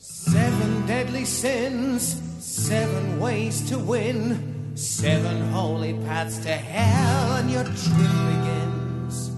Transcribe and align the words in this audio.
Seven 0.00 0.86
deadly 0.86 1.24
sins, 1.24 2.22
seven 2.38 3.18
ways 3.18 3.68
to 3.68 3.76
win, 3.76 4.76
seven 4.76 5.50
holy 5.50 5.94
paths 5.94 6.38
to 6.38 6.52
hell, 6.52 7.32
and 7.34 7.50
your 7.50 7.64
trip 7.64 8.12
begins. 8.30 9.32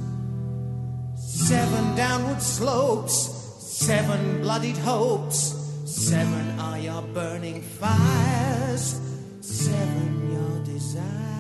Seven 1.16 1.96
downward 1.96 2.42
slopes, 2.42 3.14
seven 3.58 4.42
bloodied 4.42 4.76
hopes, 4.76 5.56
seven 5.86 6.60
are 6.60 6.78
your 6.78 7.00
burning 7.14 7.62
fires, 7.62 9.00
seven 9.40 10.30
your 10.30 10.64
desires. 10.64 11.39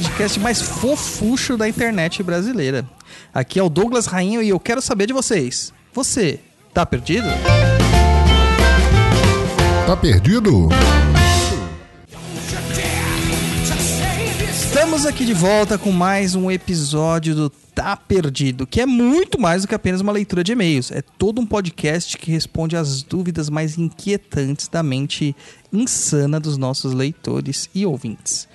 Podcast 0.00 0.40
mais 0.40 0.62
fofucho 0.62 1.58
da 1.58 1.68
internet 1.68 2.22
brasileira. 2.22 2.88
Aqui 3.34 3.58
é 3.58 3.62
o 3.62 3.68
Douglas 3.68 4.06
Rainho 4.06 4.42
e 4.42 4.48
eu 4.48 4.58
quero 4.58 4.80
saber 4.80 5.06
de 5.06 5.12
vocês. 5.12 5.74
Você 5.92 6.40
tá 6.72 6.86
perdido? 6.86 7.28
Tá 9.86 9.96
perdido? 9.96 10.70
Estamos 14.50 15.04
aqui 15.04 15.26
de 15.26 15.34
volta 15.34 15.76
com 15.76 15.92
mais 15.92 16.34
um 16.34 16.50
episódio 16.50 17.34
do 17.34 17.50
Tá 17.50 17.94
Perdido, 17.96 18.66
que 18.66 18.80
é 18.80 18.86
muito 18.86 19.38
mais 19.38 19.62
do 19.62 19.68
que 19.68 19.74
apenas 19.74 20.00
uma 20.00 20.12
leitura 20.12 20.42
de 20.42 20.52
e-mails. 20.52 20.90
É 20.90 21.02
todo 21.02 21.40
um 21.40 21.46
podcast 21.46 22.16
que 22.16 22.30
responde 22.30 22.74
às 22.74 23.02
dúvidas 23.02 23.50
mais 23.50 23.76
inquietantes 23.76 24.66
da 24.68 24.82
mente 24.82 25.36
insana 25.70 26.40
dos 26.40 26.56
nossos 26.56 26.94
leitores 26.94 27.68
e 27.74 27.84
ouvintes. 27.84 28.48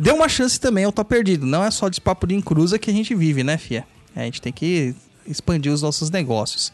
Dê 0.00 0.10
uma 0.10 0.30
chance 0.30 0.58
também 0.58 0.84
ao 0.84 0.92
Tá 0.92 1.04
Perdido. 1.04 1.44
Não 1.44 1.62
é 1.62 1.70
só 1.70 1.90
de 1.90 2.00
papo 2.00 2.26
de 2.26 2.34
encruza 2.34 2.78
que 2.78 2.90
a 2.90 2.92
gente 2.92 3.14
vive, 3.14 3.44
né, 3.44 3.58
Fia? 3.58 3.84
A 4.16 4.20
gente 4.20 4.40
tem 4.40 4.50
que 4.50 4.94
expandir 5.26 5.70
os 5.70 5.82
nossos 5.82 6.10
negócios. 6.10 6.72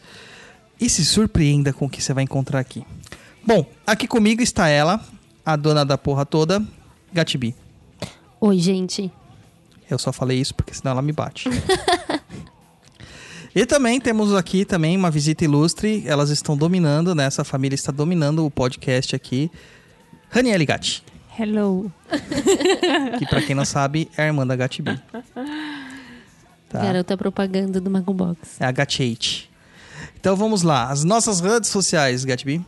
E 0.79 0.89
se 0.89 1.03
surpreenda 1.03 1.73
com 1.73 1.87
o 1.87 1.89
que 1.89 2.01
você 2.01 2.13
vai 2.13 2.23
encontrar 2.23 2.61
aqui. 2.61 2.85
Bom, 3.45 3.65
aqui 3.85 4.07
comigo 4.07 4.41
está 4.41 4.69
ela, 4.69 5.05
a 5.45 5.57
dona 5.57 5.83
da 5.83 5.97
porra 5.97 6.25
toda, 6.25 6.65
Gatibi. 7.11 7.53
Oi, 8.39 8.59
gente. 8.59 9.11
Eu 9.91 9.99
só 9.99 10.13
falei 10.13 10.39
isso 10.39 10.55
porque 10.55 10.73
senão 10.73 10.93
ela 10.93 11.01
me 11.01 11.11
bate. 11.11 11.49
e 13.53 13.65
também 13.65 13.99
temos 13.99 14.33
aqui 14.33 14.63
também 14.63 14.95
uma 14.95 15.11
visita 15.11 15.43
ilustre. 15.43 16.01
Elas 16.05 16.29
estão 16.29 16.55
dominando, 16.55 17.13
né? 17.13 17.25
Essa 17.25 17.43
família 17.43 17.75
está 17.75 17.91
dominando 17.91 18.45
o 18.45 18.49
podcast 18.49 19.13
aqui. 19.13 19.51
Raniele 20.29 20.65
Gatti, 20.65 21.03
Hello. 21.39 21.91
que 23.19 23.25
pra 23.27 23.41
quem 23.41 23.55
não 23.55 23.65
sabe 23.65 24.09
é 24.17 24.23
a 24.23 24.25
irmã 24.25 24.45
da 24.45 24.55
Gatti 24.55 24.81
B. 24.81 24.97
Tá? 26.69 26.81
Garota 26.81 27.15
propaganda 27.15 27.79
do 27.79 27.89
Mago 27.89 28.13
Box. 28.13 28.59
É 28.59 28.65
a 28.65 28.69
8. 28.69 29.47
Então 30.19 30.35
vamos 30.35 30.63
lá. 30.63 30.89
As 30.89 31.03
nossas 31.03 31.39
redes 31.39 31.69
sociais, 31.69 32.25
Gatti 32.25 32.45
B. 32.45 32.61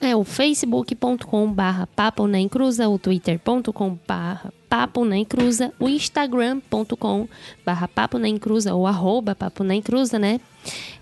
É 0.00 0.16
o 0.16 0.24
facebook.com 0.24 1.52
barra 1.52 1.86
papo 1.86 2.26
na 2.26 2.40
encruza, 2.40 2.88
o 2.88 2.98
twitter.com 2.98 3.98
barra 4.06 4.52
papo 4.72 5.04
na 5.04 5.18
encruza, 5.18 5.70
o 5.78 5.86
instagram.com 5.86 7.28
barra 7.62 7.86
papo 7.86 8.18
na 8.18 8.26
encruza 8.26 8.74
ou 8.74 8.86
arroba 8.86 9.34
papo 9.34 9.62
na 9.62 9.74
encruza, 9.74 10.18
né? 10.18 10.40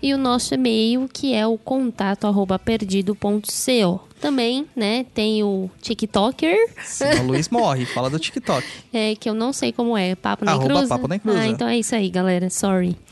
E 0.01 0.13
o 0.13 0.17
nosso 0.17 0.53
e-mail 0.53 1.07
que 1.07 1.33
é 1.33 1.47
o 1.47 1.57
contato 1.57 2.27
arroba 2.27 2.59
perdido.co. 2.59 4.01
Também, 4.19 4.67
né, 4.75 5.05
tem 5.13 5.41
o 5.41 5.71
TikToker, 5.81 6.57
Senão 6.83 7.23
o 7.23 7.27
Luiz 7.27 7.47
morre. 7.47 7.85
Fala 7.85 8.09
do 8.09 8.19
TikTok. 8.19 8.67
é, 8.91 9.15
que 9.15 9.29
eu 9.29 9.33
não 9.33 9.53
sei 9.53 9.71
como 9.71 9.97
é, 9.97 10.15
papo 10.15 10.43
na 10.43 10.55
encruza. 10.57 10.87
Papo 10.89 11.07
na 11.07 11.15
Encruza. 11.15 11.39
Ah, 11.39 11.47
então 11.47 11.65
é 11.65 11.77
isso 11.77 11.95
aí, 11.95 12.09
galera, 12.09 12.49
sorry. 12.49 12.97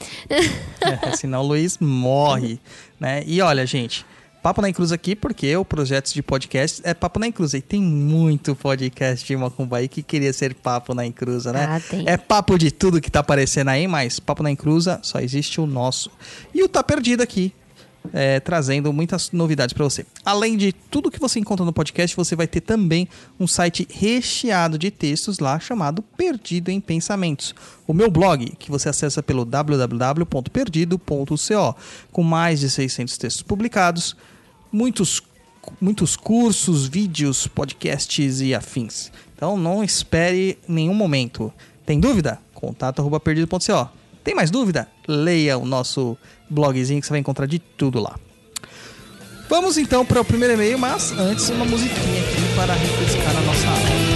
É, 0.81 1.15
senão 1.15 1.41
o 1.41 1.47
Luiz 1.47 1.77
morre, 1.77 2.59
né? 2.99 3.23
E 3.25 3.41
olha, 3.41 3.65
gente, 3.65 4.05
Papo 4.41 4.61
na 4.61 4.69
Encruz 4.69 4.93
aqui, 4.93 5.15
porque 5.15 5.55
o 5.57 5.65
projeto 5.65 6.13
de 6.13 6.21
podcast 6.23 6.81
é 6.85 6.93
Papo 6.93 7.19
na 7.19 7.27
Encruz. 7.27 7.53
E 7.53 7.61
tem 7.61 7.81
muito 7.81 8.55
podcast 8.55 9.25
de 9.25 9.35
Macumbaí 9.35 9.89
que 9.89 10.01
queria 10.01 10.31
ser 10.31 10.53
Papo 10.53 10.93
na 10.93 11.05
Encruza, 11.05 11.51
né? 11.51 11.67
Ah, 11.69 11.79
tem. 11.79 12.07
É 12.07 12.15
papo 12.15 12.57
de 12.57 12.71
tudo 12.71 13.01
que 13.01 13.11
tá 13.11 13.19
aparecendo 13.19 13.67
aí, 13.67 13.85
mas 13.85 14.19
Papo 14.19 14.41
na 14.41 14.49
Encruza 14.49 14.99
só 15.03 15.19
existe 15.19 15.59
o 15.59 15.65
nosso. 15.65 16.09
E 16.53 16.63
o 16.63 16.69
Tá 16.69 16.81
Perdido 16.81 17.21
aqui, 17.21 17.53
é, 18.13 18.39
trazendo 18.39 18.93
muitas 18.93 19.31
novidades 19.31 19.73
para 19.73 19.83
você. 19.83 20.05
Além 20.23 20.55
de 20.57 20.71
tudo 20.71 21.11
que 21.11 21.19
você 21.19 21.39
encontra 21.39 21.65
no 21.65 21.73
podcast, 21.73 22.15
você 22.15 22.35
vai 22.35 22.47
ter 22.47 22.61
também 22.61 23.07
um 23.39 23.47
site 23.47 23.87
recheado 23.91 24.77
de 24.77 24.91
textos 24.91 25.39
lá 25.39 25.59
chamado 25.59 26.01
Perdido 26.01 26.69
em 26.69 26.79
Pensamentos. 26.79 27.53
O 27.87 27.93
meu 27.93 28.09
blog, 28.09 28.53
que 28.57 28.71
você 28.71 28.89
acessa 28.89 29.21
pelo 29.21 29.45
www.perdido.co, 29.45 31.75
com 32.11 32.23
mais 32.23 32.59
de 32.59 32.69
600 32.69 33.17
textos 33.17 33.43
publicados, 33.43 34.15
muitos 34.71 35.21
muitos 35.79 36.15
cursos, 36.15 36.87
vídeos, 36.87 37.45
podcasts 37.45 38.41
e 38.41 38.55
afins. 38.55 39.11
Então 39.35 39.57
não 39.57 39.83
espere 39.83 40.57
nenhum 40.67 40.93
momento. 40.93 41.53
Tem 41.85 41.99
dúvida? 41.99 42.39
Contato 42.53 42.99
arroba 42.99 43.19
perdido.co. 43.19 43.89
Tem 44.23 44.35
mais 44.35 44.51
dúvida? 44.51 44.87
Leia 45.07 45.57
o 45.57 45.65
nosso 45.65 46.17
blogzinho 46.49 46.99
que 46.99 47.07
você 47.07 47.11
vai 47.11 47.19
encontrar 47.19 47.45
de 47.45 47.59
tudo 47.59 47.99
lá. 47.99 48.15
Vamos 49.49 49.77
então 49.77 50.05
para 50.05 50.21
o 50.21 50.25
primeiro 50.25 50.53
e-mail, 50.53 50.77
mas 50.77 51.11
antes 51.11 51.49
uma 51.49 51.65
musiquinha 51.65 52.21
aqui 52.21 52.55
para 52.55 52.73
refrescar 52.73 53.35
a 53.35 53.41
nossa 53.41 53.67
alma. 53.67 54.08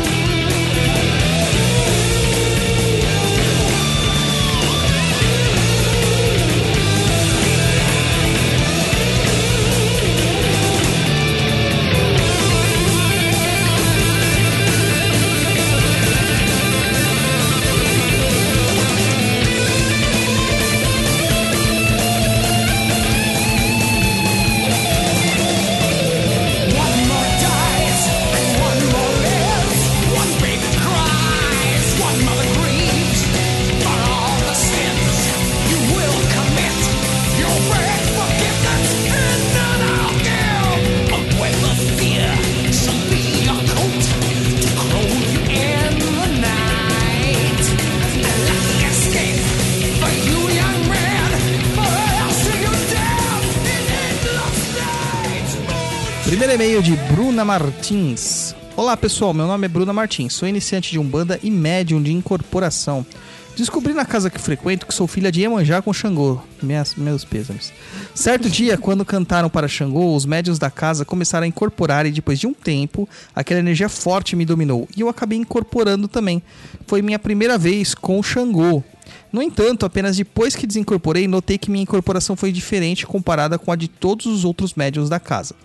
Bruna 57.34 57.46
Martins. 57.46 58.56
Olá 58.76 58.96
pessoal, 58.96 59.34
meu 59.34 59.48
nome 59.48 59.66
é 59.66 59.68
Bruna 59.68 59.92
Martins, 59.92 60.34
sou 60.34 60.48
iniciante 60.48 60.92
de 60.92 61.00
Umbanda 61.00 61.40
e 61.42 61.50
médium 61.50 62.00
de 62.00 62.14
incorporação. 62.14 63.04
Descobri 63.58 63.92
na 63.92 64.06
casa 64.06 64.30
que 64.30 64.40
frequento 64.40 64.86
que 64.86 64.94
sou 64.94 65.08
filha 65.08 65.32
de 65.32 65.42
Iemanjá 65.42 65.82
com 65.82 65.92
Xangô. 65.92 66.40
Minhas, 66.62 66.94
meus 66.94 67.26
pêsames. 67.26 67.74
Certo 68.14 68.48
dia, 68.52 68.78
quando 68.78 69.04
cantaram 69.04 69.50
para 69.50 69.68
Xangô, 69.68 70.16
os 70.16 70.28
médios 70.28 70.60
da 70.60 70.70
casa 70.70 71.04
começaram 71.04 71.46
a 71.46 71.48
incorporar 71.48 72.06
e 72.06 72.12
depois 72.12 72.40
de 72.40 72.46
um 72.46 72.54
tempo, 72.54 73.10
aquela 73.36 73.62
energia 73.62 73.90
forte 73.90 74.36
me 74.36 74.46
dominou 74.46 74.88
e 74.96 75.02
eu 75.02 75.10
acabei 75.10 75.40
incorporando 75.40 76.08
também. 76.08 76.40
Foi 76.86 77.02
minha 77.02 77.18
primeira 77.18 77.58
vez 77.58 77.96
com 77.96 78.22
Xangô. 78.22 78.84
No 79.32 79.42
entanto, 79.42 79.88
apenas 79.88 80.16
depois 80.16 80.56
que 80.56 80.68
desincorporei, 80.68 81.28
notei 81.28 81.58
que 81.58 81.72
minha 81.72 81.82
incorporação 81.82 82.36
foi 82.36 82.52
diferente 82.52 83.08
comparada 83.08 83.58
com 83.58 83.72
a 83.72 83.76
de 83.76 83.88
todos 83.88 84.28
os 84.28 84.46
outros 84.46 84.76
médios 84.76 85.10
da 85.10 85.20
casa. 85.20 85.56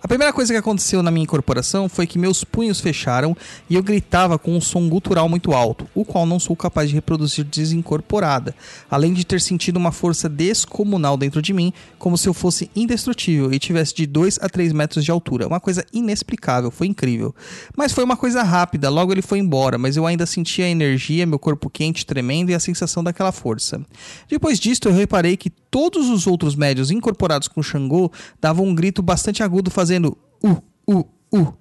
A 0.00 0.06
primeira 0.06 0.32
coisa 0.32 0.52
que 0.52 0.58
aconteceu 0.58 1.02
na 1.02 1.10
minha 1.10 1.24
incorporação 1.24 1.88
foi 1.88 2.06
que 2.06 2.20
meus 2.20 2.44
punhos 2.44 2.78
fecharam 2.78 3.36
e 3.68 3.74
eu 3.74 3.82
gritava 3.82 4.38
com 4.38 4.56
um 4.56 4.60
som 4.60 4.88
gutural 4.88 5.28
muito 5.28 5.52
alto, 5.52 5.88
o 5.92 6.04
qual 6.04 6.24
não 6.24 6.38
sou 6.38 6.54
capaz 6.54 6.88
de 6.88 6.94
reproduzir 6.94 7.44
desincorporada, 7.44 8.54
além 8.88 9.12
de 9.12 9.26
ter 9.26 9.40
sentido 9.40 9.76
uma 9.76 9.90
força 9.90 10.28
descomunal 10.28 11.16
dentro 11.16 11.42
de 11.42 11.52
mim, 11.52 11.72
como 11.98 12.16
se 12.16 12.28
eu 12.28 12.32
fosse 12.32 12.70
indestrutível 12.76 13.52
e 13.52 13.58
tivesse 13.58 13.92
de 13.92 14.06
2 14.06 14.38
a 14.40 14.48
3 14.48 14.72
metros 14.72 15.04
de 15.04 15.10
altura. 15.10 15.48
Uma 15.48 15.58
coisa 15.58 15.84
inexplicável, 15.92 16.70
foi 16.70 16.86
incrível. 16.86 17.34
Mas 17.76 17.92
foi 17.92 18.04
uma 18.04 18.16
coisa 18.16 18.44
rápida, 18.44 18.88
logo 18.88 19.12
ele 19.12 19.22
foi 19.22 19.40
embora, 19.40 19.78
mas 19.78 19.96
eu 19.96 20.06
ainda 20.06 20.26
sentia 20.26 20.66
a 20.66 20.68
energia, 20.68 21.26
meu 21.26 21.40
corpo 21.40 21.68
quente 21.68 22.06
tremendo 22.06 22.50
e 22.50 22.54
a 22.54 22.60
sensação 22.60 23.02
daquela 23.02 23.32
força. 23.32 23.80
Depois 24.28 24.60
disto, 24.60 24.88
eu 24.88 24.92
reparei 24.92 25.36
que 25.36 25.50
todos 25.70 26.08
os 26.08 26.26
outros 26.26 26.54
médios 26.54 26.90
incorporados 26.90 27.48
com 27.48 27.62
Xangô 27.62 28.10
davam 28.40 28.66
um 28.66 28.74
grito 28.74 29.02
bastante 29.02 29.42
agudo 29.42 29.70
fazendo 29.70 30.16
u, 30.42 30.56
u, 30.86 31.04
u. 31.32 31.52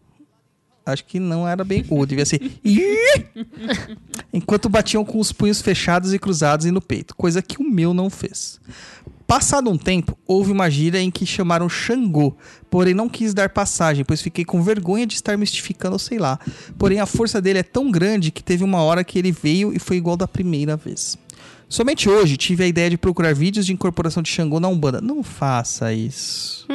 Acho 0.86 1.04
que 1.04 1.19
não 1.19 1.45
era 1.45 1.65
bem 1.65 1.83
u, 1.89 2.06
devia 2.06 2.25
ser 2.25 2.39
enquanto 4.31 4.69
batiam 4.69 5.04
com 5.04 5.19
os 5.19 5.33
punhos 5.33 5.62
fechados 5.62 6.13
e 6.13 6.19
cruzados 6.19 6.65
e 6.65 6.71
no 6.71 6.81
peito, 6.81 7.15
coisa 7.15 7.42
que 7.42 7.62
o 7.62 7.69
meu 7.69 7.94
não 7.94 8.09
fez. 8.09 8.59
Passado 9.27 9.69
um 9.69 9.77
tempo, 9.77 10.18
houve 10.25 10.54
uma 10.54 10.69
gíria 10.69 11.01
em 11.01 11.12
que 11.12 11.25
chamaram 11.25 11.68
Xangô, 11.68 12.38
porém 12.69 12.94
não 12.94 13.09
quis 13.09 13.33
dar 13.33 13.50
passagem, 13.50 14.06
pois 14.06 14.21
fiquei 14.21 14.45
com 14.45 14.63
vergonha 14.63 15.06
de 15.06 15.15
estar 15.15 15.38
mistificando, 15.38 16.00
sei 16.00 16.18
lá. 16.18 16.39
Porém 16.77 17.01
a 17.01 17.06
força 17.06 17.42
dele 17.42 17.59
é 17.59 17.63
tão 17.63 17.92
grande 17.92 18.31
que 18.31 18.42
teve 18.42 18.63
uma 18.63 18.81
hora 18.81 19.04
que 19.04 19.19
ele 19.19 19.33
veio 19.33 19.74
e 19.74 19.80
foi 19.80 19.98
igual 19.98 20.15
da 20.15 20.30
primeira 20.30 20.77
vez. 20.77 21.18
Somente 21.69 22.10
hoje 22.10 22.38
tive 22.38 22.64
a 22.64 22.68
ideia 22.68 22.90
de 22.90 22.98
procurar 22.98 23.34
vídeos 23.36 23.66
de 23.66 23.74
incorporação 23.74 24.24
de 24.24 24.30
Xangô 24.30 24.60
na 24.60 24.68
Umbanda. 24.68 25.02
Não 25.02 25.22
faça 25.22 25.94
isso. 25.94 26.66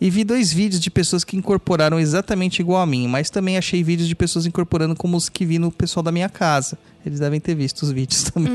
E 0.00 0.10
vi 0.10 0.24
dois 0.24 0.52
vídeos 0.52 0.80
de 0.80 0.90
pessoas 0.90 1.22
que 1.22 1.36
incorporaram 1.36 1.98
exatamente 2.00 2.60
igual 2.60 2.82
a 2.82 2.86
mim, 2.86 3.06
mas 3.06 3.30
também 3.30 3.56
achei 3.56 3.82
vídeos 3.82 4.08
de 4.08 4.14
pessoas 4.14 4.46
incorporando 4.46 4.94
como 4.96 5.16
os 5.16 5.28
que 5.28 5.46
vi 5.46 5.58
no 5.58 5.70
pessoal 5.70 6.02
da 6.02 6.10
minha 6.12 6.28
casa. 6.28 6.76
Eles 7.06 7.20
devem 7.20 7.38
ter 7.38 7.54
visto 7.54 7.82
os 7.82 7.92
vídeos 7.92 8.24
também. 8.30 8.52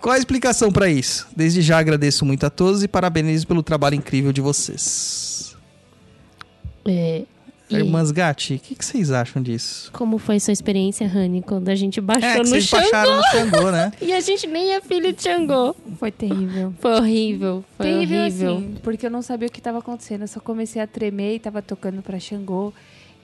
Qual 0.00 0.14
a 0.14 0.18
explicação 0.18 0.70
pra 0.70 0.88
isso? 0.88 1.26
Desde 1.36 1.60
já 1.60 1.78
agradeço 1.78 2.24
muito 2.24 2.44
a 2.46 2.50
todos 2.50 2.82
e 2.82 2.88
parabenizo 2.88 3.46
pelo 3.46 3.62
trabalho 3.62 3.96
incrível 3.96 4.32
de 4.32 4.40
vocês. 4.40 5.56
É, 6.86 7.22
e 7.76 7.80
Irmãs 7.80 8.10
Gatti, 8.10 8.54
o 8.54 8.58
que, 8.58 8.74
que 8.74 8.84
vocês 8.84 9.10
acham 9.10 9.42
disso? 9.42 9.90
Como 9.92 10.18
foi 10.18 10.38
sua 10.40 10.52
experiência, 10.52 11.06
Rani, 11.06 11.42
quando 11.42 11.68
a 11.68 11.74
gente 11.74 12.00
baixou 12.00 12.28
É, 12.28 12.32
que 12.34 12.38
no 12.40 12.46
vocês 12.46 12.64
Xangô? 12.64 12.82
baixaram 12.82 13.16
no 13.16 13.22
Xangô, 13.24 13.70
né? 13.70 13.92
E 14.02 14.12
a 14.12 14.20
gente 14.20 14.46
nem 14.46 14.72
é 14.74 14.80
filho 14.80 15.12
de 15.12 15.22
Xangô. 15.22 15.74
Foi 15.98 16.10
terrível. 16.10 16.72
Foi 16.80 16.92
horrível. 16.94 17.64
Foi 17.76 17.86
terrível, 17.86 18.20
horrível. 18.22 18.56
assim, 18.56 18.74
porque 18.82 19.06
eu 19.06 19.10
não 19.10 19.22
sabia 19.22 19.48
o 19.48 19.50
que 19.50 19.60
estava 19.60 19.78
acontecendo. 19.78 20.22
Eu 20.22 20.28
só 20.28 20.40
comecei 20.40 20.80
a 20.80 20.86
tremer 20.86 21.36
e 21.36 21.38
tava 21.38 21.60
tocando 21.62 22.02
pra 22.02 22.18
Xangô. 22.18 22.72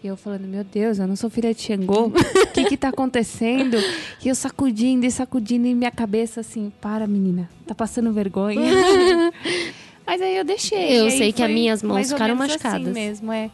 E 0.02 0.06
eu 0.06 0.16
falando, 0.16 0.46
meu 0.46 0.62
Deus, 0.62 1.00
eu 1.00 1.08
não 1.08 1.16
sou 1.16 1.28
filha 1.28 1.52
de 1.52 1.60
Xangô. 1.60 2.12
O 2.48 2.60
que 2.60 2.64
que 2.70 2.76
tá 2.76 2.88
acontecendo? 2.88 3.76
E 4.24 4.28
eu 4.28 4.34
sacudindo 4.34 5.04
e 5.06 5.10
sacudindo 5.10 5.66
e 5.66 5.74
minha 5.74 5.90
cabeça 5.92 6.40
assim, 6.40 6.72
para 6.80 7.06
menina, 7.06 7.48
tá 7.66 7.74
passando 7.74 8.12
vergonha. 8.12 8.60
Mas 10.06 10.22
aí 10.22 10.36
eu 10.36 10.44
deixei. 10.44 11.00
Eu 11.00 11.10
sei 11.10 11.32
que 11.32 11.42
as 11.42 11.50
minhas 11.50 11.82
mãos 11.82 11.94
mais 11.94 12.10
ou 12.10 12.16
ficaram 12.16 12.34
menos 12.34 12.52
machucadas. 12.52 12.80
Assim 12.88 12.92
mesmo, 12.94 13.30
é. 13.32 13.50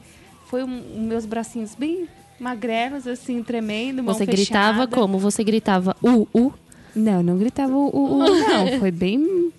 Foi 0.54 0.62
um, 0.62 1.08
meus 1.08 1.26
bracinhos 1.26 1.74
bem 1.74 2.08
magrelos, 2.38 3.08
assim, 3.08 3.42
tremendo, 3.42 4.04
mão 4.04 4.14
Você 4.14 4.24
gritava 4.24 4.82
fechada. 4.82 4.96
como? 4.96 5.18
Você 5.18 5.42
gritava 5.42 5.96
uh, 6.00 6.28
uh, 6.32 6.54
Não, 6.94 7.24
não 7.24 7.36
gritava 7.36 7.74
o, 7.74 7.88
o 7.92 8.18
não. 8.22 8.78
Foi 8.78 8.92
bem... 8.92 9.52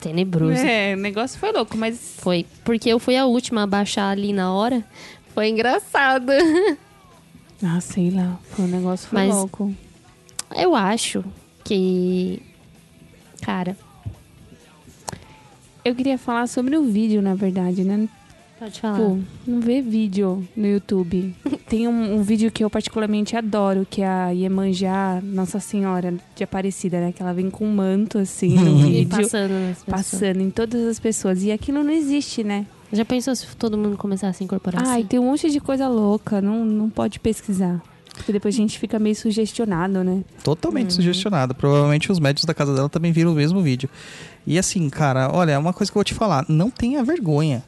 tenebroso. 0.00 0.60
É, 0.60 0.94
o 0.94 0.96
negócio 0.96 1.38
foi 1.38 1.52
louco, 1.52 1.78
mas 1.78 2.16
Foi. 2.18 2.44
Porque 2.64 2.88
eu 2.88 2.98
fui 2.98 3.16
a 3.16 3.26
última 3.26 3.62
a 3.62 3.66
baixar 3.68 4.10
ali 4.10 4.32
na 4.32 4.52
hora. 4.52 4.84
Foi 5.32 5.48
engraçado. 5.48 6.32
Ah, 7.64 7.80
sei 7.80 8.10
lá. 8.10 8.40
Foi 8.50 8.64
um 8.64 8.68
negócio 8.68 9.08
foi 9.08 9.20
Mas- 9.20 9.36
louco. 9.36 9.72
Eu 10.56 10.74
acho 10.74 11.24
que. 11.62 12.42
Cara, 13.40 13.76
Eu 15.84 15.94
queria 15.94 16.18
falar 16.18 16.48
sobre 16.48 16.76
o 16.76 16.82
vídeo, 16.84 17.22
na 17.22 17.36
verdade, 17.36 17.84
né? 17.84 18.08
Pode 18.64 18.80
falar. 18.80 18.96
Pô, 18.98 19.18
não 19.46 19.60
vê 19.60 19.80
vídeo 19.82 20.46
no 20.56 20.66
YouTube. 20.66 21.34
Tem 21.68 21.88
um, 21.88 22.16
um 22.16 22.22
vídeo 22.22 22.50
que 22.50 22.62
eu 22.62 22.68
particularmente 22.70 23.36
adoro, 23.36 23.86
que 23.88 24.02
é 24.02 24.06
a 24.06 24.30
Iemanjá 24.30 25.20
Nossa 25.22 25.58
Senhora 25.58 26.14
de 26.36 26.44
Aparecida, 26.44 27.00
né? 27.00 27.12
Que 27.12 27.22
ela 27.22 27.32
vem 27.32 27.50
com 27.50 27.64
um 27.66 27.74
manto, 27.74 28.18
assim, 28.18 28.54
no 28.54 28.78
E 28.86 29.04
vídeo. 29.04 29.08
passando 29.22 29.52
nas 29.52 29.78
pessoas. 29.78 29.84
Passando 29.86 30.40
em 30.40 30.50
todas 30.50 30.86
as 30.86 31.00
pessoas. 31.00 31.42
E 31.42 31.50
aquilo 31.52 31.82
não 31.82 31.92
existe, 31.92 32.44
né? 32.44 32.66
Já 32.92 33.04
pensou 33.06 33.34
se 33.34 33.46
todo 33.56 33.78
mundo 33.78 33.96
começasse 33.96 34.42
a 34.42 34.44
incorporar 34.44 34.82
Ai, 34.86 34.98
assim? 35.00 35.06
tem 35.08 35.18
um 35.18 35.24
monte 35.24 35.50
de 35.50 35.60
coisa 35.60 35.88
louca. 35.88 36.42
Não, 36.42 36.64
não 36.64 36.90
pode 36.90 37.18
pesquisar. 37.18 37.80
Porque 38.14 38.30
depois 38.30 38.54
a 38.54 38.58
gente 38.58 38.78
fica 38.78 38.98
meio 38.98 39.16
sugestionado, 39.16 40.04
né? 40.04 40.22
Totalmente 40.44 40.90
Uhum. 40.90 40.96
sugestionada. 40.96 41.54
Provavelmente 41.54 42.12
os 42.12 42.20
médicos 42.20 42.44
da 42.44 42.52
casa 42.52 42.74
dela 42.74 42.90
também 42.90 43.10
viram 43.10 43.32
o 43.32 43.34
mesmo 43.34 43.62
vídeo. 43.62 43.88
E 44.46 44.58
assim, 44.58 44.90
cara, 44.90 45.30
olha, 45.32 45.58
uma 45.58 45.72
coisa 45.72 45.90
que 45.90 45.96
eu 45.96 46.00
vou 46.00 46.04
te 46.04 46.12
falar, 46.12 46.44
não 46.48 46.68
tenha 46.68 47.02
vergonha. 47.02 47.62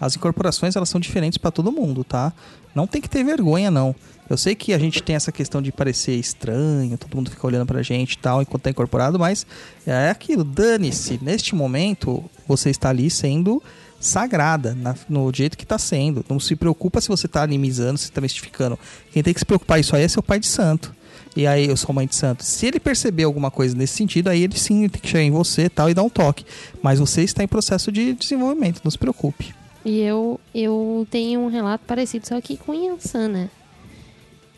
As 0.00 0.16
incorporações, 0.16 0.76
elas 0.76 0.88
são 0.88 1.00
diferentes 1.00 1.38
pra 1.38 1.50
todo 1.50 1.72
mundo, 1.72 2.04
tá? 2.04 2.32
Não 2.74 2.86
tem 2.86 3.00
que 3.00 3.08
ter 3.08 3.24
vergonha, 3.24 3.70
não. 3.70 3.94
Eu 4.28 4.36
sei 4.36 4.54
que 4.54 4.74
a 4.74 4.78
gente 4.78 5.02
tem 5.02 5.14
essa 5.16 5.30
questão 5.32 5.62
de 5.62 5.70
parecer 5.72 6.14
estranho, 6.16 6.98
todo 6.98 7.14
mundo 7.14 7.30
fica 7.30 7.46
olhando 7.46 7.66
pra 7.66 7.80
gente 7.82 8.14
e 8.14 8.18
tal, 8.18 8.42
enquanto 8.42 8.62
tá 8.64 8.70
incorporado, 8.70 9.18
mas 9.18 9.46
é 9.86 10.10
aquilo, 10.10 10.42
dane-se. 10.44 11.18
Neste 11.22 11.54
momento, 11.54 12.24
você 12.46 12.70
está 12.70 12.90
ali 12.90 13.08
sendo 13.08 13.62
sagrada, 14.00 14.74
na- 14.74 14.94
no 15.08 15.32
jeito 15.32 15.56
que 15.56 15.64
tá 15.64 15.78
sendo. 15.78 16.24
Não 16.28 16.38
se 16.38 16.54
preocupa 16.56 17.00
se 17.00 17.08
você 17.08 17.26
tá 17.26 17.42
animizando, 17.42 17.98
se 17.98 18.10
tá 18.12 18.20
mistificando. 18.20 18.78
Quem 19.12 19.22
tem 19.22 19.32
que 19.32 19.40
se 19.40 19.46
preocupar 19.46 19.80
isso 19.80 19.96
aí 19.96 20.02
é 20.02 20.08
seu 20.08 20.22
pai 20.22 20.38
de 20.38 20.46
santo. 20.46 20.94
E 21.34 21.46
aí, 21.46 21.68
eu 21.68 21.76
sou 21.76 21.94
mãe 21.94 22.06
de 22.06 22.14
santo. 22.14 22.42
Se 22.44 22.66
ele 22.66 22.80
perceber 22.80 23.24
alguma 23.24 23.50
coisa 23.50 23.76
nesse 23.76 23.94
sentido, 23.94 24.28
aí 24.28 24.42
ele 24.42 24.58
sim 24.58 24.88
tem 24.88 25.00
que 25.00 25.08
chegar 25.08 25.22
em 25.22 25.30
você 25.30 25.68
tal 25.68 25.88
e 25.90 25.94
dar 25.94 26.02
um 26.02 26.08
toque. 26.08 26.44
Mas 26.82 26.98
você 26.98 27.22
está 27.22 27.42
em 27.44 27.48
processo 27.48 27.92
de 27.92 28.14
desenvolvimento, 28.14 28.80
não 28.82 28.90
se 28.90 28.98
preocupe. 28.98 29.54
E 29.86 30.00
eu, 30.00 30.40
eu 30.52 31.06
tenho 31.10 31.38
um 31.40 31.46
relato 31.48 31.84
parecido, 31.86 32.26
só 32.26 32.40
que 32.40 32.56
com 32.56 32.74
Yansan, 32.74 33.28
né? 33.28 33.50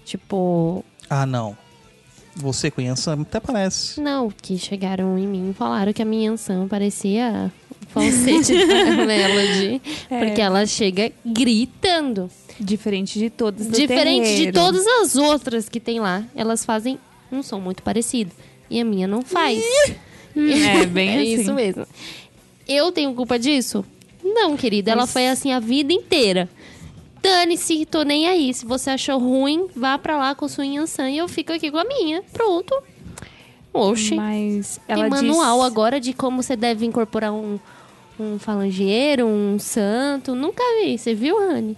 Tipo, 0.04 0.84
Ah, 1.08 1.26
não. 1.26 1.56
Você 2.34 2.70
com 2.70 2.80
Yansan 2.80 3.22
até 3.22 3.38
parece. 3.40 4.00
não, 4.00 4.30
que 4.30 4.56
chegaram 4.56 5.18
em 5.18 5.26
mim 5.26 5.50
e 5.50 5.54
falaram 5.54 5.92
que 5.92 6.00
a 6.00 6.04
minha 6.04 6.30
Yansan 6.30 6.66
parecia 6.68 7.52
o 7.82 7.86
falsete 7.90 8.54
da 8.66 9.04
Melody. 9.04 9.82
É. 10.10 10.24
Porque 10.24 10.40
ela 10.40 10.64
chega 10.64 11.12
gritando. 11.26 12.30
Diferente 12.58 13.18
de 13.18 13.28
todas 13.30 13.68
Diferente 13.68 14.24
de 14.28 14.34
terreiro. 14.36 14.52
todas 14.52 14.86
as 14.86 15.14
outras 15.16 15.68
que 15.68 15.78
tem 15.78 16.00
lá. 16.00 16.24
Elas 16.34 16.64
fazem 16.64 16.98
um 17.30 17.42
som 17.42 17.60
muito 17.60 17.82
parecido. 17.82 18.30
E 18.70 18.80
a 18.80 18.84
minha 18.84 19.06
não 19.06 19.22
faz. 19.22 19.62
É, 20.36 20.86
bem 20.86 21.08
é 21.08 21.14
assim. 21.22 21.42
isso 21.42 21.52
mesmo. 21.54 21.84
Eu 22.68 22.92
tenho 22.92 23.12
culpa 23.14 23.38
disso? 23.38 23.84
Não, 24.34 24.56
querida. 24.56 24.90
Ela 24.92 25.02
Mas- 25.02 25.12
foi 25.12 25.28
assim 25.28 25.52
a 25.52 25.60
vida 25.60 25.92
inteira. 25.92 26.48
Dane-se, 27.22 27.84
tô 27.86 28.02
nem 28.02 28.28
aí. 28.28 28.54
Se 28.54 28.64
você 28.64 28.90
achou 28.90 29.18
ruim, 29.18 29.66
vá 29.74 29.98
pra 29.98 30.16
lá 30.16 30.34
com 30.34 30.46
sua 30.48 30.64
Yansan 30.64 31.10
e 31.10 31.18
eu 31.18 31.28
fico 31.28 31.52
aqui 31.52 31.70
com 31.70 31.78
a 31.78 31.84
minha. 31.84 32.22
Pronto. 32.32 32.74
Oxi. 33.72 34.14
Mas 34.14 34.80
ela 34.88 35.02
Tem 35.02 35.10
manual 35.10 35.58
diz... 35.58 35.66
agora 35.66 36.00
de 36.00 36.12
como 36.12 36.42
você 36.42 36.56
deve 36.56 36.86
incorporar 36.86 37.32
um, 37.32 37.58
um 38.18 38.38
falangeiro, 38.38 39.26
um 39.26 39.58
santo. 39.58 40.34
Nunca 40.34 40.62
vi. 40.80 40.96
Você 40.96 41.14
viu, 41.14 41.38
Rani? 41.38 41.76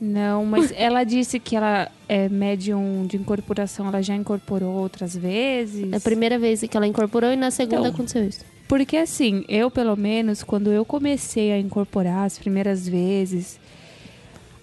Não, 0.00 0.44
mas 0.44 0.72
ela 0.76 1.04
disse 1.04 1.38
que 1.40 1.56
ela 1.56 1.90
é 2.08 2.28
médium 2.28 3.06
de 3.06 3.16
incorporação, 3.16 3.88
ela 3.88 4.02
já 4.02 4.14
incorporou 4.14 4.74
outras 4.74 5.16
vezes. 5.16 5.92
É 5.92 5.96
a 5.96 6.00
primeira 6.00 6.38
vez 6.38 6.60
que 6.60 6.76
ela 6.76 6.86
incorporou 6.86 7.32
e 7.32 7.36
na 7.36 7.50
segunda 7.50 7.80
Então. 7.80 7.90
aconteceu 7.90 8.26
isso. 8.26 8.44
Porque 8.68 8.96
assim, 8.96 9.44
eu 9.48 9.70
pelo 9.70 9.96
menos, 9.96 10.42
quando 10.42 10.70
eu 10.70 10.84
comecei 10.84 11.52
a 11.52 11.58
incorporar 11.58 12.26
as 12.26 12.38
primeiras 12.38 12.88
vezes, 12.88 13.58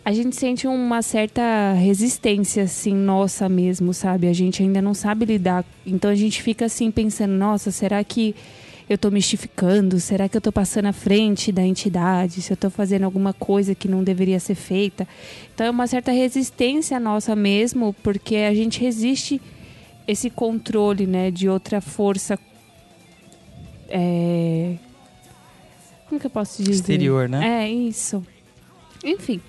a 0.06 0.12
gente 0.12 0.36
sente 0.36 0.68
uma 0.68 1.02
certa 1.02 1.74
resistência, 1.74 2.64
assim, 2.64 2.94
nossa 2.94 3.48
mesmo, 3.48 3.94
sabe? 3.94 4.28
A 4.28 4.34
gente 4.34 4.62
ainda 4.62 4.82
não 4.82 4.94
sabe 4.94 5.26
lidar. 5.26 5.64
Então 5.86 6.12
a 6.12 6.16
gente 6.16 6.42
fica 6.42 6.66
assim 6.66 6.92
pensando, 6.92 7.32
nossa, 7.34 7.72
será 7.72 8.04
que 8.04 8.36
eu 8.90 8.98
tô 8.98 9.10
mistificando? 9.10 10.00
Será 10.00 10.28
que 10.28 10.36
eu 10.36 10.42
tô 10.42 10.52
passando 10.52 10.88
à 10.88 10.94
frente 10.94 11.52
da 11.52 11.64
entidade? 11.64 12.42
Se 12.42 12.52
eu 12.52 12.58
tô 12.58 12.70
fazendo 12.70 13.04
alguma 13.04 13.34
coisa 13.34 13.74
que 13.74 13.88
não 13.88 14.04
deveria 14.04 14.40
ser 14.40 14.56
feita? 14.56 15.08
Então 15.54 15.66
é 15.66 15.70
uma 15.70 15.88
certa 15.88 16.12
resistência 16.12 17.00
nossa 17.00 17.36
mesmo, 17.36 17.96
porque 18.04 18.36
a 18.36 18.54
gente 18.54 18.80
resiste 18.82 19.42
esse 20.08 20.30
controle, 20.30 21.08
né, 21.08 21.32
de 21.32 21.48
outra 21.48 21.80
força. 21.80 22.38
É... 23.90 24.76
Como 26.08 26.20
que 26.20 26.28
eu 26.28 26.32
posso 26.32 26.62
dizer? 26.62 26.76
Exterior, 26.76 27.30
né? 27.30 27.64
É, 27.64 27.70
isso. 27.70 28.24
Enfim. 29.04 29.42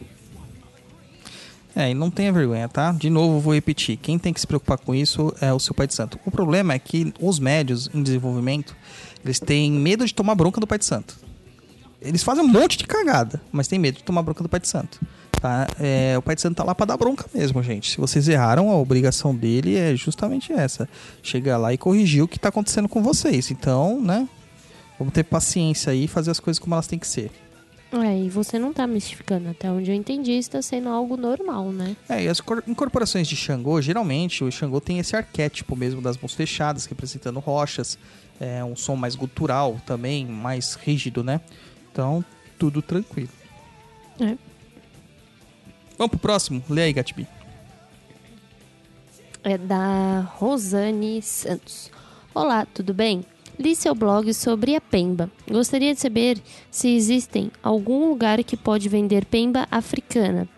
É, 1.77 1.91
e 1.91 1.95
não 1.95 2.11
tenha 2.11 2.33
vergonha, 2.33 2.69
tá? 2.69 2.93
De 2.93 3.11
novo, 3.11 3.41
vou 3.41 3.53
repetir. 3.53 3.97
Quem 3.97 4.19
tem 4.19 4.33
que 4.33 4.41
se 4.41 4.47
preocupar 4.47 4.79
com 4.79 4.95
isso 4.95 5.35
é 5.41 5.53
o 5.53 5.59
seu 5.59 5.75
pai 5.75 5.87
de 5.87 5.95
santo. 5.95 6.19
O 6.25 6.31
problema 6.31 6.73
é 6.73 6.79
que 6.79 7.13
os 7.21 7.39
médios 7.39 7.91
em 7.93 8.03
desenvolvimento, 8.03 8.77
eles 9.25 9.41
têm 9.41 9.73
medo 9.73 10.07
de 10.07 10.15
tomar 10.15 10.35
bronca 10.37 10.61
do 10.61 10.67
pai 10.67 10.79
de 10.79 10.85
santo. 10.85 11.17
Eles 12.01 12.23
fazem 12.23 12.45
um 12.45 12.49
monte 12.49 12.77
de 12.77 12.87
cagada, 12.87 13.41
mas 13.51 13.67
tem 13.67 13.79
medo 13.79 13.97
de 13.97 14.05
tomar 14.05 14.23
bronca 14.23 14.43
do 14.43 14.49
pai 14.49 14.61
de 14.61 14.69
santo. 14.69 15.01
Tá? 15.41 15.67
É, 15.81 16.17
o 16.17 16.23
pai 16.23 16.35
de 16.35 16.43
santo 16.43 16.57
tá 16.57 16.65
lá 16.65 16.75
pra 16.75 16.87
dar 16.87 16.97
bronca 16.97 17.27
mesmo, 17.35 17.63
gente. 17.63 17.91
Se 17.91 17.99
vocês 17.99 18.29
erraram, 18.29 18.71
a 18.71 18.77
obrigação 18.77 19.35
dele 19.35 19.77
é 19.77 19.97
justamente 19.97 20.53
essa. 20.53 20.89
Chegar 21.23 21.57
lá 21.57 21.73
e 21.73 21.79
corrigir 21.79 22.23
o 22.23 22.29
que 22.29 22.39
tá 22.39 22.51
acontecendo 22.51 22.89
com 22.89 23.03
vocês. 23.03 23.51
Então, 23.51 24.01
né? 24.01 24.29
Vamos 24.99 25.13
ter 25.13 25.25
paciência 25.25 25.93
aí 25.93 26.05
e 26.05 26.09
fazer 26.09 26.31
as 26.31 26.39
coisas 26.39 26.59
como 26.59 26.75
elas 26.75 26.87
têm 26.87 26.99
que 26.99 27.07
ser. 27.07 27.31
É, 27.93 28.19
e 28.19 28.29
você 28.29 28.59
não 28.59 28.73
tá 28.73 28.87
mistificando. 28.87 29.49
Até 29.49 29.71
onde 29.71 29.91
eu 29.91 29.95
entendi, 29.95 30.33
está 30.33 30.61
sendo 30.61 30.89
algo 30.89 31.17
normal, 31.17 31.71
né? 31.71 31.97
É, 32.09 32.25
e 32.25 32.29
as 32.29 32.41
cor- 32.41 32.63
incorporações 32.67 33.29
de 33.29 33.37
Xangô, 33.37 33.81
geralmente 33.81 34.43
o 34.43 34.51
Xangô 34.51 34.81
tem 34.81 34.99
esse 34.99 35.15
arquétipo 35.15 35.77
mesmo 35.77 36.01
das 36.03 36.17
mãos 36.19 36.35
fechadas, 36.35 36.87
representando 36.87 37.39
rochas, 37.39 37.97
é 38.41 38.65
um 38.65 38.75
som 38.75 38.97
mais 38.97 39.15
gutural 39.15 39.81
também, 39.87 40.27
mais 40.27 40.75
rígido, 40.75 41.23
né? 41.23 41.41
Então, 41.93 42.25
tudo 42.59 42.83
tranquilo. 42.83 43.29
É. 44.19 44.37
Vamos 45.97 46.11
pro 46.11 46.19
próximo? 46.19 46.63
Lê 46.69 46.83
aí, 46.83 46.93
Gatbi. 46.93 47.29
É 49.45 49.57
da 49.57 50.21
Rosane 50.37 51.23
Santos. 51.23 51.93
Olá, 52.35 52.67
tudo 52.67 52.93
bem? 52.93 53.25
Li 53.59 53.77
seu 53.77 53.95
blog 53.95 54.33
sobre 54.35 54.75
a 54.75 54.81
pemba. 54.81 55.31
Gostaria 55.51 55.95
de 55.95 56.01
saber 56.01 56.41
se 56.71 56.89
existem 56.89 57.51
algum 57.63 58.09
lugar 58.09 58.43
que 58.43 58.57
pode 58.57 58.89
vender 58.89 59.25
pemba 59.25 59.67
africana. 59.71 60.49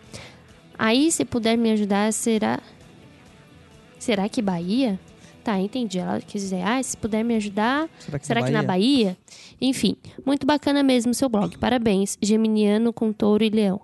Aí, 0.77 1.11
se 1.11 1.25
puder 1.25 1.57
me 1.57 1.71
ajudar, 1.71 2.11
será. 2.13 2.59
Será 3.99 4.29
que 4.29 4.41
Bahia? 4.41 4.99
Tá, 5.43 5.59
entendi. 5.59 5.97
Ela 5.97 6.19
quis 6.19 6.41
dizer, 6.41 6.61
ah, 6.61 6.81
se 6.83 6.97
puder 6.97 7.23
me 7.23 7.35
ajudar, 7.35 7.89
Será 7.99 8.19
que 8.19 8.27
será 8.27 8.41
na 8.41 8.47
que 8.47 8.53
na 8.53 8.63
Bahia? 8.63 9.17
Enfim, 9.61 9.95
muito 10.25 10.45
bacana 10.45 10.83
mesmo 10.83 11.13
seu 11.13 11.29
blog. 11.29 11.57
Parabéns. 11.57 12.17
Geminiano 12.21 12.91
com 12.91 13.13
touro 13.13 13.43
e 13.43 13.49
leão. 13.49 13.81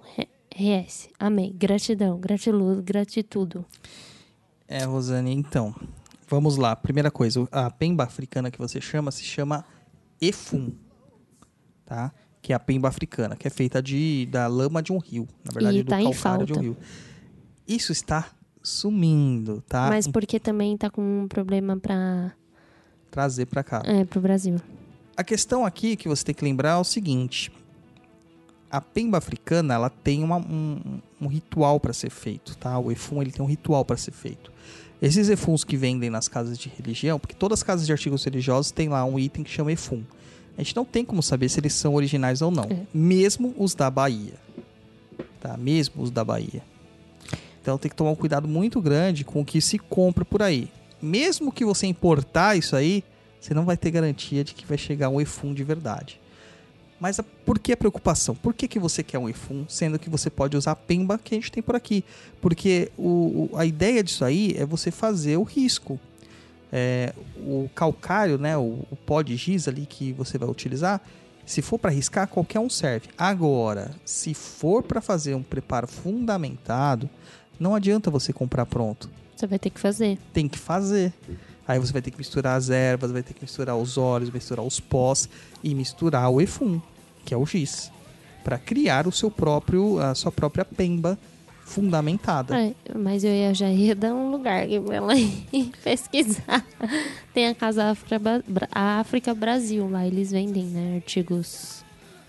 RS. 0.53 1.09
Amém. 1.19 1.53
Gratidão, 1.57 2.19
gratiluz, 2.19 2.79
gratitudo. 2.81 3.65
É, 4.67 4.83
Rosane, 4.83 5.33
então. 5.33 5.73
Vamos 6.29 6.57
lá. 6.57 6.75
Primeira 6.75 7.11
coisa, 7.11 7.47
a 7.51 7.69
pemba 7.69 8.03
africana 8.03 8.49
que 8.49 8.57
você 8.57 8.79
chama 8.81 9.11
se 9.11 9.23
chama 9.23 9.65
efum, 10.21 10.71
tá? 11.85 12.11
Que 12.41 12.51
é 12.53 12.55
a 12.55 12.59
pemba 12.59 12.87
africana, 12.87 13.35
que 13.35 13.47
é 13.47 13.49
feita 13.51 13.81
de, 13.81 14.25
da 14.31 14.47
lama 14.47 14.81
de 14.81 14.91
um 14.91 14.97
rio. 14.97 15.27
Na 15.45 15.51
verdade, 15.53 15.77
E 15.79 15.83
do 15.83 15.89
tá 15.89 16.01
calcário 16.01 16.45
de 16.45 16.53
um 16.53 16.59
rio. 16.59 16.77
Isso 17.67 17.91
está 17.91 18.29
sumindo, 18.61 19.61
tá? 19.67 19.89
Mas 19.89 20.07
porque 20.07 20.39
também 20.39 20.75
tá 20.77 20.89
com 20.89 21.23
um 21.23 21.27
problema 21.27 21.77
para 21.77 22.33
Trazer 23.11 23.45
pra 23.45 23.63
cá. 23.63 23.81
é, 23.85 24.03
pro 24.05 24.19
Brasil. 24.19 24.57
A 25.15 25.23
questão 25.23 25.65
aqui 25.65 25.95
que 25.95 26.07
você 26.07 26.23
tem 26.23 26.33
que 26.35 26.43
lembrar 26.43 26.71
é 26.71 26.77
o 26.77 26.83
seguinte: 26.83 27.51
a 28.71 28.81
pemba 28.81 29.17
africana 29.19 29.73
ela 29.75 29.89
tem 29.89 30.23
uma- 30.23 30.37
um, 30.37 30.99
um 31.21 31.27
ritual 31.27 31.79
para 31.79 31.93
ser 31.93 32.09
feito, 32.09 32.57
tá? 32.57 32.77
O 32.79 32.91
efum 32.91 33.21
ele 33.21 33.31
tem 33.31 33.43
um 33.45 33.47
ritual 33.47 33.85
para 33.85 33.95
ser 33.97 34.11
feito. 34.11 34.51
Esses 35.05 35.27
efuns 35.27 35.65
que 35.65 35.75
vendem 35.75 36.09
nas 36.09 36.29
casas 36.29 36.57
de 36.57 36.69
religião, 36.77 37.19
porque 37.19 37.35
todas 37.35 37.59
as 37.59 37.63
casas 37.63 37.85
de 37.85 37.91
artigos 37.91 38.23
religiosos 38.23 38.71
têm 38.71 38.87
lá 38.87 39.03
um 39.03 39.19
item 39.19 39.43
que 39.43 39.51
chama 39.51 39.69
efum. 39.73 40.01
A 40.57 40.61
gente 40.63 40.73
não 40.77 40.85
tem 40.85 41.03
como 41.03 41.21
saber 41.21 41.49
se 41.49 41.59
eles 41.59 41.73
são 41.73 41.93
originais 41.93 42.41
ou 42.41 42.49
não, 42.49 42.63
É. 42.63 42.77
mesmo 42.93 43.53
os 43.57 43.75
da 43.75 43.89
Bahia, 43.89 44.35
tá? 45.41 45.57
Mesmo 45.57 46.01
os 46.03 46.09
da 46.09 46.23
Bahia. 46.23 46.63
Então 47.61 47.77
tem 47.77 47.89
que 47.89 47.95
tomar 47.97 48.11
um 48.11 48.15
cuidado 48.15 48.47
muito 48.47 48.79
grande 48.81 49.25
com 49.25 49.41
o 49.41 49.45
que 49.45 49.59
se 49.59 49.77
compra 49.77 50.23
por 50.23 50.41
aí. 50.41 50.69
Mesmo 51.01 51.51
que 51.51 51.65
você 51.65 51.85
importar 51.85 52.55
isso 52.57 52.73
aí, 52.73 53.03
você 53.41 53.53
não 53.53 53.65
vai 53.65 53.75
ter 53.75 53.91
garantia 53.91 54.41
de 54.41 54.53
que 54.53 54.65
vai 54.65 54.77
chegar 54.77 55.09
um 55.09 55.19
efum 55.19 55.53
de 55.53 55.65
verdade. 55.65 56.17
Mas 57.03 57.19
a- 57.19 57.23
por 57.45 57.59
que 57.59 57.73
a 57.73 57.77
preocupação? 57.77 58.33
Por 58.33 58.53
que, 58.53 58.65
que 58.65 58.79
você 58.79 59.03
quer 59.03 59.19
um 59.19 59.27
efum, 59.27 59.65
sendo 59.67 59.99
que 59.99 60.09
você 60.09 60.29
pode 60.29 60.55
usar 60.55 60.71
a 60.71 60.75
pemba 60.75 61.17
que 61.17 61.35
a 61.35 61.37
gente 61.37 61.51
tem 61.51 61.61
por 61.61 61.75
aqui? 61.75 62.01
Porque 62.41 62.89
o- 62.97 63.49
a 63.57 63.65
ideia 63.65 64.01
disso 64.01 64.23
aí 64.23 64.55
é 64.57 64.65
você 64.65 64.89
fazer 64.89 65.35
o 65.35 65.43
risco. 65.43 65.99
É, 66.71 67.13
o 67.37 67.69
calcário, 67.75 68.37
né, 68.37 68.55
o, 68.57 68.85
o 68.89 68.95
pó 69.05 69.21
de 69.21 69.35
giz 69.35 69.67
ali 69.67 69.85
que 69.85 70.13
você 70.13 70.37
vai 70.37 70.47
utilizar, 70.47 71.01
se 71.45 71.61
for 71.61 71.77
para 71.77 71.91
riscar, 71.91 72.25
qualquer 72.25 72.59
um 72.61 72.69
serve. 72.69 73.09
Agora, 73.17 73.91
se 74.05 74.33
for 74.33 74.81
para 74.81 75.01
fazer 75.01 75.35
um 75.35 75.43
preparo 75.43 75.87
fundamentado, 75.87 77.09
não 77.59 77.75
adianta 77.75 78.09
você 78.09 78.31
comprar 78.31 78.65
pronto 78.65 79.09
Você 79.35 79.45
vai 79.45 79.59
ter 79.59 79.71
que 79.71 79.79
fazer. 79.79 80.17
tem 80.31 80.47
que 80.47 80.57
fazer. 80.57 81.11
Aí 81.67 81.77
você 81.79 81.91
vai 81.93 82.01
ter 82.01 82.11
que 82.11 82.17
misturar 82.17 82.57
as 82.57 82.69
ervas, 82.69 83.11
vai 83.11 83.21
ter 83.23 83.33
que 83.33 83.41
misturar 83.41 83.75
os 83.75 83.97
óleos, 83.97 84.29
misturar 84.31 84.65
os 84.65 84.79
pós 84.79 85.27
e 85.63 85.75
misturar 85.75 86.29
o 86.29 86.39
efum, 86.41 86.81
que 87.25 87.33
é 87.33 87.37
o 87.37 87.45
giz, 87.45 87.91
para 88.43 88.57
criar 88.57 89.07
o 89.07 89.11
seu 89.11 89.31
próprio, 89.31 89.99
a 89.99 90.13
sua 90.13 90.31
própria 90.31 90.65
pemba 90.65 91.17
fundamentada. 91.65 92.55
Mas 92.95 93.23
eu 93.23 93.31
ia, 93.31 93.53
já 93.53 93.69
ia 93.69 93.95
dar 93.95 94.13
um 94.13 94.31
lugar 94.31 94.67
pra 94.85 94.95
ela 94.95 95.15
ir 95.17 95.71
pesquisar. 95.83 96.65
Tem 97.33 97.47
a 97.47 97.55
Casa 97.55 97.91
África, 97.91 98.19
África 98.71 99.33
Brasil 99.33 99.89
lá, 99.89 100.05
eles 100.05 100.31
vendem, 100.31 100.65
né, 100.65 100.97
artigos. 100.97 101.83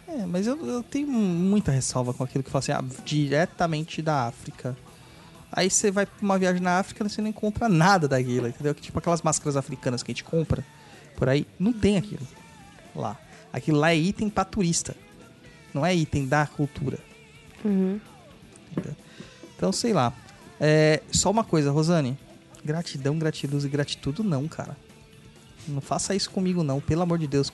É, 0.07 0.25
mas 0.27 0.47
eu, 0.47 0.65
eu 0.65 0.83
tenho 0.83 1.09
muita 1.09 1.73
ressalva 1.73 2.15
com 2.15 2.23
aquilo 2.23 2.45
que 2.45 2.51
fala 2.51 2.61
assim, 2.61 2.73
ah, 2.73 2.85
diretamente 3.05 4.01
da 4.01 4.27
África. 4.27 4.77
Aí 5.51 5.71
você 5.71 5.91
vai 5.91 6.07
pra 6.07 6.15
uma 6.21 6.39
viagem 6.39 6.61
na 6.61 6.79
África 6.79 7.05
e 7.05 7.09
você 7.09 7.21
não 7.21 7.29
encontra 7.29 7.69
nada 7.69 8.09
daquilo, 8.09 8.49
entendeu? 8.49 8.75
Que 8.75 8.83
Tipo 8.83 8.99
aquelas 8.99 9.23
máscaras 9.23 9.57
africanas 9.57 10.03
que 10.03 10.11
a 10.11 10.15
gente 10.15 10.25
compra 10.25 10.65
por 11.17 11.29
aí, 11.29 11.47
não 11.59 11.73
tem 11.73 11.97
aquilo 11.97 12.27
lá. 12.95 13.19
Aquilo 13.55 13.79
lá 13.79 13.93
é 13.93 13.97
item 13.97 14.29
pra 14.29 14.45
turista, 14.45 14.97
não 15.73 15.87
é 15.87 15.95
item 15.95 16.27
da 16.27 16.45
cultura. 16.45 16.99
Uhum. 17.65 18.01
Então, 19.57 19.71
sei 19.71 19.93
lá. 19.93 20.13
É, 20.61 21.01
só 21.13 21.31
uma 21.31 21.45
coisa, 21.45 21.71
Rosane. 21.71 22.19
Gratidão, 22.65 23.17
gratiluz 23.17 23.65
e 23.65 23.69
gratitude 23.69 24.25
não, 24.25 24.49
cara. 24.49 24.77
Não 25.69 25.81
faça 25.81 26.17
isso 26.17 26.33
comigo 26.33 26.65
não, 26.65 26.81
pelo 26.81 27.03
amor 27.03 27.17
de 27.17 27.29
Deus. 27.29 27.53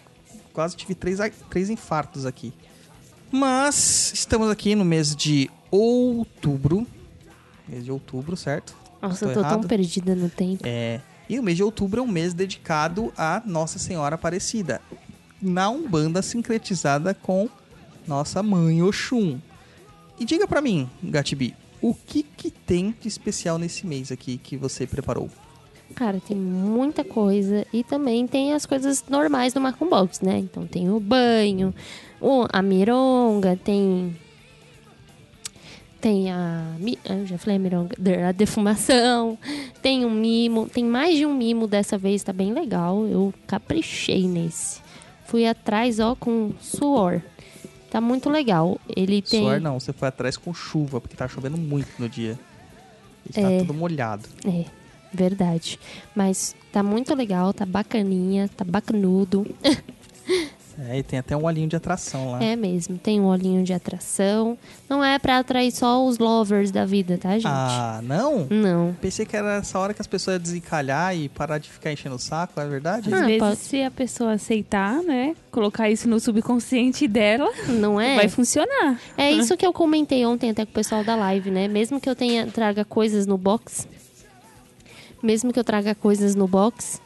Quase 0.54 0.75
tive 0.75 0.95
três, 0.95 1.19
três 1.50 1.69
infartos 1.69 2.25
aqui. 2.25 2.54
Mas 3.30 4.11
estamos 4.14 4.49
aqui 4.49 4.75
no 4.75 4.87
mês 4.87 5.14
de 5.14 5.50
outubro. 5.71 6.87
Mês 7.69 7.85
de 7.85 7.92
outubro, 7.92 8.38
certo? 8.38 8.75
Nossa, 9.02 9.26
eu 9.26 9.35
tô 9.35 9.42
tão 9.42 9.50
errado? 9.50 9.69
perdida 9.69 10.14
no 10.14 10.30
tempo. 10.30 10.62
É, 10.64 11.02
e 11.28 11.38
o 11.38 11.42
mês 11.42 11.59
de 11.59 11.62
outubro 11.62 12.00
é 12.00 12.02
um 12.02 12.09
mês 12.11 12.33
dedicado 12.33 13.12
a 13.19 13.42
Nossa 13.45 13.78
Senhora 13.78 14.14
Aparecida. 14.14 14.80
Na 15.40 15.70
Umbanda 15.70 16.20
sincretizada 16.23 17.14
com 17.14 17.49
nossa 18.06 18.42
mãe 18.42 18.82
Oxum. 18.82 19.38
E 20.18 20.25
diga 20.25 20.47
pra 20.47 20.61
mim, 20.61 20.88
Gatibi, 21.02 21.54
o 21.80 21.94
que 21.94 22.23
que 22.23 22.50
tem 22.50 22.94
de 23.00 23.09
especial 23.09 23.59
nesse 23.59 23.87
mês 23.87 24.12
aqui 24.12 24.37
que 24.37 24.56
você 24.56 24.87
preparou? 24.87 25.30
Cara, 25.94 26.20
tem 26.20 26.37
muita 26.37 27.02
coisa. 27.02 27.66
E 27.73 27.82
também 27.82 28.26
tem 28.26 28.52
as 28.52 28.64
coisas 28.66 29.02
normais 29.09 29.52
do 29.54 29.61
Marco 29.61 29.85
Box, 29.87 30.25
né? 30.25 30.38
Então 30.38 30.66
tem 30.66 30.90
o 30.90 31.00
banho, 31.00 31.75
a 32.52 32.62
mironga, 32.62 33.56
tem. 33.56 34.14
Tem 36.00 36.30
a. 36.30 36.76
mi- 36.78 36.99
Eu 37.04 37.26
já 37.26 37.37
falei 37.38 37.56
a 37.56 37.59
mironga. 37.59 37.94
A 38.28 38.32
defumação. 38.32 39.37
Tem 39.82 40.04
um 40.04 40.11
mimo. 40.11 40.68
Tem 40.68 40.85
mais 40.85 41.16
de 41.16 41.26
um 41.26 41.35
mimo 41.35 41.66
dessa 41.66 41.99
vez, 41.99 42.23
tá 42.23 42.32
bem 42.32 42.52
legal. 42.54 43.04
Eu 43.06 43.35
caprichei 43.47 44.26
nesse. 44.28 44.80
Fui 45.30 45.46
atrás, 45.46 46.00
ó, 46.00 46.16
com 46.16 46.52
suor. 46.60 47.22
Tá 47.88 48.00
muito 48.00 48.28
legal. 48.28 48.80
Ele 48.96 49.22
tem. 49.22 49.42
Suor 49.42 49.60
não, 49.60 49.78
você 49.78 49.92
foi 49.92 50.08
atrás 50.08 50.37
com 50.37 50.52
chuva, 50.52 51.00
porque 51.00 51.14
tá 51.16 51.28
chovendo 51.28 51.56
muito 51.56 51.88
no 52.00 52.08
dia. 52.08 52.37
Está 53.28 53.42
É. 53.49 53.58
tudo 53.60 53.72
molhado. 53.72 54.28
É, 54.44 54.64
verdade. 55.14 55.78
Mas 56.16 56.56
tá 56.72 56.82
muito 56.82 57.14
legal, 57.14 57.52
tá 57.52 57.64
bacaninha, 57.64 58.50
tá 58.56 58.64
bacanudo. 58.64 59.46
É, 60.88 60.99
e 60.99 61.02
tem 61.02 61.18
até 61.18 61.37
um 61.37 61.44
olhinho 61.44 61.68
de 61.68 61.76
atração 61.76 62.30
lá. 62.32 62.42
É 62.42 62.56
mesmo, 62.56 62.96
tem 62.96 63.20
um 63.20 63.26
olhinho 63.26 63.62
de 63.62 63.72
atração. 63.72 64.56
Não 64.88 65.04
é 65.04 65.18
pra 65.18 65.38
atrair 65.38 65.70
só 65.72 66.04
os 66.06 66.16
lovers 66.18 66.70
da 66.70 66.84
vida, 66.87 67.18
tá, 67.18 67.32
gente? 67.34 67.46
Ah, 67.46 68.00
não? 68.02 68.46
Não. 68.49 68.96
Pensei 69.00 69.26
que 69.26 69.37
era 69.37 69.56
essa 69.56 69.78
hora 69.78 69.92
que 69.92 70.00
as 70.00 70.06
pessoas 70.06 70.37
iam 70.37 70.42
desencalhar 70.42 71.14
e 71.14 71.28
parar 71.28 71.58
de 71.58 71.68
ficar 71.70 71.92
enchendo 71.92 72.14
o 72.14 72.18
saco, 72.18 72.58
é 72.58 72.66
verdade? 72.66 73.12
Às 73.12 73.20
Ah, 73.20 73.26
vezes, 73.26 73.38
pode- 73.38 73.56
se 73.56 73.82
a 73.82 73.90
pessoa 73.90 74.32
aceitar, 74.32 75.02
né? 75.02 75.34
Colocar 75.50 75.90
isso 75.90 76.08
no 76.08 76.18
subconsciente 76.18 77.06
dela, 77.06 77.50
Não 77.68 78.00
é? 78.00 78.16
vai 78.16 78.28
funcionar. 78.28 78.99
É 79.18 79.30
isso 79.30 79.56
que 79.56 79.66
eu 79.66 79.72
comentei 79.72 80.25
ontem 80.25 80.50
até 80.50 80.64
com 80.64 80.70
o 80.70 80.75
pessoal 80.75 81.04
da 81.04 81.14
live, 81.14 81.50
né? 81.50 81.68
Mesmo 81.68 82.00
que 82.00 82.08
eu 82.08 82.16
tenha 82.16 82.46
traga 82.46 82.84
coisas 82.84 83.26
no 83.26 83.37
box, 83.37 83.87
mesmo 85.22 85.52
que 85.52 85.58
eu 85.60 85.64
traga 85.64 85.94
coisas 85.94 86.34
no 86.34 86.46
box, 86.49 87.00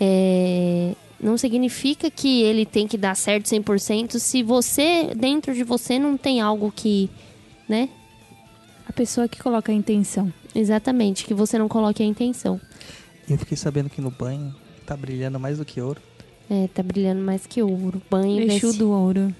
é, 0.00 0.92
não 1.20 1.36
significa 1.38 2.10
que 2.10 2.42
ele 2.42 2.64
tem 2.66 2.86
que 2.86 2.96
dar 2.98 3.14
certo 3.16 3.46
100% 3.46 4.18
se 4.18 4.42
você, 4.42 5.12
dentro 5.16 5.54
de 5.54 5.62
você, 5.64 5.98
não 5.98 6.16
tem 6.16 6.40
algo 6.40 6.72
que, 6.74 7.08
né? 7.68 7.88
A 8.86 8.92
pessoa 8.92 9.26
que 9.28 9.42
coloca 9.42 9.72
a 9.72 9.74
intenção. 9.74 10.32
Exatamente, 10.54 11.24
que 11.24 11.34
você 11.34 11.58
não 11.58 11.68
coloque 11.68 12.02
a 12.02 12.06
intenção. 12.06 12.60
Eu 13.28 13.38
fiquei 13.38 13.56
sabendo 13.56 13.88
que 13.88 14.00
no 14.00 14.10
banho 14.10 14.54
tá 14.86 14.96
brilhando 14.96 15.40
mais 15.40 15.58
do 15.58 15.64
que 15.64 15.80
ouro. 15.80 16.00
É, 16.50 16.68
tá 16.68 16.82
brilhando 16.82 17.22
mais 17.22 17.46
que 17.46 17.62
ouro. 17.62 18.02
Banho 18.10 18.40
Exu 18.42 18.66
desse- 18.68 18.78
do 18.78 18.90
ouro. 18.90 19.34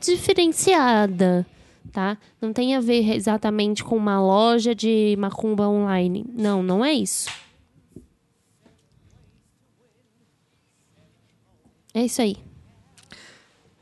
diferenciada, 0.00 1.46
tá? 1.92 2.18
Não 2.40 2.52
tem 2.52 2.74
a 2.74 2.80
ver 2.80 3.14
exatamente 3.14 3.82
com 3.84 3.96
uma 3.96 4.20
loja 4.20 4.74
de 4.74 5.16
macumba 5.18 5.68
online. 5.68 6.24
Não, 6.32 6.62
não 6.62 6.84
é 6.84 6.92
isso. 6.92 7.28
É 11.92 12.04
isso 12.04 12.20
aí. 12.20 12.36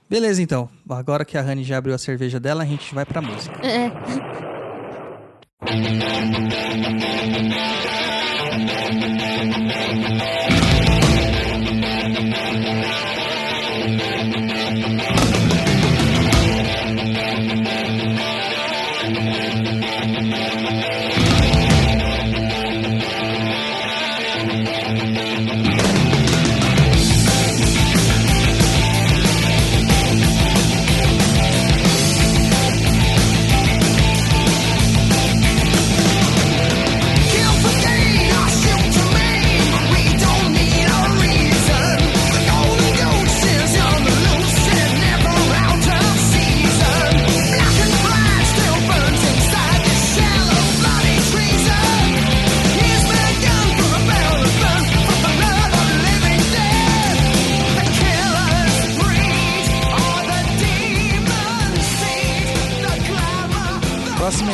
Beleza, 0.08 0.42
então. 0.42 0.68
Agora 0.88 1.24
que 1.24 1.38
a 1.38 1.40
Rani 1.40 1.64
já 1.64 1.78
abriu 1.78 1.94
a 1.94 1.98
cerveja 1.98 2.38
dela, 2.38 2.62
a 2.62 2.66
gente 2.66 2.94
vai 2.94 3.06
pra 3.06 3.22
música. 3.22 3.58
É. 3.66 3.90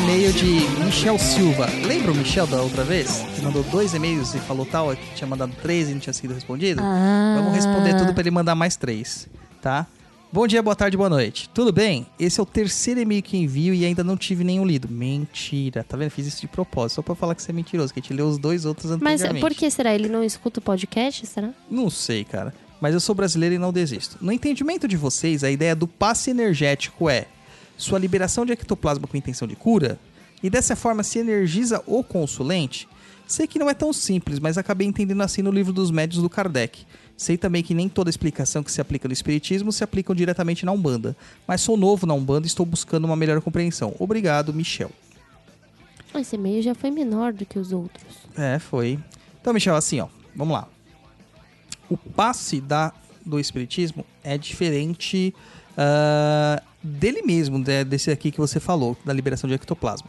e-mail 0.09 0.33
de 0.33 0.85
Michel 0.87 1.19
Silva. 1.19 1.67
Lembra 1.87 2.13
o 2.13 2.15
Michel 2.15 2.47
da 2.47 2.63
outra 2.63 2.83
vez? 2.83 3.19
Que 3.37 3.43
mandou 3.43 3.63
dois 3.65 3.93
e-mails 3.93 4.35
e 4.35 4.39
falou 4.39 4.65
tal, 4.65 4.97
que 4.97 5.15
tinha 5.15 5.29
mandado 5.29 5.53
três 5.61 5.91
e 5.91 5.93
não 5.93 6.01
tinha 6.01 6.15
sido 6.15 6.33
respondido? 6.33 6.81
Ah. 6.83 7.35
Vamos 7.37 7.55
responder 7.55 7.95
tudo 7.95 8.15
pra 8.15 8.23
ele 8.23 8.31
mandar 8.31 8.55
mais 8.55 8.75
três, 8.75 9.29
tá? 9.61 9.87
Bom 10.33 10.47
dia, 10.47 10.63
boa 10.63 10.75
tarde, 10.75 10.97
boa 10.97 11.11
noite. 11.11 11.51
Tudo 11.51 11.71
bem? 11.71 12.07
Esse 12.19 12.41
é 12.41 12.43
o 12.43 12.47
terceiro 12.47 12.99
e-mail 12.99 13.23
que 13.23 13.37
envio 13.37 13.75
e 13.75 13.85
ainda 13.85 14.03
não 14.03 14.17
tive 14.17 14.45
nenhum 14.45 14.65
lido. 14.65 14.89
Mentira, 14.89 15.85
tá 15.85 15.95
vendo? 15.95 16.09
Fiz 16.11 16.27
isso 16.27 16.41
de 16.41 16.49
propósito, 16.49 16.97
só 16.97 17.03
pra 17.03 17.15
falar 17.15 17.35
que 17.35 17.43
você 17.43 17.51
é 17.51 17.55
mentiroso, 17.55 17.93
que 17.93 18.01
a 18.01 18.03
gente 18.03 18.15
leu 18.15 18.29
os 18.29 18.39
dois 18.39 18.65
outros 18.65 18.91
Mas 18.93 19.21
anteriormente. 19.21 19.41
por 19.43 19.55
que 19.55 19.71
será? 19.71 19.95
Ele 19.95 20.09
não 20.09 20.25
escuta 20.25 20.59
o 20.59 20.63
podcast, 20.63 21.27
será? 21.27 21.51
Não 21.71 21.91
sei, 21.91 22.25
cara. 22.25 22.55
Mas 22.81 22.95
eu 22.95 23.01
sou 23.01 23.15
brasileiro 23.15 23.57
e 23.57 23.59
não 23.59 23.75
desisto. 23.75 24.17
No 24.23 24.33
entendimento 24.33 24.89
de 24.89 24.97
vocês, 24.97 25.45
a 25.45 25.51
ideia 25.51 25.77
do 25.77 25.87
passe 25.87 26.31
energético 26.31 27.11
é 27.11 27.27
sua 27.79 27.99
liberação 27.99 28.45
de 28.45 28.53
ectoplasma 28.53 29.07
com 29.07 29.17
intenção 29.17 29.49
de 29.49 29.57
cura? 29.57 29.99
E 30.43 30.51
dessa 30.51 30.77
forma 30.77 31.03
se 31.03 31.19
energiza 31.19 31.83
o 31.87 32.05
consulente? 32.05 32.87
Sei 33.27 33.47
que 33.47 33.59
não 33.59 33.71
é 33.71 33.75
tão 33.75 33.93
simples, 33.93 34.39
mas 34.39 34.59
acabei 34.59 34.87
entendendo 34.87 35.23
assim 35.23 35.43
no 35.43 35.51
livro 35.51 35.73
dos 35.73 35.91
médios 35.91 36.23
do 36.23 36.29
Kardec. 36.29 36.85
Sei 37.17 37.37
também 37.37 37.63
que 37.63 37.75
nem 37.75 37.89
toda 37.89 38.11
explicação 38.11 38.63
que 38.63 38.71
se 38.71 38.81
aplica 38.81 39.09
no 39.09 39.13
Espiritismo 39.13 39.73
se 39.73 39.83
aplicam 39.85 40.15
diretamente 40.15 40.65
na 40.65 40.73
Umbanda. 40.73 41.17
Mas 41.47 41.61
sou 41.61 41.77
novo 41.77 42.07
na 42.07 42.15
Umbanda 42.15 42.47
e 42.47 42.49
estou 42.49 42.65
buscando 42.65 43.05
uma 43.05 43.17
melhor 43.17 43.41
compreensão. 43.41 43.95
Obrigado, 43.99 44.53
Michel. 44.53 44.91
Esse 46.15 46.37
e-mail 46.37 46.63
já 46.63 46.75
foi 46.75 46.91
menor 46.91 47.33
do 47.33 47.45
que 47.45 47.59
os 47.59 47.73
outros. 47.73 48.07
É, 48.37 48.59
foi. 48.59 48.99
Então, 49.41 49.53
Michel, 49.53 49.77
assim, 49.77 50.01
ó, 50.01 50.09
vamos 50.35 50.55
lá. 50.55 50.69
O 51.91 51.97
passe 51.97 52.61
da, 52.61 52.93
do 53.25 53.39
Espiritismo 53.39 54.07
é 54.25 54.39
diferente 54.39 55.35
ah, 55.77 56.63
dele 56.83 57.23
mesmo, 57.23 57.59
né, 57.59 57.85
desse 57.85 58.11
aqui 58.11 58.31
que 58.31 58.39
você 58.39 58.61
falou, 58.61 58.97
da 59.05 59.13
liberação 59.13 59.49
de 59.49 59.55
ectoplasma. 59.55 60.09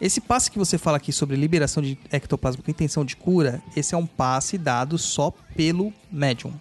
Esse 0.00 0.20
passe 0.20 0.50
que 0.50 0.58
você 0.58 0.76
fala 0.76 0.98
aqui 0.98 1.12
sobre 1.12 1.36
liberação 1.36 1.82
de 1.82 1.98
ectoplasma 2.12 2.62
com 2.62 2.70
intenção 2.70 3.04
de 3.04 3.16
cura, 3.16 3.62
esse 3.74 3.94
é 3.94 3.98
um 3.98 4.06
passe 4.06 4.58
dado 4.58 4.98
só 4.98 5.32
pelo 5.54 5.92
médium, 6.12 6.52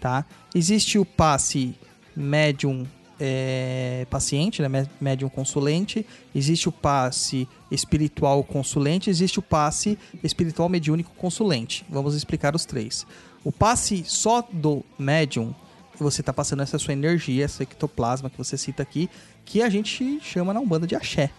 tá? 0.00 0.24
Existe 0.54 0.98
o 0.98 1.04
passe 1.04 1.74
médium 2.16 2.86
é, 3.20 4.06
paciente, 4.08 4.62
né, 4.62 4.68
mé- 4.68 4.88
médium 5.00 5.28
consulente, 5.28 6.06
existe 6.34 6.68
o 6.68 6.72
passe 6.72 7.46
espiritual 7.70 8.42
consulente, 8.42 9.10
existe 9.10 9.38
o 9.38 9.42
passe 9.42 9.98
espiritual 10.22 10.68
mediúnico 10.68 11.12
consulente. 11.16 11.84
Vamos 11.88 12.14
explicar 12.14 12.54
os 12.56 12.64
três. 12.64 13.06
O 13.44 13.52
passe 13.52 14.04
só 14.06 14.42
do 14.50 14.82
médium, 14.98 15.54
você 16.02 16.20
está 16.20 16.32
passando 16.32 16.62
essa 16.62 16.78
sua 16.78 16.92
energia, 16.92 17.44
esse 17.44 17.62
ectoplasma 17.62 18.30
que 18.30 18.38
você 18.38 18.56
cita 18.56 18.82
aqui, 18.82 19.08
que 19.44 19.62
a 19.62 19.68
gente 19.68 20.18
chama 20.20 20.52
na 20.52 20.60
Umbanda 20.60 20.86
de 20.86 20.96
axé, 20.96 21.30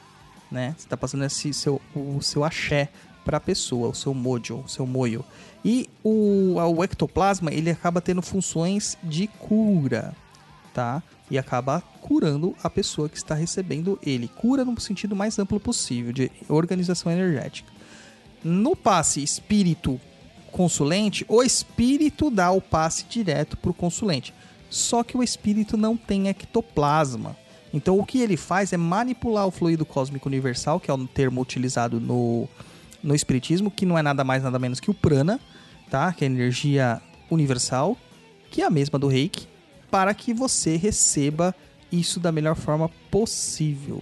né? 0.52 0.74
Você 0.78 0.86
está 0.86 0.96
passando 0.96 1.26
esse 1.26 1.54
seu, 1.54 1.82
o 1.96 2.22
seu 2.22 2.44
axé 2.44 2.90
para 3.26 3.38
a 3.38 3.42
pessoa, 3.42 3.90
o 3.90 3.96
seu 3.96 4.14
mojo, 4.14 4.64
o 4.66 4.70
seu 4.70 4.86
moio. 4.86 5.26
E 5.64 5.90
o, 6.04 6.56
o 6.56 6.84
ectoplasma, 6.84 7.52
ele 7.52 7.72
acaba 7.72 8.00
tendo 8.00 8.22
funções 8.22 8.98
de 9.04 9.28
cura, 9.28 10.16
tá? 10.74 11.02
E 11.30 11.40
acaba 11.40 11.82
curando 12.02 12.56
a 12.64 12.70
pessoa 12.70 13.10
que 13.10 13.18
está 13.18 13.34
recebendo 13.34 14.00
ele. 14.06 14.28
Cura 14.28 14.64
no 14.64 14.80
sentido 14.80 15.16
mais 15.16 15.40
amplo 15.40 15.60
possível, 15.60 16.14
de 16.14 16.32
organização 16.48 17.12
energética. 17.12 17.72
No 18.44 18.76
passe 18.76 19.24
espírito 19.24 20.00
consulente, 20.56 21.26
o 21.28 21.44
espírito 21.44 22.30
dá 22.30 22.50
o 22.50 22.62
passe 22.62 23.04
direto 23.10 23.58
para 23.58 23.72
o 23.72 23.74
consulente. 23.74 24.34
Só 24.70 25.04
que 25.04 25.18
o 25.18 25.22
espírito 25.22 25.76
não 25.76 25.98
tem 25.98 26.30
ectoplasma. 26.30 27.36
Então 27.74 28.00
o 28.00 28.06
que 28.06 28.22
ele 28.22 28.38
faz 28.38 28.72
é 28.72 28.78
manipular 28.78 29.46
o 29.46 29.52
fluido 29.52 29.86
cósmico 29.86 30.30
universal, 30.30 30.80
que 30.80 30.90
é 30.90 30.94
um 30.94 31.06
termo 31.06 31.42
utilizado 31.42 32.00
no, 32.00 32.48
no 33.04 33.14
espiritismo, 33.14 33.70
que 33.70 33.86
não 33.86 33.98
é 33.98 34.02
nada 34.02 34.24
mais 34.24 34.44
nada 34.44 34.58
menos 34.58 34.80
que 34.80 34.90
o 34.90 34.94
prana, 34.94 35.42
tá? 35.90 36.14
Que 36.14 36.24
é 36.24 36.28
a 36.28 36.32
energia 36.32 37.02
universal, 37.30 37.98
que 38.50 38.62
é 38.62 38.66
a 38.66 38.70
mesma 38.70 38.98
do 38.98 39.08
reiki, 39.08 39.50
para 39.92 40.14
que 40.14 40.34
você 40.34 40.78
receba 40.78 41.54
isso 41.92 42.18
da 42.18 42.32
melhor 42.32 42.56
forma 42.56 42.90
possível. 43.12 44.02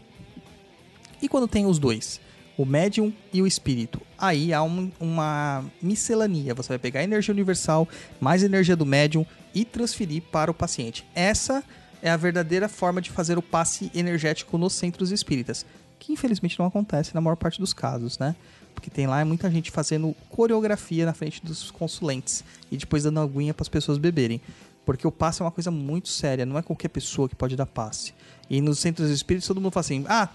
E 1.19 1.27
quando 1.27 1.47
tem 1.47 1.65
os 1.65 1.79
dois, 1.79 2.21
o 2.57 2.65
médium 2.65 3.11
e 3.31 3.41
o 3.41 3.47
espírito, 3.47 3.99
aí 4.17 4.53
há 4.53 4.61
um- 4.61 4.91
uma 4.99 5.65
miscelania. 5.81 6.53
Você 6.53 6.69
vai 6.69 6.79
pegar 6.79 6.99
a 6.99 7.03
energia 7.03 7.33
universal 7.33 7.87
mais 8.21 8.43
energia 8.43 8.75
do 8.75 8.85
médium 8.85 9.25
e 9.53 9.65
transferir 9.65 10.21
para 10.31 10.51
o 10.51 10.53
paciente. 10.53 11.05
Essa 11.15 11.63
é 12.01 12.09
a 12.09 12.17
verdadeira 12.17 12.69
forma 12.69 13.01
de 13.01 13.09
fazer 13.09 13.37
o 13.37 13.41
passe 13.41 13.89
energético 13.93 14.57
nos 14.57 14.73
centros 14.73 15.11
espíritas, 15.11 15.65
que 15.97 16.13
infelizmente 16.13 16.59
não 16.59 16.65
acontece 16.65 17.15
na 17.15 17.21
maior 17.21 17.35
parte 17.35 17.59
dos 17.59 17.73
casos, 17.73 18.19
né? 18.19 18.35
Porque 18.75 18.89
tem 18.89 19.07
lá 19.07 19.23
muita 19.23 19.49
gente 19.49 19.71
fazendo 19.71 20.15
coreografia 20.29 21.05
na 21.05 21.13
frente 21.13 21.43
dos 21.43 21.71
consulentes 21.71 22.43
e 22.71 22.77
depois 22.77 23.03
dando 23.03 23.19
aguinha 23.19 23.53
para 23.53 23.63
as 23.63 23.69
pessoas 23.69 23.97
beberem. 23.97 24.41
Porque 24.85 25.07
o 25.07 25.11
passe 25.11 25.41
é 25.41 25.45
uma 25.45 25.51
coisa 25.51 25.71
muito 25.71 26.09
séria, 26.09 26.45
não 26.45 26.57
é 26.57 26.61
qualquer 26.61 26.89
pessoa 26.89 27.29
que 27.29 27.35
pode 27.35 27.55
dar 27.55 27.65
passe. 27.65 28.13
E 28.49 28.59
nos 28.59 28.79
centros 28.79 29.09
espíritas 29.09 29.47
todo 29.47 29.61
mundo 29.61 29.71
fala 29.71 29.81
assim: 29.85 30.05
ah, 30.09 30.27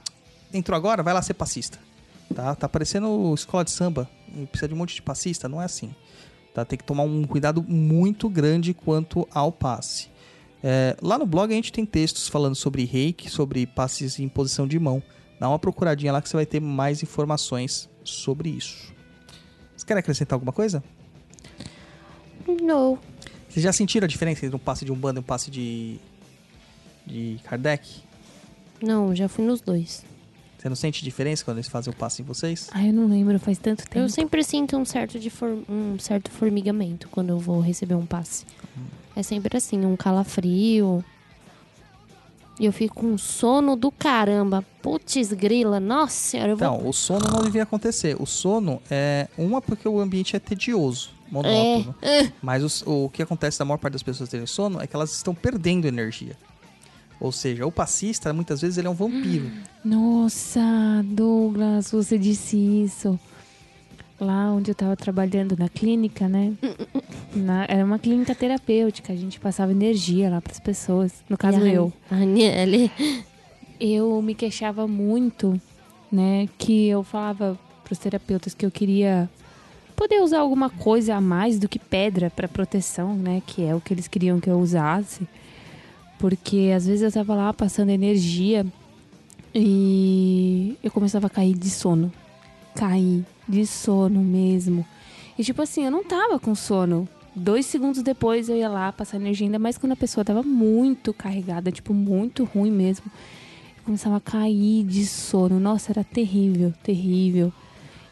entrou 0.55 0.75
agora, 0.75 1.03
vai 1.03 1.13
lá 1.13 1.21
ser 1.21 1.35
passista. 1.35 1.79
Tá, 2.35 2.55
tá 2.55 2.69
parecendo 2.69 3.33
escola 3.35 3.65
de 3.65 3.71
samba, 3.71 4.09
e 4.37 4.47
precisa 4.47 4.69
de 4.69 4.75
um 4.75 4.77
monte 4.77 4.95
de 4.95 5.03
passista, 5.03 5.49
não 5.49 5.61
é 5.61 5.65
assim. 5.65 5.95
Tá, 6.55 6.65
tem 6.65 6.79
que 6.79 6.85
tomar 6.85 7.05
um 7.05 7.25
cuidado 7.25 7.63
muito 7.63 8.29
grande 8.29 8.75
quanto 8.75 9.27
ao 9.33 9.51
passe. 9.51 10.09
É, 10.63 10.97
lá 11.01 11.19
no 11.19 11.27
blog 11.27 11.53
a 11.53 11.55
gente 11.55 11.73
tem 11.73 11.87
textos 11.87 12.29
falando 12.29 12.55
sobre 12.55 12.85
reiki, 12.85 13.31
sobre 13.31 13.67
passes 13.67 14.19
em 14.19 14.29
posição 14.29 14.67
de 14.67 14.79
mão. 14.79 15.03
Dá 15.39 15.49
uma 15.49 15.59
procuradinha 15.59 16.13
lá 16.13 16.21
que 16.21 16.29
você 16.29 16.37
vai 16.37 16.47
ter 16.47 16.61
mais 16.61 17.03
informações 17.03 17.89
sobre 18.03 18.49
isso. 18.51 18.93
Vocês 19.71 19.85
querem 19.85 20.01
acrescentar 20.01 20.35
alguma 20.37 20.53
coisa? 20.53 20.83
Não. 22.61 22.99
Vocês 23.49 23.63
já 23.63 23.73
sentiram 23.73 24.05
a 24.05 24.09
diferença 24.09 24.45
entre 24.45 24.57
um 24.57 24.59
passe 24.59 24.85
de 24.85 24.93
Umbanda 24.93 25.21
e 25.21 25.23
um 25.23 25.25
passe 25.25 25.51
de, 25.51 26.01
de 27.07 27.39
Kardec? 27.45 28.03
Não, 28.83 29.15
já 29.15 29.29
fui 29.29 29.45
nos 29.45 29.61
dois. 29.61 30.05
Você 30.59 30.69
não 30.69 30.75
sente 30.77 31.05
diferença 31.05 31.45
quando 31.45 31.59
eles 31.59 31.69
fazem 31.69 31.93
o 31.93 31.97
passe 31.97 32.21
em 32.21 32.25
vocês? 32.25 32.69
Ai, 32.73 32.89
eu 32.89 32.93
não 32.93 33.07
lembro, 33.07 33.39
faz 33.39 33.59
tanto 33.59 33.85
tempo. 33.85 33.99
Eu 33.99 34.09
sempre 34.09 34.43
sinto 34.43 34.77
um 34.77 34.85
certo, 34.85 35.19
de 35.19 35.31
for- 35.31 35.57
um 35.69 35.97
certo 36.01 36.31
formigamento 36.33 37.09
quando 37.11 37.31
eu 37.31 37.39
vou 37.39 37.61
receber 37.61 37.95
um 37.95 38.05
passe. 38.05 38.45
É 39.15 39.23
sempre 39.23 39.57
assim, 39.57 39.85
um 39.85 39.97
calafrio. 39.97 41.05
E 42.59 42.65
eu 42.67 42.73
fico 42.73 42.97
com 42.97 43.17
sono 43.17 43.77
do 43.77 43.91
caramba. 43.93 44.65
Putz, 44.83 45.33
grila. 45.33 45.79
Nossa 45.79 46.15
senhora, 46.17 46.51
eu 46.53 46.57
vou... 46.57 46.67
Então, 46.77 46.89
o 46.89 46.93
sono 46.93 47.29
não 47.31 47.43
devia 47.45 47.63
acontecer. 47.63 48.17
O 48.21 48.27
sono 48.27 48.83
é 48.91 49.29
uma 49.39 49.63
porque 49.63 49.89
o 49.89 50.01
ambiente 50.01 50.35
é 50.35 50.41
tedioso, 50.41 51.11
monótono. 51.31 51.95
Mas 52.43 52.65
os- 52.65 52.83
o, 52.85 53.09
que 53.11 53.23
acontece 53.23 53.61
da 53.61 53.65
maior 53.65 53.79
parte 53.79 53.93
das 53.93 54.03
pessoas 54.03 54.29
terem 54.29 54.45
sono 54.47 54.81
é 54.83 54.89
que 54.89 54.97
elas 54.97 55.13
estão 55.13 55.33
perdendo 55.33 55.87
energia. 55.87 56.37
Ou 57.21 57.33
seja, 57.33 57.67
o 57.67 57.73
passista, 57.73 58.33
muitas 58.33 58.61
vezes, 58.61 58.79
ele 58.79 58.87
é 58.87 58.91
um 58.91 58.95
vampiro. 58.95 59.51
Nossa, 59.85 60.61
Douglas, 61.05 61.91
você 61.91 62.19
disse 62.19 62.57
isso. 62.57 63.19
Lá 64.21 64.51
onde 64.53 64.71
eu 64.71 64.75
tava 64.75 64.97
trabalhando 64.97 65.57
na 65.57 65.69
clínica, 65.69 66.29
né? 66.29 66.53
Na- 67.35 67.67
era 67.69 67.85
uma 67.85 67.99
clínica 67.99 68.35
terapêutica, 68.35 69.13
a 69.13 69.17
gente 69.17 69.39
passava 69.39 69.71
energia 69.73 70.29
lá 70.31 70.41
pras 70.41 70.59
pessoas. 70.59 71.13
No 71.29 71.37
caso, 71.37 71.59
E 71.61 71.71
a- 71.71 71.73
eu. 71.73 71.93
A 72.11 72.17
Aniele. 72.17 72.91
Eu 73.81 74.21
me 74.23 74.35
queixava 74.35 74.87
muito, 74.89 75.61
né? 76.11 76.49
Que 76.59 76.89
eu 76.89 77.03
falava 77.05 77.59
pros 77.85 77.99
terapeutas 77.99 78.55
que 78.55 78.67
eu 78.67 78.71
queria 78.71 79.31
poder 79.95 80.21
usar 80.21 80.39
alguma 80.41 80.69
coisa 80.69 81.15
a 81.15 81.21
mais 81.21 81.59
do 81.59 81.69
que 81.69 81.79
pedra 81.79 82.29
pra 82.31 82.49
proteção, 82.49 83.15
né? 83.15 83.41
Que 83.47 83.63
é 83.65 83.75
o 83.75 83.81
que 83.81 83.95
eles 83.95 84.09
queriam 84.09 84.41
que 84.41 84.51
eu 84.51 84.59
usasse. 84.59 85.29
Porque 86.19 86.73
às 86.75 86.87
vezes 86.87 87.03
eu 87.03 87.13
tava 87.13 87.35
lá 87.35 87.53
passando 87.53 87.91
energia 87.91 88.67
e 89.55 90.77
eu 90.83 90.91
começava 90.91 91.27
a 91.27 91.31
cair 91.31 91.55
de 91.55 91.71
sono. 91.71 92.13
Cair 92.75 93.25
de 93.49 93.67
sono 93.67 94.21
mesmo. 94.21 94.85
E 95.39 95.45
tipo 95.45 95.63
assim, 95.63 95.85
eu 95.85 95.91
não 95.91 96.05
tava 96.05 96.39
com 96.39 96.55
sono. 96.55 97.09
Dois 97.35 97.67
segundos 97.67 98.03
depois 98.03 98.49
eu 98.49 98.57
ia 98.57 98.69
lá 98.69 98.91
passar 98.91 99.17
energia, 99.17 99.47
ainda 99.47 99.59
mais 99.59 99.79
quando 99.79 99.93
a 99.93 99.97
pessoa 99.97 100.25
tava 100.25 100.43
muito 100.43 101.15
carregada, 101.15 101.71
tipo, 101.71 101.95
muito 101.95 102.43
ruim 102.43 102.73
mesmo. 102.73 103.07
Eu 103.77 103.85
começava 103.85 104.17
a 104.17 104.21
cair 104.21 104.85
de 104.85 105.07
sono. 105.07 105.61
Nossa, 105.61 105.93
era 105.93 106.03
terrível, 106.03 106.75
terrível. 106.83 107.53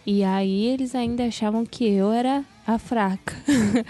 E 0.06 0.22
aí 0.22 0.66
eles 0.66 0.94
ainda 0.94 1.24
achavam 1.24 1.66
que 1.66 1.84
eu 1.84 2.12
era 2.12 2.44
a 2.66 2.78
fraca. 2.78 3.34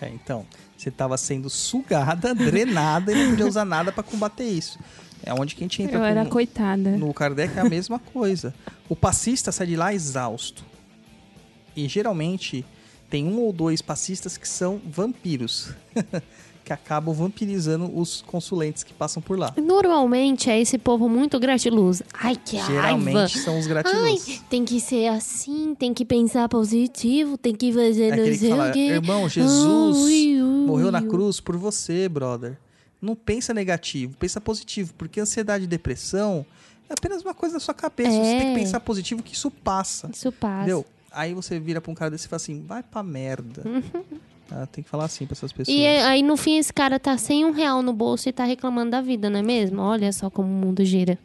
É, 0.00 0.08
então, 0.08 0.44
você 0.82 0.88
estava 0.88 1.16
sendo 1.16 1.48
sugada, 1.48 2.34
drenada 2.34 3.12
e 3.12 3.14
não 3.14 3.30
podia 3.30 3.46
usar 3.46 3.64
nada 3.64 3.92
para 3.92 4.02
combater 4.02 4.44
isso. 4.44 4.78
É 5.24 5.32
onde 5.32 5.54
que 5.54 5.62
a 5.62 5.64
gente 5.64 5.82
entra 5.82 5.98
Eu 5.98 6.04
era 6.04 6.24
com- 6.24 6.30
coitada. 6.30 6.90
No 6.96 7.14
Kardec 7.14 7.56
é 7.56 7.60
a 7.60 7.68
mesma 7.68 7.98
coisa. 7.98 8.52
O 8.88 8.96
passista 8.96 9.52
sai 9.52 9.68
de 9.68 9.76
lá 9.76 9.94
exausto. 9.94 10.64
E 11.76 11.86
geralmente 11.86 12.64
tem 13.08 13.24
um 13.26 13.38
ou 13.38 13.52
dois 13.52 13.80
passistas 13.80 14.36
que 14.36 14.48
são 14.48 14.80
vampiros. 14.84 15.70
que 16.64 16.72
acabam 16.72 17.12
vampirizando 17.14 17.90
os 17.98 18.22
consulentes 18.22 18.82
que 18.82 18.92
passam 18.92 19.20
por 19.22 19.38
lá. 19.38 19.52
Normalmente 19.56 20.48
é 20.48 20.60
esse 20.60 20.78
povo 20.78 21.08
muito 21.08 21.38
gratiluz. 21.40 22.02
Ai, 22.14 22.36
que 22.36 22.56
raiva. 22.56 22.72
Geralmente 22.82 23.38
são 23.38 23.58
os 23.58 23.66
Ai, 23.66 23.68
gratiluz. 23.72 24.42
tem 24.48 24.64
que 24.64 24.80
ser 24.80 25.08
assim, 25.08 25.74
tem 25.74 25.92
que 25.92 26.04
pensar 26.04 26.48
positivo, 26.48 27.36
tem 27.36 27.54
que 27.54 27.72
fazer 27.72 28.04
É 28.04 28.12
aquele 28.12 28.38
que 28.38 28.48
fala, 28.48 28.76
irmão, 28.78 29.28
Jesus 29.28 29.96
Ui, 29.98 30.40
ui, 30.42 30.66
morreu 30.66 30.92
na 30.92 31.02
cruz 31.02 31.40
por 31.40 31.56
você, 31.56 32.08
brother. 32.08 32.56
Não 33.00 33.16
pensa 33.16 33.52
negativo, 33.52 34.16
pensa 34.16 34.40
positivo, 34.40 34.94
porque 34.96 35.18
ansiedade 35.20 35.64
e 35.64 35.66
depressão 35.66 36.46
é 36.88 36.92
apenas 36.92 37.22
uma 37.22 37.34
coisa 37.34 37.54
da 37.54 37.60
sua 37.60 37.74
cabeça. 37.74 38.10
Você 38.12 38.20
tem 38.38 38.40
que 38.40 38.46
É. 38.46 38.54
pensar 38.54 38.78
positivo 38.80 39.22
que 39.22 39.34
isso 39.34 39.50
passa. 39.50 40.08
Isso 40.14 40.30
passa. 40.30 40.58
Entendeu? 40.62 40.86
Aí 41.10 41.34
você 41.34 41.58
vira 41.58 41.80
pra 41.80 41.90
um 41.90 41.94
cara 41.94 42.10
desse 42.12 42.26
e 42.26 42.28
fala 42.28 42.36
assim, 42.36 42.62
vai 42.64 42.82
pra 42.82 43.02
merda. 43.02 43.62
Ah, 44.54 44.66
tem 44.66 44.84
que 44.84 44.90
falar 44.90 45.04
assim 45.06 45.24
pra 45.24 45.32
essas 45.34 45.50
pessoas. 45.50 45.74
E 45.76 45.82
é- 45.82 46.04
aí 46.04 46.22
no 46.22 46.36
fim 46.36 46.58
esse 46.58 46.72
cara 46.72 47.00
tá 47.00 47.16
sem 47.16 47.44
um 47.44 47.52
real 47.52 47.82
no 47.82 47.92
bolso 47.92 48.28
e 48.28 48.32
tá 48.32 48.44
reclamando 48.44 48.90
da 48.90 49.00
vida, 49.00 49.30
não 49.30 49.40
é 49.40 49.42
mesmo? 49.42 49.80
Olha 49.80 50.12
só 50.12 50.28
como 50.28 50.48
o 50.48 50.52
mundo 50.52 50.84
gira. 50.84 51.18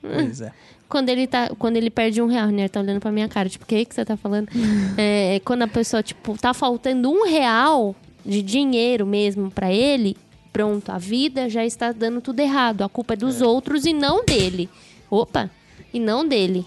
Pois 0.00 0.40
é. 0.40 0.52
Quando 0.88 1.08
ele, 1.08 1.26
tá, 1.26 1.50
quando 1.58 1.76
ele 1.76 1.88
perde 1.90 2.20
um 2.20 2.26
real, 2.26 2.48
né? 2.48 2.62
Ele 2.62 2.68
tá 2.68 2.80
olhando 2.80 3.00
pra 3.00 3.12
minha 3.12 3.28
cara, 3.28 3.48
tipo, 3.48 3.64
o 3.64 3.66
que, 3.68 3.84
que 3.84 3.94
você 3.94 4.04
tá 4.04 4.16
falando? 4.16 4.48
É, 4.98 5.40
quando 5.44 5.62
a 5.62 5.68
pessoa, 5.68 6.02
tipo, 6.02 6.36
tá 6.38 6.52
faltando 6.54 7.10
um 7.10 7.24
real 7.28 7.94
de 8.24 8.42
dinheiro 8.42 9.06
mesmo 9.06 9.50
pra 9.50 9.72
ele, 9.72 10.16
pronto, 10.52 10.90
a 10.90 10.98
vida 10.98 11.48
já 11.48 11.64
está 11.64 11.92
dando 11.92 12.20
tudo 12.20 12.40
errado. 12.40 12.82
A 12.82 12.88
culpa 12.88 13.14
é 13.14 13.16
dos 13.16 13.40
outros 13.40 13.84
e 13.86 13.92
não 13.92 14.24
dele. 14.24 14.68
Opa! 15.10 15.50
E 15.92 15.98
não 16.00 16.26
dele. 16.26 16.66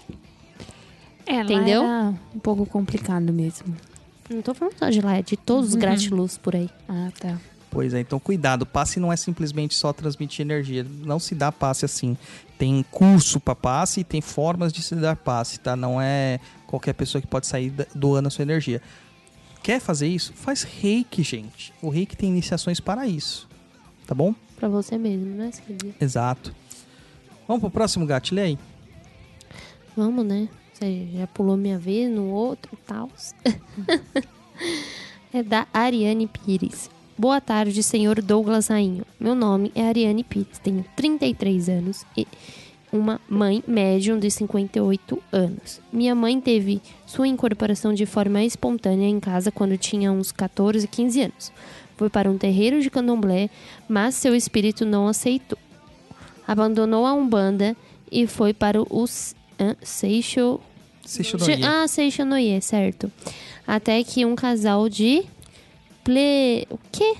É, 1.26 1.36
lá 1.36 1.42
Entendeu? 1.42 1.82
Era 1.84 2.14
um 2.34 2.38
pouco 2.38 2.66
complicado 2.66 3.32
mesmo. 3.32 3.74
Não 4.30 4.42
tô 4.42 4.54
falando 4.54 4.78
só 4.78 4.88
de 4.88 5.00
lá, 5.00 5.16
é 5.16 5.22
de 5.22 5.36
todos 5.36 5.70
os 5.70 5.74
gratiluz 5.74 6.38
por 6.38 6.56
aí. 6.56 6.70
Ah, 6.88 7.10
tá. 7.18 7.38
Pois 7.70 7.92
é, 7.92 8.00
então 8.00 8.20
cuidado. 8.20 8.64
Passe 8.64 9.00
não 9.00 9.12
é 9.12 9.16
simplesmente 9.16 9.74
só 9.74 9.92
transmitir 9.92 10.42
energia. 10.42 10.86
Não 11.04 11.18
se 11.18 11.34
dá 11.34 11.50
passe 11.50 11.84
assim. 11.84 12.16
Tem 12.56 12.84
curso 12.90 13.40
para 13.40 13.54
passe 13.54 14.00
e 14.00 14.04
tem 14.04 14.20
formas 14.20 14.72
de 14.72 14.80
se 14.80 14.94
dar 14.94 15.16
passe, 15.16 15.58
tá? 15.58 15.74
Não 15.74 16.00
é 16.00 16.38
qualquer 16.68 16.92
pessoa 16.92 17.20
que 17.20 17.26
pode 17.26 17.46
sair 17.46 17.72
doando 17.94 18.28
a 18.28 18.30
sua 18.30 18.42
energia. 18.42 18.80
Quer 19.60 19.80
fazer 19.80 20.06
isso? 20.06 20.32
Faz 20.34 20.62
reiki, 20.62 21.22
gente. 21.22 21.72
O 21.82 21.88
reiki 21.88 22.16
tem 22.16 22.28
iniciações 22.28 22.78
para 22.78 23.08
isso. 23.08 23.48
Tá 24.06 24.14
bom? 24.14 24.34
Pra 24.56 24.68
você 24.68 24.96
mesmo, 24.96 25.34
né, 25.34 25.50
Silvia? 25.50 25.94
Exato. 26.00 26.54
Vamos 27.48 27.60
pro 27.60 27.70
próximo 27.70 28.06
gato, 28.06 28.34
lê 28.34 28.42
aí. 28.42 28.58
Vamos, 29.96 30.24
né? 30.24 30.48
Você 30.84 31.08
já 31.16 31.26
pulou 31.26 31.56
minha 31.56 31.78
vez 31.78 32.10
no 32.10 32.28
outro 32.28 32.70
e 32.74 32.76
tal. 32.86 33.08
é 35.32 35.42
da 35.42 35.66
Ariane 35.72 36.26
Pires. 36.26 36.90
Boa 37.16 37.40
tarde, 37.40 37.82
senhor 37.82 38.20
Douglas 38.20 38.68
Rainho. 38.68 39.02
Meu 39.18 39.34
nome 39.34 39.72
é 39.74 39.88
Ariane 39.88 40.22
Pires, 40.22 40.58
tenho 40.58 40.84
33 40.94 41.70
anos 41.70 42.04
e 42.14 42.26
uma 42.92 43.18
mãe 43.26 43.64
médium 43.66 44.18
de 44.18 44.30
58 44.30 45.22
anos. 45.32 45.80
Minha 45.90 46.14
mãe 46.14 46.38
teve 46.38 46.82
sua 47.06 47.26
incorporação 47.26 47.94
de 47.94 48.04
forma 48.04 48.44
espontânea 48.44 49.08
em 49.08 49.18
casa 49.18 49.50
quando 49.50 49.78
tinha 49.78 50.12
uns 50.12 50.32
14, 50.32 50.86
15 50.86 51.22
anos. 51.22 51.52
Foi 51.96 52.10
para 52.10 52.30
um 52.30 52.36
terreiro 52.36 52.82
de 52.82 52.90
candomblé, 52.90 53.48
mas 53.88 54.16
seu 54.16 54.34
espírito 54.34 54.84
não 54.84 55.08
aceitou. 55.08 55.58
Abandonou 56.46 57.06
a 57.06 57.14
Umbanda 57.14 57.74
e 58.12 58.26
foi 58.26 58.52
para 58.52 58.78
hã? 59.58 59.74
Seixo... 59.82 60.60
Seixonoye. 61.04 61.62
Ah, 61.64 61.86
Seixonoye, 61.86 62.60
certo. 62.60 63.10
Até 63.66 64.02
que 64.04 64.24
um 64.24 64.34
casal 64.34 64.88
de 64.88 65.24
ple... 66.02 66.66
o 66.70 66.78
quê? 66.92 67.14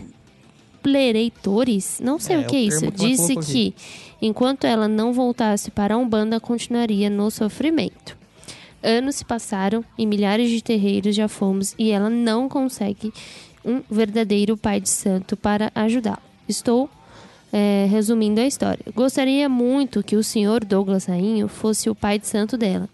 Plereitores? 0.82 1.98
Não 2.02 2.18
sei 2.18 2.36
É, 2.36 2.38
o 2.40 2.44
que 2.46 2.56
é 2.56 2.60
isso. 2.60 2.80
que 2.92 3.06
Disse 3.06 3.36
que 3.36 3.74
enquanto 4.20 4.64
ela 4.64 4.86
não 4.86 5.12
voltasse 5.12 5.70
para 5.70 5.94
a 5.94 5.98
Umbanda, 5.98 6.38
continuaria 6.38 7.08
no 7.08 7.30
sofrimento. 7.30 8.16
Anos 8.82 9.16
se 9.16 9.24
passaram 9.24 9.82
e 9.96 10.04
milhares 10.04 10.50
de 10.50 10.62
terreiros 10.62 11.16
já 11.16 11.26
fomos 11.26 11.74
e 11.78 11.90
ela 11.90 12.10
não 12.10 12.48
consegue 12.50 13.12
um 13.64 13.80
verdadeiro 13.90 14.58
pai 14.58 14.78
de 14.78 14.90
santo 14.90 15.38
para 15.38 15.72
ajudá-la. 15.74 16.20
Estou 16.46 16.90
é, 17.50 17.86
resumindo 17.90 18.40
a 18.42 18.46
história. 18.46 18.84
Gostaria 18.94 19.48
muito 19.48 20.02
que 20.02 20.16
o 20.16 20.22
senhor 20.22 20.62
Douglas 20.62 21.06
Rainho 21.06 21.48
fosse 21.48 21.88
o 21.88 21.94
pai 21.94 22.18
de 22.18 22.26
santo 22.26 22.58
dela. 22.58 22.86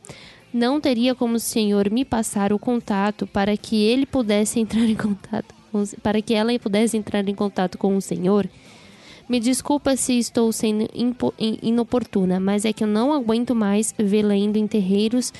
Não 0.52 0.80
teria 0.80 1.14
como 1.14 1.36
o 1.36 1.40
senhor 1.40 1.90
me 1.90 2.04
passar 2.04 2.52
o 2.52 2.58
contato 2.58 3.26
para 3.26 3.56
que 3.56 3.82
ele 3.84 4.04
pudesse 4.04 4.58
entrar 4.58 4.84
em 4.84 4.96
contato 4.96 5.54
com, 5.70 5.84
para 6.02 6.20
que 6.20 6.34
ela 6.34 6.56
pudesse 6.58 6.96
entrar 6.96 7.26
em 7.28 7.34
contato 7.34 7.78
com 7.78 7.96
o 7.96 8.00
senhor? 8.00 8.48
Me 9.28 9.38
desculpa 9.38 9.94
se 9.94 10.18
estou 10.18 10.50
sendo 10.50 10.88
inoportuna, 11.62 12.40
mas 12.40 12.64
é 12.64 12.72
que 12.72 12.82
eu 12.82 12.88
não 12.88 13.12
aguento 13.12 13.54
mais 13.54 13.94
vê-la 13.96 14.34
indo 14.34 14.56
em 14.56 14.66
terreiros 14.66 15.32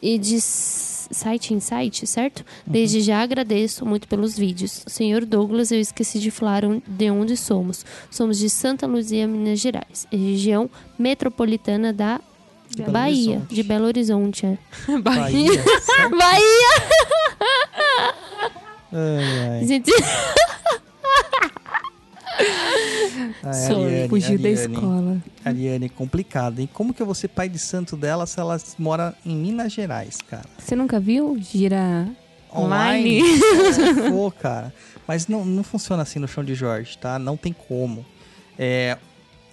e 0.00 0.16
de 0.16 0.40
site 0.40 1.52
em 1.52 1.60
site, 1.60 2.06
certo? 2.06 2.44
Desde 2.66 3.02
já 3.02 3.20
agradeço 3.20 3.84
muito 3.84 4.08
pelos 4.08 4.38
vídeos. 4.38 4.84
Senhor 4.86 5.26
Douglas, 5.26 5.70
eu 5.70 5.78
esqueci 5.78 6.18
de 6.18 6.30
falar 6.30 6.62
de 6.86 7.10
onde 7.10 7.36
somos. 7.36 7.84
Somos 8.10 8.38
de 8.38 8.48
Santa 8.48 8.86
Luzia, 8.86 9.26
Minas 9.26 9.60
Gerais, 9.60 10.06
região 10.10 10.70
metropolitana 10.98 11.92
da 11.92 12.20
De 12.68 12.82
Belo 12.82 12.92
Bahia, 12.92 13.30
Horizonte. 13.36 13.54
de 13.54 13.62
Belo 13.62 13.84
Horizonte. 13.86 14.46
é. 14.46 14.58
Bahia. 15.02 15.64
Bahia! 16.10 16.68
Ai, 18.92 19.48
ai. 19.60 19.66
Gente, 19.66 19.90
Ai, 23.42 23.52
Só 23.66 23.82
Ariane, 23.84 24.08
fugiu 24.08 24.38
da 24.38 24.48
escola. 24.48 25.18
Ariane, 25.44 25.88
complicado. 25.88 26.60
E 26.60 26.66
como 26.66 26.94
que 26.94 27.02
eu 27.02 27.06
vou 27.06 27.14
ser 27.14 27.28
pai 27.28 27.48
de 27.48 27.58
santo 27.58 27.96
dela 27.96 28.26
se 28.26 28.38
ela 28.38 28.56
mora 28.78 29.14
em 29.24 29.34
Minas 29.36 29.72
Gerais, 29.72 30.18
cara? 30.28 30.48
Você 30.58 30.76
nunca 30.76 31.00
viu 31.00 31.36
gira 31.40 32.08
online? 32.54 33.20
É, 33.22 34.10
Pô, 34.10 34.30
cara. 34.38 34.72
Mas 35.06 35.26
não, 35.26 35.44
não 35.44 35.62
funciona 35.64 36.02
assim 36.02 36.18
no 36.18 36.28
chão 36.28 36.44
de 36.44 36.54
Jorge, 36.54 36.96
tá? 36.98 37.18
Não 37.18 37.36
tem 37.36 37.52
como. 37.52 38.04
É, 38.58 38.96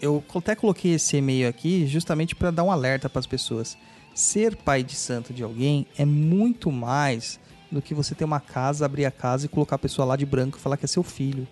eu 0.06 0.24
até 0.36 0.56
coloquei 0.56 0.94
esse 0.94 1.18
e-mail 1.18 1.50
aqui 1.50 1.88
justamente 1.88 2.36
para 2.36 2.52
dar 2.52 2.64
um 2.64 2.72
alerta 2.72 3.10
para 3.10 3.20
as 3.20 3.26
pessoas. 3.26 3.78
Ser 4.14 4.56
pai 4.56 4.84
de 4.84 4.96
santo 4.96 5.34
de 5.34 5.44
alguém 5.44 5.88
é 5.98 6.06
muito 6.06 6.72
mais 6.72 7.40
do 7.72 7.82
que 7.82 7.94
você 7.94 8.14
ter 8.14 8.24
uma 8.24 8.40
casa, 8.40 8.86
abrir 8.86 9.06
a 9.06 9.12
casa 9.12 9.46
e 9.46 9.50
colocar 9.50 9.76
a 9.76 9.80
pessoa 9.80 10.06
lá 10.06 10.16
de 10.16 10.26
branco 10.26 10.58
e 10.58 10.62
falar 10.62 10.78
que 10.78 10.86
é 10.86 10.88
seu 10.88 11.04
filho. 11.04 11.48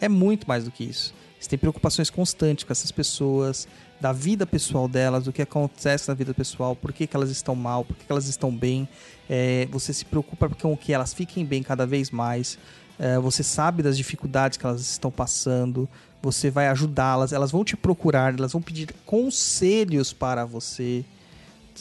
É 0.00 0.08
muito 0.08 0.46
mais 0.46 0.64
do 0.64 0.70
que 0.70 0.84
isso. 0.84 1.14
Você 1.40 1.50
tem 1.50 1.58
preocupações 1.58 2.10
constantes 2.10 2.64
com 2.64 2.72
essas 2.72 2.90
pessoas, 2.90 3.66
da 4.00 4.12
vida 4.12 4.46
pessoal 4.46 4.86
delas, 4.86 5.24
do 5.24 5.32
que 5.32 5.40
acontece 5.40 6.08
na 6.08 6.14
vida 6.14 6.34
pessoal, 6.34 6.76
por 6.76 6.92
que, 6.92 7.06
que 7.06 7.16
elas 7.16 7.30
estão 7.30 7.54
mal, 7.54 7.84
por 7.84 7.96
que, 7.96 8.04
que 8.04 8.12
elas 8.12 8.26
estão 8.26 8.54
bem. 8.54 8.88
É, 9.28 9.66
você 9.70 9.92
se 9.92 10.04
preocupa 10.04 10.48
com 10.48 10.76
que 10.76 10.92
elas 10.92 11.14
fiquem 11.14 11.44
bem 11.44 11.62
cada 11.62 11.86
vez 11.86 12.10
mais. 12.10 12.58
É, 12.98 13.18
você 13.18 13.42
sabe 13.42 13.82
das 13.82 13.96
dificuldades 13.96 14.56
que 14.58 14.66
elas 14.66 14.80
estão 14.80 15.10
passando. 15.10 15.88
Você 16.26 16.50
vai 16.50 16.66
ajudá-las. 16.66 17.32
Elas 17.32 17.52
vão 17.52 17.64
te 17.64 17.76
procurar, 17.76 18.34
elas 18.36 18.52
vão 18.52 18.60
pedir 18.60 18.92
conselhos 19.04 20.12
para 20.12 20.44
você 20.44 21.04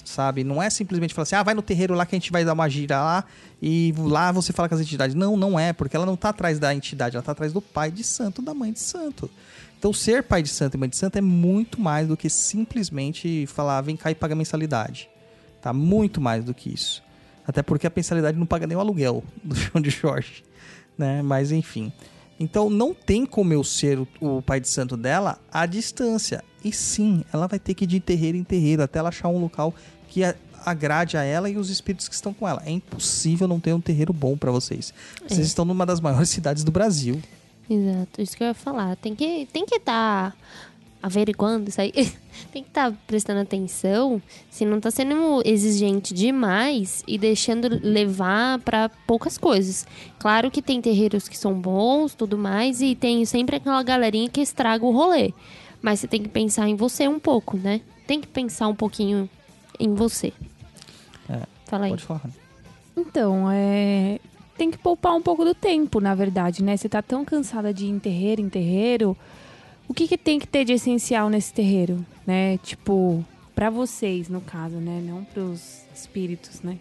sabe? 0.03 0.43
Não 0.43 0.62
é 0.62 0.69
simplesmente 0.69 1.13
falar 1.13 1.23
assim, 1.23 1.36
ah, 1.36 1.43
vai 1.43 1.53
no 1.53 1.62
terreiro 1.62 1.93
lá 1.93 2.05
que 2.05 2.15
a 2.15 2.19
gente 2.19 2.31
vai 2.31 2.43
dar 2.43 2.53
uma 2.53 2.67
gira 2.67 3.01
lá 3.01 3.23
e 3.62 3.93
lá 3.97 4.31
você 4.31 4.51
fala 4.51 4.67
com 4.67 4.75
as 4.75 4.81
entidades. 4.81 5.15
Não, 5.15 5.38
não 5.38 5.60
é, 5.60 5.71
porque 5.71 5.95
ela 5.95 6.05
não 6.05 6.17
tá 6.17 6.29
atrás 6.29 6.60
da 6.60 6.75
entidade, 6.75 7.15
ela 7.15 7.23
tá 7.23 7.31
atrás 7.31 7.53
do 7.53 7.62
pai 7.62 7.91
de 7.91 8.03
santo, 8.03 8.41
da 8.41 8.53
mãe 8.53 8.73
de 8.73 8.79
santo. 8.79 9.29
Então, 9.79 9.93
ser 9.93 10.23
pai 10.23 10.41
de 10.41 10.49
santo 10.49 10.75
e 10.75 10.77
mãe 10.77 10.89
de 10.89 10.97
santo 10.97 11.17
é 11.17 11.21
muito 11.21 11.79
mais 11.79 12.08
do 12.08 12.17
que 12.17 12.29
simplesmente 12.29 13.45
falar, 13.47 13.81
vem 13.81 13.95
cá 13.95 14.12
e 14.12 14.15
paga 14.15 14.36
mensalidade. 14.36 15.10
Tá? 15.62 15.71
Muito 15.71 16.19
mais 16.19 16.43
do 16.43 16.53
que 16.53 16.73
isso. 16.73 17.03
Até 17.47 17.62
porque 17.62 17.86
a 17.88 17.91
mensalidade 17.95 18.38
não 18.38 18.45
paga 18.45 18.65
nem 18.65 18.75
o 18.75 18.79
aluguel 18.79 19.23
do 19.43 19.55
chão 19.55 19.79
de 19.79 19.89
Jorge, 19.89 20.43
né? 20.97 21.21
Mas 21.21 21.51
enfim. 21.51 21.91
Então 22.39 22.69
não 22.69 22.93
tem 22.93 23.26
como 23.26 23.54
eu 23.54 23.63
ser 23.63 23.98
o, 24.00 24.08
o 24.19 24.41
pai 24.41 24.60
de 24.60 24.67
santo 24.67 24.98
dela 24.98 25.39
à 25.52 25.65
distância. 25.65 26.43
E 26.63 26.71
sim, 26.74 27.24
ela 27.32 27.48
vai 27.48 27.60
ter 27.60 27.74
que 27.74 27.84
ir 27.86 27.88
de 27.88 28.00
terreiro 28.00 28.38
em 28.38 28.43
terreiro 28.43 28.82
até 28.84 29.00
ela 29.00 29.10
achar 29.10 29.30
um 29.30 29.38
local 29.39 29.74
que 30.10 30.24
a- 30.24 30.36
agrade 30.65 31.15
a 31.15 31.24
ela 31.24 31.50
e 31.50 31.58
os 31.58 31.69
espíritos 31.69 32.08
que 32.10 32.15
estão 32.15 32.34
com 32.34 32.48
ela. 32.48 32.62
É 32.65 32.71
impossível 32.71 33.48
não 33.48 33.60
ter 33.60 33.71
um 33.74 33.80
terreiro 33.80 34.12
bom 34.12 34.36
pra 34.36 34.52
vocês. 34.52 34.93
Vocês 35.26 35.39
É. 35.39 35.43
estão 35.43 35.63
numa 35.63 35.86
das 35.86 36.00
maiores 36.02 36.30
cidades 36.32 36.63
do 36.63 36.71
Brasil. 36.71 37.21
Exato, 37.69 38.21
isso 38.21 38.36
que 38.36 38.43
eu 38.43 38.48
ia 38.48 38.54
falar. 38.54 38.95
Tem 38.98 39.15
que 39.15 39.48
tem 39.54 39.65
que 39.65 39.76
estar 39.76 40.36
averiguando 41.05 41.69
isso 41.69 41.79
aí. 41.79 41.91
tem 42.51 42.63
que 42.63 42.69
estar 42.69 42.91
prestando 43.05 43.39
atenção 43.39 44.19
se 44.49 44.65
não 44.65 44.79
tá 44.79 44.89
sendo 44.89 45.39
exigente 45.45 46.15
demais 46.15 47.03
e 47.07 47.15
deixando 47.15 47.69
levar 47.83 48.57
pra 48.59 48.89
poucas 49.05 49.37
coisas. 49.37 49.85
Claro 50.17 50.49
que 50.49 50.63
tem 50.63 50.81
terreiros 50.81 51.29
que 51.29 51.37
são 51.37 51.53
bons, 51.53 52.15
tudo 52.15 52.39
mais, 52.39 52.81
e 52.81 52.95
tem 52.95 53.23
sempre 53.23 53.57
aquela 53.57 53.83
galerinha 53.83 54.27
que 54.27 54.41
estraga 54.41 54.83
o 54.83 54.91
rolê. 54.91 55.31
Mas 55.79 55.99
você 55.99 56.07
tem 56.07 56.23
que 56.23 56.29
pensar 56.29 56.67
em 56.67 56.75
você 56.75 57.07
um 57.07 57.19
pouco, 57.19 57.55
né? 57.55 57.81
Tem 58.07 58.19
que 58.19 58.27
pensar 58.27 58.67
um 58.67 58.75
pouquinho 58.75 59.29
em 59.79 59.93
você. 59.93 60.33
É, 61.29 61.41
Fala 61.65 61.85
aí. 61.85 61.91
Pode 61.91 62.03
falar. 62.03 62.29
Então, 62.97 63.47
é. 63.51 64.19
Tem 64.57 64.71
que 64.71 64.77
poupar 64.77 65.13
um 65.13 65.21
pouco 65.21 65.45
do 65.45 65.53
tempo, 65.53 65.99
na 65.99 66.15
verdade, 66.15 66.63
né? 66.63 66.75
Você 66.75 66.89
tá 66.89 67.01
tão 67.03 67.23
cansada 67.23 67.71
de 67.71 67.85
ir 67.85 67.89
em 67.89 67.99
terreiro, 67.99 68.41
em 68.41 68.49
terreiro. 68.49 69.15
O 69.88 69.93
que, 69.93 70.08
que 70.08 70.17
tem 70.17 70.39
que 70.39 70.48
ter 70.48 70.65
de 70.65 70.74
essencial 70.74 71.30
nesse 71.30 71.54
terreiro, 71.54 72.06
né? 72.26 72.58
Tipo, 72.60 73.24
pra 73.54 73.69
vocês, 73.69 74.30
no 74.30 74.41
caso, 74.41 74.78
né? 74.78 75.02
Não 75.06 75.24
pros 75.24 75.82
espíritos, 75.93 76.62
né? 76.62 76.78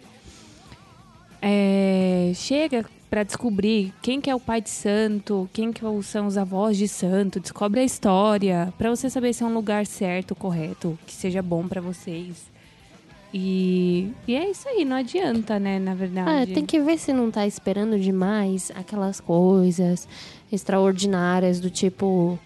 É, 1.41 2.31
chega 2.33 2.85
pra 3.09 3.23
descobrir 3.23 3.93
quem 4.01 4.19
que 4.19 4.29
é 4.29 4.35
o 4.35 4.39
pai 4.39 4.59
de 4.59 4.69
santo, 4.69 5.49
quem 5.53 5.71
que 5.71 5.81
são 6.03 6.27
os 6.27 6.37
avós 6.37 6.75
de 6.75 6.87
santo, 6.87 7.39
descobre 7.39 7.79
a 7.79 7.83
história, 7.83 8.73
pra 8.77 8.89
você 8.89 9.09
saber 9.09 9.31
se 9.31 9.43
é 9.43 9.45
um 9.45 9.53
lugar 9.53 9.85
certo, 9.85 10.35
correto, 10.35 10.97
que 11.05 11.13
seja 11.13 11.41
bom 11.41 11.67
pra 11.67 11.79
vocês. 11.79 12.51
E, 13.33 14.11
e 14.27 14.35
é 14.35 14.49
isso 14.49 14.67
aí, 14.67 14.83
não 14.83 14.97
adianta, 14.97 15.59
né, 15.59 15.77
na 15.77 15.93
verdade. 15.93 16.51
Ah, 16.51 16.53
tem 16.53 16.65
que 16.65 16.79
ver 16.79 16.97
se 16.97 17.13
não 17.13 17.29
tá 17.29 17.45
esperando 17.45 17.99
demais 17.99 18.71
aquelas 18.73 19.19
coisas 19.19 20.07
extraordinárias 20.51 21.59
do 21.59 21.69
tipo 21.69 22.39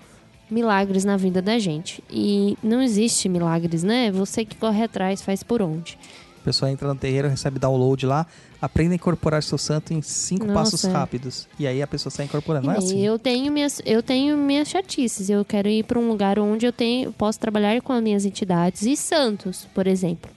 milagres 0.49 1.05
na 1.05 1.17
vida 1.17 1.41
da 1.41 1.59
gente. 1.59 2.03
E 2.09 2.57
não 2.63 2.81
existe 2.81 3.29
milagres, 3.29 3.83
né? 3.83 4.12
Você 4.12 4.43
que 4.43 4.55
corre 4.55 4.83
atrás 4.83 5.21
faz 5.21 5.43
por 5.43 5.62
onde. 5.62 5.97
A 6.41 6.43
pessoa 6.43 6.71
entra 6.71 6.88
no 6.88 6.95
terreiro, 6.95 7.27
recebe 7.27 7.59
download 7.59 8.05
lá, 8.05 8.25
aprenda 8.62 8.93
a 8.93 8.95
incorporar 8.95 9.43
seu 9.43 9.57
santo 9.57 9.93
em 9.93 10.01
cinco 10.01 10.45
Nossa, 10.45 10.59
passos 10.59 10.83
rápidos. 10.83 11.47
E 11.59 11.67
aí 11.67 11.81
a 11.81 11.88
pessoa 11.88 12.09
sai 12.09 12.25
incorporando. 12.25 12.67
Não 12.67 12.73
é 12.73 12.77
E 12.77 12.79
assim. 12.79 13.05
Eu 13.05 13.19
tenho 13.19 13.51
minhas 13.51 13.81
eu 13.85 14.01
tenho 14.01 14.38
minhas 14.38 14.69
chatices. 14.69 15.29
Eu 15.29 15.43
quero 15.43 15.67
ir 15.67 15.83
para 15.83 15.99
um 15.99 16.07
lugar 16.07 16.39
onde 16.39 16.65
eu 16.65 16.71
tenho 16.71 17.12
posso 17.12 17.39
trabalhar 17.39 17.81
com 17.81 17.91
as 17.91 18.01
minhas 18.01 18.25
entidades 18.25 18.83
e 18.83 18.95
santos, 18.95 19.67
por 19.73 19.85
exemplo. 19.85 20.31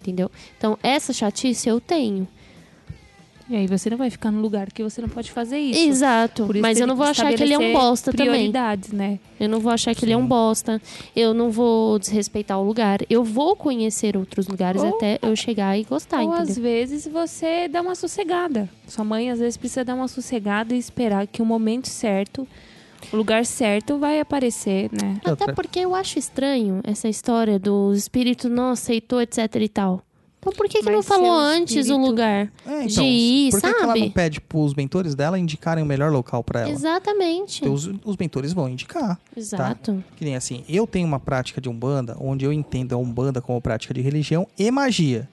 Entendeu? 0.00 0.30
Então, 0.56 0.78
essa 0.82 1.12
chatice 1.12 1.68
eu 1.68 1.78
tenho. 1.80 2.26
E 3.50 3.56
aí 3.56 3.66
você 3.66 3.90
não 3.90 3.96
vai 3.98 4.08
ficar 4.10 4.30
no 4.30 4.40
lugar 4.40 4.70
que 4.72 4.80
você 4.80 5.00
não 5.02 5.08
pode 5.08 5.32
fazer 5.32 5.58
isso. 5.58 5.80
Exato. 5.80 6.44
Isso 6.44 6.60
Mas 6.62 6.78
eu 6.78 6.82
tem 6.82 6.86
não 6.86 6.94
vou 6.94 7.04
achar 7.04 7.34
que 7.34 7.42
ele 7.42 7.52
é 7.52 7.58
um 7.58 7.72
bosta 7.72 8.12
também. 8.12 8.28
prioridades, 8.28 8.92
né? 8.92 9.18
Eu 9.40 9.48
não 9.48 9.58
vou 9.58 9.72
achar 9.72 9.92
que 9.92 10.04
ele 10.04 10.12
é 10.12 10.16
um 10.16 10.24
bosta. 10.24 10.80
Eu 11.16 11.34
não 11.34 11.50
vou 11.50 11.98
desrespeitar 11.98 12.60
o 12.60 12.64
lugar. 12.64 13.00
Eu 13.10 13.24
vou 13.24 13.56
conhecer 13.56 14.16
outros 14.16 14.46
lugares 14.46 14.80
Ou- 14.80 14.94
até 14.94 15.18
eu 15.20 15.34
chegar 15.34 15.76
e 15.76 15.82
gostar, 15.82 16.22
Ou 16.22 16.32
às 16.32 16.50
entendeu? 16.50 16.62
vezes 16.62 17.08
você 17.08 17.66
dá 17.66 17.80
uma 17.82 17.96
sossegada. 17.96 18.68
Sua 18.86 19.02
mãe 19.04 19.30
às 19.32 19.40
vezes 19.40 19.56
precisa 19.56 19.84
dar 19.84 19.96
uma 19.96 20.06
sossegada 20.06 20.72
e 20.72 20.78
esperar 20.78 21.26
que 21.26 21.42
o 21.42 21.44
momento 21.44 21.88
certo 21.88 22.46
O 23.12 23.16
lugar 23.16 23.44
certo 23.46 23.98
vai 23.98 24.20
aparecer, 24.20 24.90
né? 24.92 25.18
Até 25.24 25.52
porque 25.52 25.80
eu 25.80 25.94
acho 25.94 26.18
estranho 26.18 26.80
essa 26.84 27.08
história 27.08 27.58
do 27.58 27.92
espírito 27.94 28.48
não 28.48 28.70
aceitou, 28.70 29.20
etc 29.20 29.38
e 29.56 29.68
tal. 29.68 30.02
Então 30.40 30.54
por 30.54 30.66
que, 30.70 30.78
que 30.78 30.84
Mas 30.86 30.94
não 30.94 31.02
falou 31.02 31.26
seu 31.26 31.34
antes 31.34 31.76
o 31.76 31.80
espírito- 31.80 32.00
lugar 32.06 32.50
É, 32.66 32.86
de 32.86 33.02
ir, 33.02 33.50
por 33.50 33.60
que, 33.60 33.66
que 33.74 33.76
ela 33.76 33.86
sabe? 33.88 34.00
não 34.00 34.10
pede 34.10 34.40
pros 34.40 34.74
mentores 34.74 35.14
dela 35.14 35.38
indicarem 35.38 35.84
o 35.84 35.86
melhor 35.86 36.10
local 36.10 36.42
pra 36.42 36.60
ela? 36.62 36.70
Exatamente. 36.70 37.60
Porque 37.60 37.74
os, 37.74 37.90
os 38.04 38.16
mentores 38.16 38.54
vão 38.54 38.66
indicar. 38.66 39.20
Exato. 39.36 40.02
Que 40.16 40.24
nem 40.24 40.36
assim, 40.36 40.64
eu 40.66 40.86
tenho 40.86 41.06
uma 41.06 41.20
prática 41.20 41.60
de 41.60 41.68
Umbanda, 41.68 42.16
onde 42.18 42.44
eu 42.46 42.52
entendo 42.54 42.94
a 42.94 42.98
Umbanda 42.98 43.42
como 43.42 43.60
prática 43.60 43.92
de 43.92 44.00
religião 44.00 44.46
e 44.58 44.70
magia. 44.70 45.28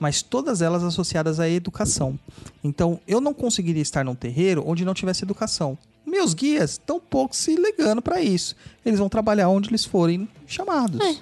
Mas 0.00 0.22
todas 0.22 0.62
elas 0.62 0.82
associadas 0.82 1.38
à 1.40 1.48
educação. 1.48 2.18
Então, 2.64 3.00
eu 3.06 3.20
não 3.20 3.34
conseguiria 3.34 3.82
estar 3.82 4.04
num 4.04 4.14
terreiro 4.14 4.62
onde 4.66 4.84
não 4.84 4.94
tivesse 4.94 5.24
educação. 5.24 5.76
Meus 6.06 6.32
guias 6.32 6.70
estão 6.72 6.98
pouco 6.98 7.36
se 7.36 7.54
ligando 7.56 8.00
para 8.00 8.22
isso. 8.22 8.56
Eles 8.86 8.98
vão 8.98 9.08
trabalhar 9.10 9.48
onde 9.50 9.68
eles 9.68 9.84
forem 9.84 10.26
chamados. 10.46 11.00
É. 11.04 11.16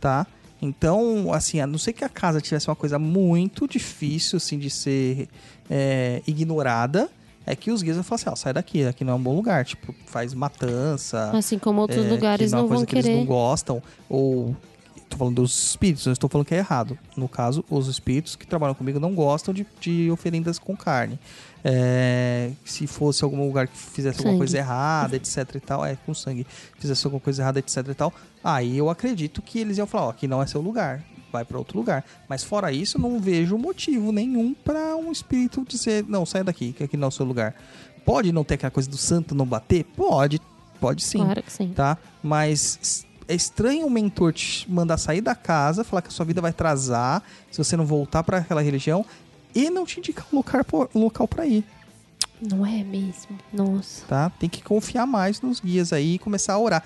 Tá? 0.00 0.26
Então, 0.64 1.32
assim, 1.32 1.60
a 1.60 1.66
não 1.66 1.78
ser 1.78 1.92
que 1.92 2.04
a 2.04 2.08
casa 2.08 2.40
tivesse 2.40 2.68
uma 2.68 2.76
coisa 2.76 2.98
muito 2.98 3.68
difícil, 3.68 4.38
assim, 4.38 4.58
de 4.58 4.70
ser 4.70 5.28
é, 5.70 6.22
ignorada, 6.26 7.10
é 7.46 7.54
que 7.54 7.70
os 7.70 7.82
guias 7.82 7.96
vão 7.96 8.04
falar 8.04 8.16
assim, 8.16 8.30
ó, 8.30 8.34
sai 8.36 8.52
daqui, 8.52 8.84
aqui 8.86 9.04
não 9.04 9.12
é 9.12 9.16
um 9.16 9.22
bom 9.22 9.36
lugar. 9.36 9.64
Tipo, 9.64 9.94
faz 10.06 10.32
matança, 10.32 11.30
Assim 11.32 11.58
como 11.58 11.80
outros 11.82 12.06
é, 12.06 12.08
lugares 12.08 12.50
que 12.50 12.52
não 12.52 12.60
é 12.60 12.62
não 12.62 12.68
vão 12.68 12.84
que 12.86 12.94
eles 12.94 13.04
querer. 13.04 13.18
não 13.18 13.26
gostam, 13.26 13.82
ou 14.08 14.56
tô 15.14 15.18
falando 15.18 15.36
dos 15.36 15.70
espíritos, 15.70 16.04
não 16.06 16.12
estou 16.12 16.28
falando 16.28 16.46
que 16.46 16.54
é 16.54 16.58
errado. 16.58 16.98
No 17.16 17.28
caso, 17.28 17.64
os 17.70 17.88
espíritos 17.88 18.36
que 18.36 18.46
trabalham 18.46 18.74
comigo 18.74 18.98
não 19.00 19.14
gostam 19.14 19.54
de, 19.54 19.66
de 19.80 20.10
oferendas 20.10 20.58
com 20.58 20.76
carne. 20.76 21.18
É, 21.64 22.50
se 22.64 22.86
fosse 22.86 23.24
algum 23.24 23.46
lugar 23.46 23.66
que 23.66 23.76
fizesse 23.76 24.18
alguma 24.18 24.32
Sangue. 24.32 24.38
coisa 24.38 24.58
errada, 24.58 25.16
etc 25.16 25.54
e 25.54 25.60
tal, 25.60 25.84
é, 25.84 25.96
com 25.96 26.12
sangue, 26.12 26.46
fizesse 26.78 27.06
alguma 27.06 27.20
coisa 27.20 27.40
errada, 27.42 27.58
etc 27.58 27.88
e 27.88 27.94
tal, 27.94 28.12
aí 28.42 28.76
eu 28.76 28.90
acredito 28.90 29.40
que 29.40 29.60
eles 29.60 29.78
iam 29.78 29.86
falar, 29.86 30.06
ó, 30.06 30.10
aqui 30.10 30.28
não 30.28 30.42
é 30.42 30.46
seu 30.46 30.60
lugar, 30.60 31.02
vai 31.32 31.42
para 31.42 31.56
outro 31.56 31.78
lugar. 31.78 32.04
Mas 32.28 32.44
fora 32.44 32.70
isso, 32.70 33.00
não 33.00 33.18
vejo 33.18 33.56
motivo 33.56 34.12
nenhum 34.12 34.52
para 34.52 34.94
um 34.96 35.10
espírito 35.10 35.64
dizer, 35.66 36.04
não, 36.06 36.26
sai 36.26 36.44
daqui, 36.44 36.72
que 36.72 36.84
aqui 36.84 36.96
não 36.98 37.06
é 37.06 37.08
o 37.08 37.12
seu 37.12 37.24
lugar. 37.24 37.54
Pode 38.04 38.30
não 38.30 38.44
ter 38.44 38.54
aquela 38.54 38.70
coisa 38.70 38.90
do 38.90 38.98
santo 38.98 39.34
não 39.34 39.46
bater? 39.46 39.84
Pode, 39.96 40.38
pode 40.78 41.02
sim 41.02 41.18
Claro 41.18 41.42
que 41.42 41.50
sim. 41.50 41.72
tá? 41.74 41.96
Mas 42.22 43.06
é 43.26 43.34
estranho 43.34 43.86
o 43.86 43.90
mentor 43.90 44.32
te 44.32 44.70
mandar 44.70 44.98
sair 44.98 45.20
da 45.20 45.34
casa, 45.34 45.84
falar 45.84 46.02
que 46.02 46.08
a 46.08 46.10
sua 46.12 46.24
vida 46.24 46.40
vai 46.40 46.50
atrasar 46.50 47.22
se 47.50 47.58
você 47.58 47.76
não 47.76 47.86
voltar 47.86 48.22
para 48.22 48.38
aquela 48.38 48.62
religião 48.62 49.04
e 49.54 49.70
não 49.70 49.86
te 49.86 49.98
indicar 49.98 50.26
um 50.32 50.42
um 50.94 51.00
local 51.00 51.28
para 51.28 51.46
ir, 51.46 51.64
Não 52.40 52.66
é 52.66 52.82
mesmo? 52.82 53.38
Nossa. 53.52 54.04
tá? 54.06 54.30
Tem 54.30 54.48
que 54.48 54.62
confiar 54.62 55.06
mais 55.06 55.40
nos 55.40 55.60
guias 55.60 55.92
aí 55.92 56.14
e 56.14 56.18
começar 56.18 56.54
a 56.54 56.58
orar. 56.58 56.84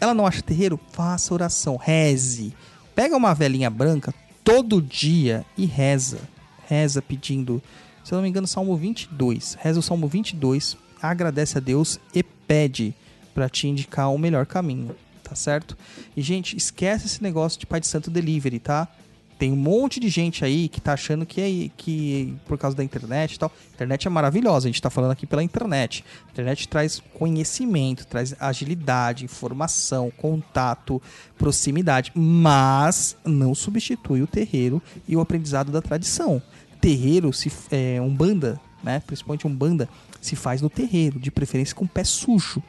Ela 0.00 0.14
não 0.14 0.26
acha 0.26 0.42
terreiro? 0.42 0.78
Faça 0.92 1.34
oração, 1.34 1.76
reze. 1.76 2.54
Pega 2.94 3.16
uma 3.16 3.34
velhinha 3.34 3.68
branca 3.70 4.14
todo 4.42 4.80
dia 4.80 5.44
e 5.56 5.66
reza. 5.66 6.18
Reza 6.66 7.02
pedindo, 7.02 7.62
se 8.04 8.12
eu 8.12 8.16
não 8.16 8.22
me 8.22 8.28
engano, 8.28 8.46
Salmo 8.46 8.76
22. 8.76 9.56
Reza 9.60 9.80
o 9.80 9.82
Salmo 9.82 10.06
22, 10.06 10.76
agradece 11.02 11.58
a 11.58 11.60
Deus 11.60 11.98
e 12.14 12.22
pede 12.22 12.94
pra 13.34 13.48
te 13.48 13.66
indicar 13.66 14.12
o 14.12 14.18
melhor 14.18 14.46
caminho, 14.46 14.94
tá 15.34 15.36
certo? 15.36 15.76
E 16.16 16.22
gente, 16.22 16.56
esquece 16.56 17.06
esse 17.06 17.22
negócio 17.22 17.58
de 17.58 17.66
pai 17.66 17.80
de 17.80 17.88
santo 17.88 18.08
delivery, 18.08 18.60
tá? 18.60 18.88
Tem 19.36 19.52
um 19.52 19.56
monte 19.56 19.98
de 19.98 20.08
gente 20.08 20.44
aí 20.44 20.68
que 20.68 20.80
tá 20.80 20.92
achando 20.92 21.26
que 21.26 21.40
é 21.40 21.70
que 21.76 22.36
por 22.46 22.56
causa 22.56 22.76
da 22.76 22.84
internet 22.84 23.34
e 23.34 23.38
tal. 23.40 23.50
Internet 23.74 24.06
é 24.06 24.10
maravilhosa, 24.10 24.68
a 24.68 24.70
gente 24.70 24.80
tá 24.80 24.88
falando 24.88 25.10
aqui 25.10 25.26
pela 25.26 25.42
internet. 25.42 26.04
Internet 26.30 26.68
traz 26.68 27.02
conhecimento, 27.18 28.06
traz 28.06 28.32
agilidade, 28.38 29.24
informação, 29.24 30.12
contato, 30.16 31.02
proximidade, 31.36 32.12
mas 32.14 33.16
não 33.24 33.56
substitui 33.56 34.22
o 34.22 34.26
terreiro 34.28 34.80
e 35.08 35.16
o 35.16 35.20
aprendizado 35.20 35.72
da 35.72 35.82
tradição. 35.82 36.40
Terreiro, 36.80 37.32
se 37.32 37.50
é, 37.72 38.00
umbanda, 38.00 38.60
né? 38.84 39.02
Principalmente 39.04 39.48
umbanda, 39.48 39.88
se 40.20 40.36
faz 40.36 40.62
no 40.62 40.70
terreiro, 40.70 41.18
de 41.18 41.32
preferência 41.32 41.74
com 41.74 41.88
pé 41.88 42.04
sujo, 42.04 42.62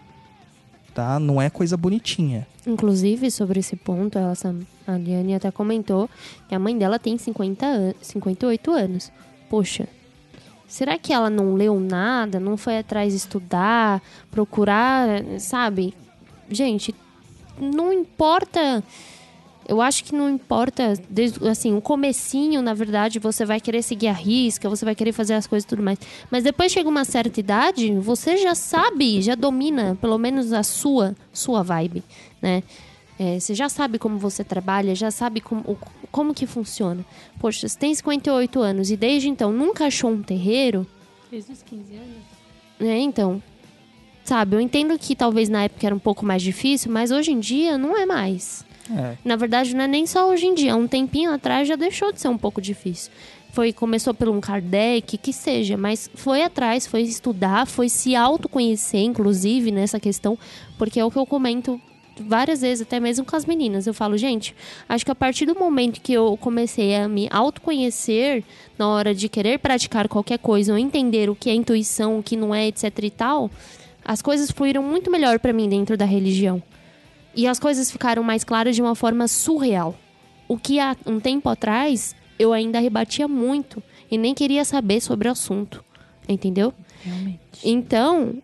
tá? 0.96 1.20
Não 1.20 1.42
é 1.42 1.50
coisa 1.50 1.76
bonitinha. 1.76 2.48
Inclusive, 2.66 3.30
sobre 3.30 3.60
esse 3.60 3.76
ponto, 3.76 4.18
ela, 4.18 4.34
a 4.88 4.98
Liane 4.98 5.36
até 5.36 5.52
comentou 5.52 6.10
que 6.48 6.56
a 6.56 6.60
mãe 6.60 6.76
dela 6.76 6.98
tem 6.98 7.18
50 7.18 7.66
an 7.66 7.94
58 8.02 8.72
anos. 8.72 9.12
Poxa, 9.50 9.88
será 10.68 10.98
que 10.98 11.12
ela 11.14 11.30
não 11.30 11.54
leu 11.54 11.80
nada? 11.80 12.40
Não 12.40 12.56
foi 12.56 12.78
atrás 12.78 13.14
estudar, 13.14 14.02
procurar, 14.32 15.08
sabe? 15.38 15.94
Gente, 16.50 16.96
não 17.60 17.92
importa. 17.92 18.82
Eu 19.68 19.82
acho 19.82 20.04
que 20.04 20.14
não 20.14 20.30
importa, 20.30 20.94
desde, 21.10 21.48
assim, 21.48 21.74
o 21.74 21.82
comecinho, 21.82 22.62
na 22.62 22.74
verdade, 22.74 23.18
você 23.18 23.44
vai 23.46 23.60
querer 23.60 23.82
seguir 23.82 24.08
a 24.08 24.14
risca, 24.14 24.70
você 24.70 24.86
vai 24.86 24.94
querer 24.94 25.12
fazer 25.12 25.34
as 25.34 25.48
coisas 25.48 25.64
e 25.66 25.68
tudo 25.68 25.82
mais. 25.82 25.98
Mas 26.30 26.44
depois 26.44 26.72
chega 26.72 26.88
uma 26.88 27.04
certa 27.04 27.40
idade, 27.40 27.92
você 28.00 28.38
já 28.38 28.54
sabe, 28.54 29.22
já 29.22 29.34
domina, 29.34 29.98
pelo 30.00 30.18
menos 30.18 30.54
a 30.54 30.62
sua, 30.62 31.16
sua 31.34 31.64
vibe, 31.64 32.04
né? 32.42 32.62
É, 33.18 33.40
você 33.40 33.56
já 33.56 33.70
sabe 33.70 33.98
como 33.98 34.18
você 34.20 34.44
trabalha, 34.44 34.94
já 34.94 35.10
sabe 35.10 35.40
como, 35.40 35.78
como 36.12 36.34
que 36.34 36.46
funciona. 36.46 37.04
Poxa, 37.40 37.68
você 37.68 37.80
tem 37.80 37.96
58 37.96 38.60
anos 38.60 38.92
e 38.92 38.98
desde 38.98 39.30
então 39.30 39.52
nunca 39.52 39.86
achou 39.86 40.12
um 40.12 40.22
terreiro, 40.22 40.86
Desde 41.32 41.54
os 41.54 41.64
15 41.64 41.96
anos. 41.96 42.08
né? 42.78 43.00
Então, 43.00 43.42
sabe, 44.24 44.58
eu 44.58 44.60
entendo 44.60 45.00
que 45.00 45.16
talvez 45.16 45.48
na 45.50 45.64
época 45.64 45.88
era 45.88 45.96
um 45.96 46.00
pouco 46.00 46.26
mais 46.26 46.42
difícil, 46.44 46.92
mas 46.92 47.10
hoje 47.10 47.32
em 47.32 47.40
dia 47.40 47.78
não 47.78 47.98
é 47.98 48.06
mais. 48.06 48.66
É. 48.92 49.16
Na 49.24 49.36
verdade, 49.36 49.76
não 49.76 49.84
é 49.84 49.88
nem 49.88 50.06
só 50.06 50.30
hoje 50.30 50.46
em 50.46 50.54
dia. 50.54 50.76
Um 50.76 50.88
tempinho 50.88 51.32
atrás 51.32 51.68
já 51.68 51.76
deixou 51.76 52.12
de 52.12 52.22
ser 52.22 52.28
um 52.28 52.38
pouco 52.38 52.62
difícil. 52.62 53.12
Foi, 53.52 53.72
começou 53.72 54.14
por 54.14 54.28
um 54.28 54.42
Kardec, 54.42 55.18
que 55.18 55.32
seja, 55.32 55.78
mas 55.78 56.10
foi 56.14 56.44
atrás, 56.44 56.86
foi 56.86 57.04
estudar, 57.04 57.66
foi 57.66 57.88
se 57.88 58.14
autoconhecer, 58.14 59.02
inclusive, 59.02 59.72
nessa 59.72 59.98
questão, 59.98 60.38
porque 60.78 61.00
é 61.00 61.06
o 61.06 61.10
que 61.10 61.18
eu 61.18 61.26
comento 61.26 61.80
várias 62.20 62.62
vezes, 62.62 62.82
até 62.82 63.00
mesmo 63.00 63.26
com 63.26 63.36
as 63.36 63.46
meninas. 63.46 63.88
Eu 63.88 63.94
falo, 63.94 64.18
gente, 64.18 64.54
acho 64.90 65.06
que 65.06 65.12
a 65.12 65.16
partir 65.16 65.46
do 65.46 65.56
momento 65.56 66.02
que 66.02 66.14
eu 66.14 66.38
comecei 66.38 66.96
a 66.96 67.08
me 67.08 67.30
autoconhecer 67.32 68.44
na 68.78 68.90
hora 68.90 69.16
de 69.16 69.30
querer 69.30 69.60
praticar 69.60 70.10
qualquer 70.10 70.40
coisa, 70.40 70.74
ou 70.74 70.78
entender 70.78 71.30
o 71.30 71.36
que 71.36 71.50
é 71.50 71.54
intuição, 71.54 72.20
o 72.20 72.24
que 72.24 72.36
não 72.36 72.54
é, 72.54 72.68
etc 72.68 72.92
e 73.04 73.10
tal, 73.10 73.50
as 74.04 74.22
coisas 74.22 74.52
fluíram 74.52 74.84
muito 74.84 75.10
melhor 75.10 75.40
pra 75.40 75.54
mim 75.54 75.70
dentro 75.70 75.96
da 75.96 76.06
religião. 76.06 76.62
E 77.36 77.48
as 77.48 77.60
coisas 77.60 77.92
ficaram 77.92 78.24
mais 78.24 78.44
claras 78.44 78.76
de 78.76 78.82
uma 78.82 78.96
forma 78.96 79.28
surreal. 79.28 79.96
O 80.48 80.58
que 80.58 80.80
há 80.80 80.96
um 81.06 81.20
tempo 81.20 81.50
atrás 81.50 82.16
eu 82.38 82.54
ainda 82.54 82.80
rebatia 82.80 83.28
muito 83.28 83.82
e 84.10 84.18
nem 84.18 84.34
queria 84.34 84.64
saber 84.64 85.02
sobre 85.02 85.28
o 85.28 85.32
assunto. 85.32 85.84
Entendeu? 86.28 86.74
Realmente. 87.04 87.40
Então, 87.64 88.42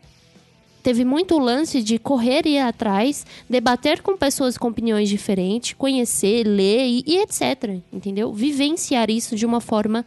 teve 0.83 1.05
muito 1.05 1.37
lance 1.37 1.81
de 1.81 1.97
correr 1.97 2.45
e 2.45 2.55
ir 2.55 2.59
atrás, 2.59 3.25
debater 3.49 4.01
com 4.01 4.17
pessoas 4.17 4.57
com 4.57 4.67
opiniões 4.67 5.09
diferentes, 5.09 5.73
conhecer, 5.73 6.43
ler 6.43 6.85
e, 6.85 7.03
e 7.05 7.17
etc. 7.19 7.79
Entendeu? 7.91 8.33
Vivenciar 8.33 9.09
isso 9.09 9.35
de 9.35 9.45
uma 9.45 9.61
forma 9.61 10.05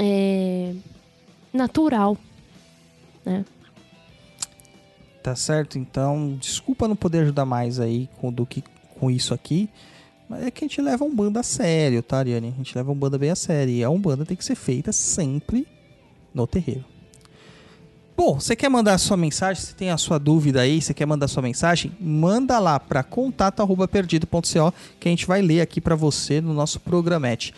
é, 0.00 0.72
natural. 1.52 2.16
Né? 3.24 3.44
Tá 5.26 5.34
certo? 5.34 5.76
Então, 5.76 6.36
desculpa 6.40 6.86
não 6.86 6.94
poder 6.94 7.22
ajudar 7.22 7.44
mais 7.44 7.80
aí 7.80 8.08
com, 8.20 8.32
do 8.32 8.46
que 8.46 8.62
com 8.94 9.10
isso 9.10 9.34
aqui. 9.34 9.68
Mas 10.28 10.44
é 10.44 10.52
que 10.52 10.64
a 10.64 10.68
gente 10.68 10.80
leva 10.80 11.02
um 11.02 11.12
banda 11.12 11.40
a 11.40 11.42
sério, 11.42 12.00
tá, 12.00 12.18
Ariane? 12.18 12.52
A 12.54 12.56
gente 12.58 12.78
leva 12.78 12.92
um 12.92 12.94
banda 12.94 13.18
bem 13.18 13.30
a 13.30 13.34
sério. 13.34 13.74
E 13.74 13.82
a 13.82 13.90
Umbanda 13.90 14.24
tem 14.24 14.36
que 14.36 14.44
ser 14.44 14.54
feita 14.54 14.92
sempre 14.92 15.66
no 16.32 16.46
terreiro. 16.46 16.84
Bom, 18.16 18.38
você 18.38 18.54
quer 18.54 18.68
mandar 18.68 18.94
a 18.94 18.98
sua 18.98 19.16
mensagem? 19.16 19.60
Você 19.60 19.74
tem 19.74 19.90
a 19.90 19.98
sua 19.98 20.16
dúvida 20.16 20.60
aí? 20.60 20.80
Você 20.80 20.94
quer 20.94 21.06
mandar 21.06 21.24
a 21.24 21.28
sua 21.28 21.42
mensagem? 21.42 21.90
Manda 22.00 22.60
lá 22.60 22.78
para 22.78 23.02
contato@perdido.co 23.02 24.72
que 25.00 25.08
a 25.08 25.10
gente 25.10 25.26
vai 25.26 25.42
ler 25.42 25.60
aqui 25.60 25.80
para 25.80 25.96
você 25.96 26.40
no 26.40 26.54
nosso 26.54 26.78
programete. 26.78 27.52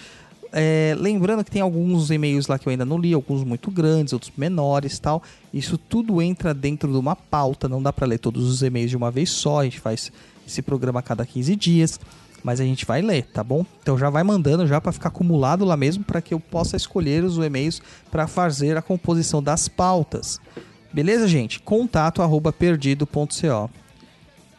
É, 0.53 0.95
lembrando 0.99 1.45
que 1.45 1.51
tem 1.51 1.61
alguns 1.61 2.11
e-mails 2.11 2.47
lá 2.47 2.59
que 2.59 2.67
eu 2.67 2.71
ainda 2.71 2.85
não 2.85 2.99
li, 2.99 3.13
alguns 3.13 3.45
muito 3.45 3.71
grandes, 3.71 4.13
outros 4.13 4.33
menores 4.37 4.99
tal. 4.99 5.23
Isso 5.53 5.77
tudo 5.77 6.23
entra 6.23 6.55
dentro 6.55 6.91
de 6.91 6.99
uma 6.99 7.15
pauta, 7.15 7.69
não 7.69 7.83
dá 7.83 7.93
para 7.93 8.07
ler 8.07 8.19
todos 8.19 8.49
os 8.49 8.63
e-mails 8.63 8.91
de 8.91 8.97
uma 8.97 9.11
vez 9.11 9.31
só. 9.31 9.61
A 9.61 9.65
gente 9.65 9.81
faz 9.81 10.11
esse 10.47 10.63
programa 10.63 11.01
a 11.01 11.03
cada 11.03 11.27
15 11.27 11.55
dias, 11.55 12.01
mas 12.43 12.61
a 12.61 12.65
gente 12.65 12.87
vai 12.87 13.03
ler, 13.03 13.25
tá 13.27 13.45
bom? 13.45 13.65
Então 13.83 13.99
já 13.99 14.09
vai 14.09 14.23
mandando 14.23 14.67
já 14.67 14.81
para 14.81 14.93
ficar 14.93 15.09
acumulado 15.09 15.65
lá 15.65 15.77
mesmo 15.77 16.05
para 16.05 16.23
que 16.23 16.33
eu 16.33 16.41
possa 16.41 16.77
escolher 16.77 17.25
os 17.25 17.37
e-mails 17.37 17.83
para 18.11 18.27
fazer 18.27 18.77
a 18.77 18.83
composição 18.83 19.43
das 19.43 19.69
pautas. 19.69 20.41
Beleza, 20.93 21.29
gente? 21.29 21.61
Contato 21.61 22.23
arroba 22.23 22.53
perdido.co. 22.53 23.71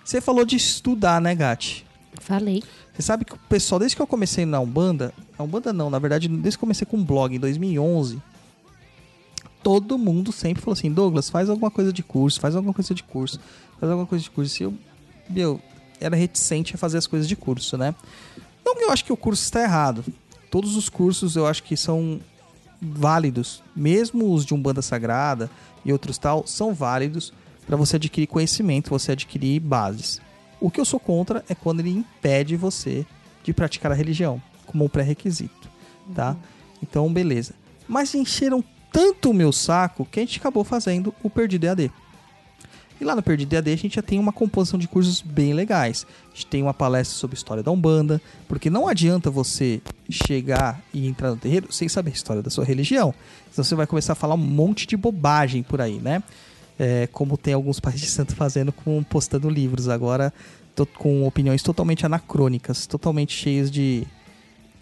Você 0.04 0.22
falou 0.22 0.46
de 0.46 0.56
estudar, 0.56 1.20
né, 1.20 1.34
Gati? 1.36 1.86
Falei. 2.20 2.64
Você 3.00 3.04
sabe 3.04 3.24
que 3.24 3.34
o 3.34 3.40
pessoal, 3.48 3.80
desde 3.80 3.96
que 3.96 4.02
eu 4.02 4.06
comecei 4.08 4.46
na 4.46 4.60
Umbanda, 4.60 5.14
na 5.38 5.46
Umbanda 5.46 5.72
não, 5.72 5.90
na 5.90 5.98
verdade, 5.98 6.28
desde 6.28 6.58
que 6.58 6.62
eu 6.62 6.68
comecei 6.68 6.86
com 6.86 6.98
um 6.98 7.04
blog 7.04 7.34
em 7.34 7.40
2011, 7.40 8.22
todo 9.64 9.98
mundo 9.98 10.34
sempre 10.34 10.62
falou 10.62 10.74
assim: 10.74 10.92
Douglas, 10.92 11.30
faz 11.30 11.50
alguma 11.50 11.72
coisa 11.72 11.94
de 11.94 12.04
curso, 12.04 12.42
faz 12.42 12.58
alguma 12.58 12.74
coisa 12.74 12.94
de 12.94 13.02
curso, 13.02 13.40
faz 13.80 13.90
alguma 13.90 14.06
coisa 14.06 14.22
de 14.22 14.30
curso. 14.30 14.62
E 14.62 14.66
eu, 14.66 14.74
meu, 15.30 15.62
era 15.98 16.14
reticente 16.14 16.76
a 16.76 16.78
fazer 16.78 16.98
as 16.98 17.08
coisas 17.08 17.26
de 17.26 17.38
curso, 17.38 17.78
né? 17.78 17.96
Não 18.66 18.76
que 18.76 18.84
eu 18.84 18.92
acho 18.92 19.06
que 19.06 19.14
o 19.14 19.18
curso 19.18 19.44
está 19.44 19.64
errado. 19.64 20.04
Todos 20.52 20.76
os 20.76 20.90
cursos 20.90 21.38
eu 21.38 21.48
acho 21.48 21.64
que 21.64 21.78
são 21.78 22.20
válidos, 22.82 23.64
mesmo 23.74 24.34
os 24.34 24.46
de 24.46 24.54
Umbanda 24.54 24.82
Sagrada 24.82 25.50
e 25.86 25.94
outros 25.94 26.18
tal, 26.18 26.46
são 26.46 26.74
válidos 26.74 27.32
para 27.66 27.78
você 27.78 27.96
adquirir 27.96 28.28
conhecimento, 28.28 28.90
você 28.90 29.14
adquirir 29.14 29.62
bases. 29.62 30.20
O 30.60 30.70
que 30.70 30.80
eu 30.80 30.86
sou 30.86 31.00
contra 31.00 31.44
é 31.48 31.56
quando 31.56 31.80
ele 31.80 31.90
impede 31.90 32.56
você 32.56 33.06
de 33.44 33.54
praticar 33.54 33.92
a 33.92 33.96
religião 33.96 34.42
como 34.66 34.86
um 34.86 34.90
pré-requisito, 34.90 35.70
tá? 36.14 36.36
Então, 36.82 37.12
beleza. 37.12 37.54
Mas 37.88 38.14
encheram 38.14 38.64
tanto 38.92 39.32
o 39.32 39.34
meu 39.34 39.52
saco 39.52 40.06
que 40.06 40.20
a 40.20 40.24
gente 40.24 40.40
acabou 40.40 40.64
fazendo 40.64 41.14
o 41.24 41.30
Perdido 41.30 41.66
EAD. 41.66 41.92
E 43.02 43.06
lá 43.06 43.16
no 43.16 43.24
Perdido 43.24 43.54
EAD 43.54 43.72
a 43.72 43.78
gente 43.78 43.96
já 43.96 44.02
tem 44.02 44.20
uma 44.20 44.34
composição 44.34 44.78
de 44.78 44.88
cursos 44.88 45.22
bem 45.22 45.54
legais. 45.54 46.06
A 46.32 46.36
gente 46.36 46.48
tem 46.48 46.62
uma 46.62 46.74
palestra 46.74 47.18
sobre 47.18 47.36
história 47.36 47.64
da 47.64 47.72
Umbanda, 47.72 48.22
porque 48.48 48.70
não 48.70 48.88
adianta 48.88 49.32
você 49.32 49.82
chegar 50.10 50.82
e 50.94 51.08
entrar 51.08 51.32
no 51.32 51.38
terreiro 51.38 51.72
sem 51.72 51.88
saber 51.88 52.12
a 52.12 52.14
história 52.14 52.42
da 52.42 52.50
sua 52.50 52.66
religião. 52.66 53.14
Senão 53.52 53.64
você 53.64 53.76
vai 53.76 53.88
começar 53.88 54.14
a 54.14 54.16
falar 54.16 54.36
um 54.36 54.38
monte 54.38 54.86
de 54.86 54.98
bobagem 54.98 55.64
por 55.64 55.80
aí, 55.80 55.98
né? 55.98 56.22
É, 56.82 57.08
como 57.08 57.38
tem 57.38 57.54
alguns 57.54 57.78
pais 57.80 58.00
de 58.00 58.08
santo 58.08 58.34
fazendo 58.36 58.72
com 58.72 59.04
postando 59.04 59.50
livros 59.50 59.90
agora 59.90 60.34
to- 60.74 60.86
com 60.86 61.28
opiniões 61.28 61.62
totalmente 61.62 62.06
anacrônicas, 62.06 62.88
totalmente 62.88 63.34
cheias 63.34 63.70
de 63.70 64.08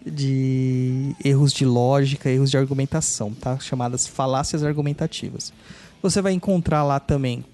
de 0.06 1.14
erros 1.24 1.52
de 1.52 1.64
lógica, 1.66 2.30
erros 2.30 2.50
de 2.50 2.56
argumentação, 2.56 3.34
tá? 3.34 3.58
Chamadas 3.58 4.06
falácias 4.06 4.62
argumentativas. 4.62 5.52
Você 6.00 6.22
vai 6.22 6.32
encontrar 6.32 6.84
lá 6.84 7.00
também 7.00 7.44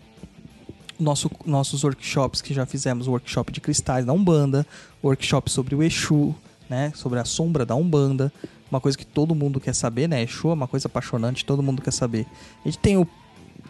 nosso, 1.01 1.31
nossos 1.47 1.83
workshops 1.83 2.41
que 2.43 2.53
já 2.55 2.67
fizemos, 2.67 3.09
workshop 3.09 3.51
de 3.51 3.61
cristais 3.61 4.05
da 4.05 4.13
Umbanda, 4.13 4.67
workshop 5.03 5.51
sobre 5.51 5.75
o 5.75 5.83
Exu, 5.83 6.35
né? 6.69 6.93
Sobre 6.95 7.19
a 7.19 7.25
sombra 7.25 7.65
da 7.65 7.75
Umbanda, 7.75 8.33
uma 8.71 8.81
coisa 8.81 8.97
que 8.97 9.07
todo 9.07 9.35
mundo 9.35 9.59
quer 9.59 9.75
saber, 9.75 10.07
né? 10.07 10.23
Exu 10.23 10.51
é 10.51 10.53
uma 10.53 10.69
coisa 10.69 10.87
apaixonante, 10.87 11.45
todo 11.47 11.63
mundo 11.63 11.81
quer 11.83 11.93
saber. 11.93 12.27
A 12.63 12.69
gente 12.69 12.79
tem 12.79 12.97
o 12.99 13.09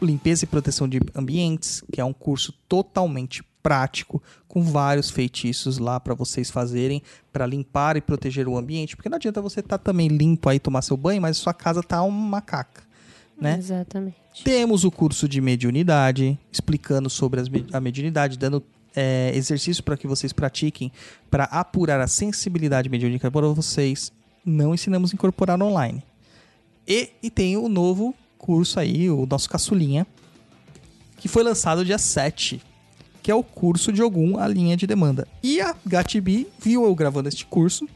limpeza 0.01 0.45
e 0.45 0.47
proteção 0.49 0.89
de 0.89 1.01
ambientes, 1.15 1.83
que 1.93 2.01
é 2.01 2.05
um 2.05 2.13
curso 2.13 2.53
totalmente 2.69 3.43
prático, 3.63 4.23
com 4.47 4.63
vários 4.63 5.11
feitiços 5.11 5.79
lá 5.79 5.99
para 5.99 6.15
vocês 6.15 6.51
fazerem 6.51 7.03
para 7.33 7.47
limpar 7.47 7.97
e 7.97 8.01
proteger 8.01 8.47
o 8.47 8.57
ambiente, 8.59 8.95
porque 8.95 9.09
não 9.09 9.17
adianta 9.17 9.41
você 9.41 9.61
estar 9.61 9.79
também 9.79 10.09
limpo 10.09 10.49
aí 10.49 10.61
tomar 10.61 10.83
seu 10.83 10.97
banho, 10.97 11.23
mas 11.23 11.39
sua 11.39 11.55
casa 11.55 11.83
tá 11.83 12.03
uma 12.03 12.41
caca, 12.43 12.83
né? 13.41 13.57
Exatamente. 13.59 14.17
Temos 14.45 14.85
o 14.85 14.91
curso 14.91 15.27
de 15.29 15.41
mediunidade, 15.41 16.39
explicando 16.53 17.09
sobre 17.09 17.43
me- 17.49 17.67
a 17.73 17.81
mediunidade, 17.81 18.37
dando 18.39 18.63
é, 18.95 19.33
exercício 19.35 19.83
para 19.83 19.97
que 19.97 20.07
vocês 20.07 20.33
pratiquem 20.33 20.93
para 21.31 21.45
apurar 21.45 22.01
a 22.01 22.07
sensibilidade 22.07 22.89
mediúnica 22.89 23.31
para 23.31 23.47
vocês. 23.49 24.13
Não 24.45 24.75
ensinamos 24.75 25.11
a 25.11 25.15
incorporar 25.15 25.61
online. 25.61 26.03
E, 26.87 27.11
e 27.23 27.31
tem 27.31 27.57
o 27.57 27.69
novo 27.69 28.15
curso 28.45 28.79
aí, 28.79 29.09
o 29.09 29.25
nosso 29.25 29.49
caçulinha, 29.49 30.07
que 31.17 31.29
foi 31.29 31.43
lançado 31.43 31.83
dia 31.83 31.97
7, 31.97 32.61
que 33.23 33.31
é 33.31 33.35
o 33.35 33.43
curso 33.43 33.91
de 33.91 34.03
Ogum, 34.03 34.39
a 34.39 34.47
linha 34.47 34.77
de 34.77 34.87
demanda. 34.87 35.27
E 35.43 35.63
a 35.63 35.75
Gatibi 35.87 36.47
viu 36.61 36.85
eu 36.85 36.95
gravando 36.95 37.27
este 37.27 37.47
curso. 37.47 37.89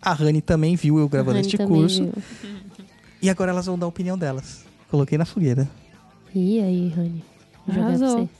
A 0.00 0.14
Rani 0.14 0.40
também 0.40 0.76
viu 0.76 0.98
eu 0.98 1.06
gravando 1.10 1.40
este 1.40 1.58
curso. 1.58 2.04
viu. 2.04 2.56
E 3.20 3.28
agora 3.28 3.50
elas 3.50 3.66
vão 3.66 3.78
dar 3.78 3.84
a 3.84 3.88
opinião 3.90 4.16
delas. 4.16 4.64
Coloquei 4.90 5.18
na 5.18 5.26
fogueira. 5.26 5.68
E 6.34 6.58
aí, 6.58 6.88
Rani? 6.88 7.22
Arrasou. 7.68 8.30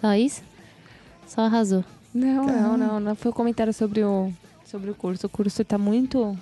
Só 0.00 0.14
isso? 0.14 0.42
Só 1.26 1.42
arrasou. 1.42 1.84
Não, 2.14 2.46
não, 2.46 2.78
não, 2.78 2.98
não. 2.98 3.14
Foi 3.14 3.30
um 3.30 3.34
comentário 3.34 3.74
sobre 3.74 4.02
o, 4.02 4.32
sobre 4.64 4.90
o 4.90 4.94
curso. 4.94 5.26
O 5.26 5.30
curso 5.30 5.62
tá 5.66 5.76
muito, 5.76 6.34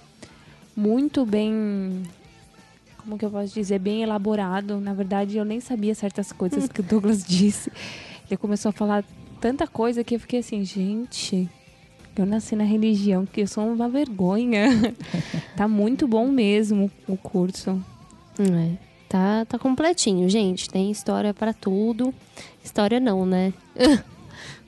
muito 0.76 1.26
bem. 1.26 2.04
Como 3.08 3.16
que 3.16 3.24
eu 3.24 3.30
posso 3.30 3.54
dizer? 3.54 3.78
Bem 3.78 4.02
elaborado. 4.02 4.78
Na 4.78 4.92
verdade, 4.92 5.38
eu 5.38 5.44
nem 5.44 5.60
sabia 5.60 5.94
certas 5.94 6.30
coisas 6.30 6.68
que 6.68 6.80
o 6.80 6.82
Douglas 6.82 7.24
disse. 7.26 7.72
Ele 8.28 8.36
começou 8.36 8.68
a 8.68 8.72
falar 8.72 9.02
tanta 9.40 9.66
coisa 9.66 10.04
que 10.04 10.16
eu 10.16 10.20
fiquei 10.20 10.40
assim, 10.40 10.62
gente. 10.62 11.48
Eu 12.14 12.26
nasci 12.26 12.54
na 12.54 12.64
religião, 12.64 13.24
que 13.24 13.40
eu 13.40 13.46
sou 13.46 13.66
uma 13.66 13.88
vergonha. 13.88 14.68
tá 15.56 15.66
muito 15.66 16.06
bom 16.06 16.28
mesmo 16.28 16.90
o 17.08 17.16
curso. 17.16 17.82
É, 18.38 18.72
tá, 19.08 19.46
tá 19.46 19.58
completinho, 19.58 20.28
gente. 20.28 20.68
Tem 20.68 20.90
história 20.90 21.32
pra 21.32 21.54
tudo. 21.54 22.12
História 22.62 23.00
não, 23.00 23.24
né? 23.24 23.54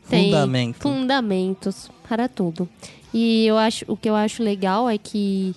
Tem 0.09 0.31
Fundamento. 0.31 0.81
fundamentos 0.81 1.91
para 2.09 2.27
tudo. 2.27 2.67
E 3.13 3.45
eu 3.45 3.59
acho, 3.59 3.85
o 3.87 3.99
que 3.99 4.09
eu 4.09 4.17
acho 4.17 4.43
legal 4.43 4.89
é 4.89 4.97
que 4.97 5.55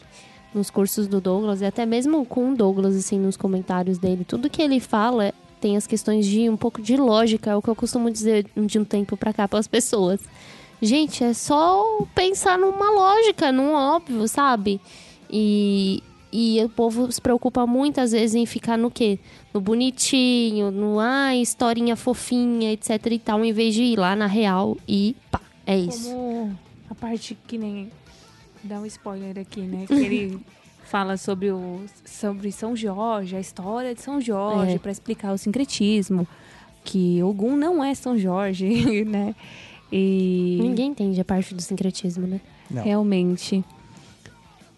nos 0.53 0.69
cursos 0.69 1.07
do 1.07 1.19
Douglas, 1.19 1.61
e 1.61 1.65
até 1.65 1.85
mesmo 1.85 2.25
com 2.25 2.51
o 2.51 2.55
Douglas, 2.55 2.95
assim, 2.95 3.19
nos 3.19 3.37
comentários 3.37 3.97
dele, 3.97 4.23
tudo 4.23 4.49
que 4.49 4.61
ele 4.61 4.79
fala 4.79 5.33
tem 5.59 5.77
as 5.77 5.87
questões 5.87 6.25
de 6.25 6.49
um 6.49 6.57
pouco 6.57 6.81
de 6.81 6.97
lógica, 6.97 7.51
é 7.51 7.55
o 7.55 7.61
que 7.61 7.69
eu 7.69 7.75
costumo 7.75 8.11
dizer 8.11 8.45
de 8.55 8.77
um 8.77 8.83
tempo 8.83 9.15
pra 9.15 9.31
cá 9.31 9.47
para 9.47 9.59
as 9.59 9.67
pessoas. 9.67 10.19
Gente, 10.81 11.23
é 11.23 11.33
só 11.33 12.05
pensar 12.13 12.59
numa 12.59 12.91
lógica, 12.91 13.49
num 13.49 13.73
óbvio, 13.73 14.27
sabe? 14.27 14.81
E, 15.29 16.03
e 16.33 16.61
o 16.61 16.67
povo 16.67 17.09
se 17.09 17.21
preocupa 17.21 17.65
muitas 17.65 18.11
vezes 18.11 18.35
em 18.35 18.45
ficar 18.45 18.77
no 18.77 18.91
quê? 18.91 19.17
No 19.53 19.61
bonitinho, 19.61 20.69
no 20.69 20.99
ah, 20.99 21.33
historinha 21.33 21.95
fofinha, 21.95 22.73
etc 22.73 22.89
e 23.11 23.19
tal, 23.19 23.45
em 23.45 23.53
vez 23.53 23.73
de 23.73 23.83
ir 23.83 23.97
lá 23.97 24.17
na 24.17 24.27
real 24.27 24.75
e 24.85 25.15
pá, 25.31 25.39
é 25.65 25.77
isso. 25.77 26.09
Como 26.09 26.59
a 26.89 26.95
parte 26.95 27.37
que 27.47 27.57
nem. 27.57 27.89
Dá 28.63 28.79
um 28.79 28.85
spoiler 28.85 29.37
aqui, 29.39 29.61
né? 29.61 29.85
Que 29.87 29.93
ele 29.93 30.39
fala 30.85 31.17
sobre, 31.17 31.51
o, 31.51 31.81
sobre 32.05 32.51
São 32.51 32.75
Jorge, 32.75 33.35
a 33.35 33.39
história 33.39 33.93
de 33.93 34.01
São 34.01 34.21
Jorge, 34.21 34.73
É. 34.75 34.79
pra 34.79 34.91
explicar 34.91 35.33
o 35.33 35.37
sincretismo. 35.37 36.27
Que 36.83 37.21
Ogum 37.23 37.55
não 37.55 37.83
é 37.83 37.93
São 37.95 38.17
Jorge, 38.17 39.03
né? 39.05 39.35
E 39.91 40.57
Ninguém 40.61 40.89
entende 40.91 41.19
a 41.21 41.25
parte 41.25 41.53
do 41.53 41.61
sincretismo, 41.61 42.25
né? 42.27 42.41
Não. 42.69 42.83
realmente. 42.83 43.63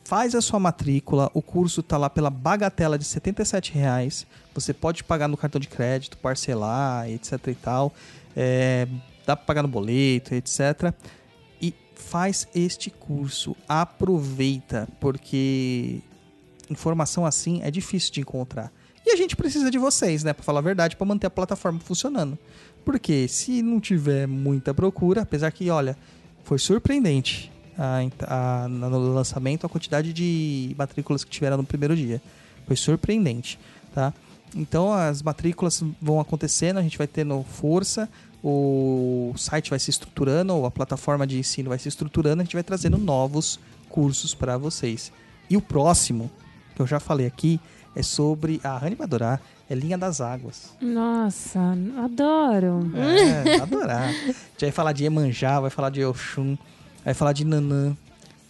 Faz 0.04 0.34
a 0.34 0.40
sua 0.40 0.58
matrícula, 0.58 1.30
o 1.32 1.40
curso 1.40 1.84
tá 1.84 1.96
lá 1.96 2.10
pela 2.10 2.30
bagatela 2.30 2.98
de 2.98 3.04
77 3.04 3.72
reais. 3.72 4.26
Você 4.52 4.74
pode 4.74 5.04
pagar 5.04 5.28
no 5.28 5.36
cartão 5.36 5.60
de 5.60 5.68
crédito, 5.68 6.18
parcelar, 6.18 7.08
etc 7.08 7.46
e 7.46 7.54
tal. 7.54 7.94
É, 8.36 8.88
dá 9.24 9.36
para 9.36 9.46
pagar 9.46 9.62
no 9.62 9.68
boleto, 9.68 10.34
etc. 10.34 10.92
E 11.62 11.72
faz 11.94 12.48
este 12.54 12.90
curso, 12.90 13.56
aproveita, 13.68 14.88
porque 14.98 16.02
informação 16.70 17.26
assim 17.26 17.60
é 17.62 17.70
difícil 17.70 18.12
de 18.12 18.20
encontrar. 18.20 18.72
E 19.04 19.10
a 19.12 19.16
gente 19.16 19.34
precisa 19.34 19.70
de 19.70 19.78
vocês, 19.78 20.22
né, 20.22 20.32
para 20.32 20.42
falar 20.44 20.60
a 20.60 20.62
verdade, 20.62 20.94
para 20.96 21.06
manter 21.06 21.26
a 21.26 21.30
plataforma 21.30 21.80
funcionando. 21.80 22.38
Porque 22.84 23.26
se 23.28 23.62
não 23.62 23.80
tiver 23.80 24.26
muita 24.26 24.72
procura, 24.72 25.22
apesar 25.22 25.50
que, 25.50 25.68
olha, 25.70 25.96
foi 26.44 26.58
surpreendente 26.58 27.50
a, 27.78 28.00
a- 28.64 28.68
no 28.68 29.12
lançamento 29.12 29.66
a 29.66 29.68
quantidade 29.68 30.12
de 30.12 30.74
matrículas 30.78 31.24
que 31.24 31.30
tiveram 31.30 31.56
no 31.58 31.64
primeiro 31.64 31.96
dia. 31.96 32.20
Foi 32.66 32.76
surpreendente, 32.76 33.58
tá? 33.94 34.12
Então 34.54 34.92
as 34.92 35.22
matrículas 35.22 35.82
vão 36.00 36.20
acontecendo, 36.20 36.78
a 36.78 36.82
gente 36.82 36.98
vai 36.98 37.06
tendo 37.06 37.42
força, 37.44 38.08
o 38.42 39.32
site 39.36 39.70
vai 39.70 39.78
se 39.78 39.90
estruturando, 39.90 40.64
a 40.64 40.70
plataforma 40.70 41.26
de 41.26 41.38
ensino 41.38 41.68
vai 41.68 41.78
se 41.78 41.88
estruturando, 41.88 42.42
a 42.42 42.44
gente 42.44 42.54
vai 42.54 42.62
trazendo 42.62 42.98
novos 42.98 43.60
cursos 43.88 44.34
para 44.34 44.56
vocês. 44.58 45.12
E 45.48 45.56
o 45.56 45.60
próximo, 45.60 46.30
que 46.80 46.82
eu 46.82 46.86
já 46.86 46.98
falei 46.98 47.26
aqui, 47.26 47.60
é 47.94 48.02
sobre 48.02 48.58
a 48.64 48.78
vai 48.78 48.96
adorar, 49.02 49.42
é 49.68 49.74
Linha 49.74 49.98
das 49.98 50.20
Águas. 50.20 50.74
Nossa, 50.80 51.76
adoro. 52.02 52.90
É, 52.96 53.56
adorar. 53.60 54.08
A 54.08 54.12
gente 54.12 54.62
vai 54.62 54.70
falar 54.70 54.92
de 54.92 55.04
Iemanjá, 55.04 55.60
vai 55.60 55.68
falar 55.68 55.90
de 55.90 56.02
Oxum, 56.02 56.56
vai 57.04 57.12
falar 57.12 57.34
de 57.34 57.44
Nanã. 57.44 57.94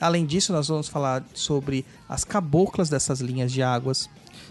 Além 0.01 0.25
disso, 0.25 0.53
nós 0.53 0.69
vamos 0.69 0.89
falar 0.89 1.25
sobre 1.35 1.85
as 2.09 2.23
caboclas 2.23 2.89
dessas 2.89 3.21
linhas 3.21 3.51
de 3.51 3.63
águas, 3.63 4.09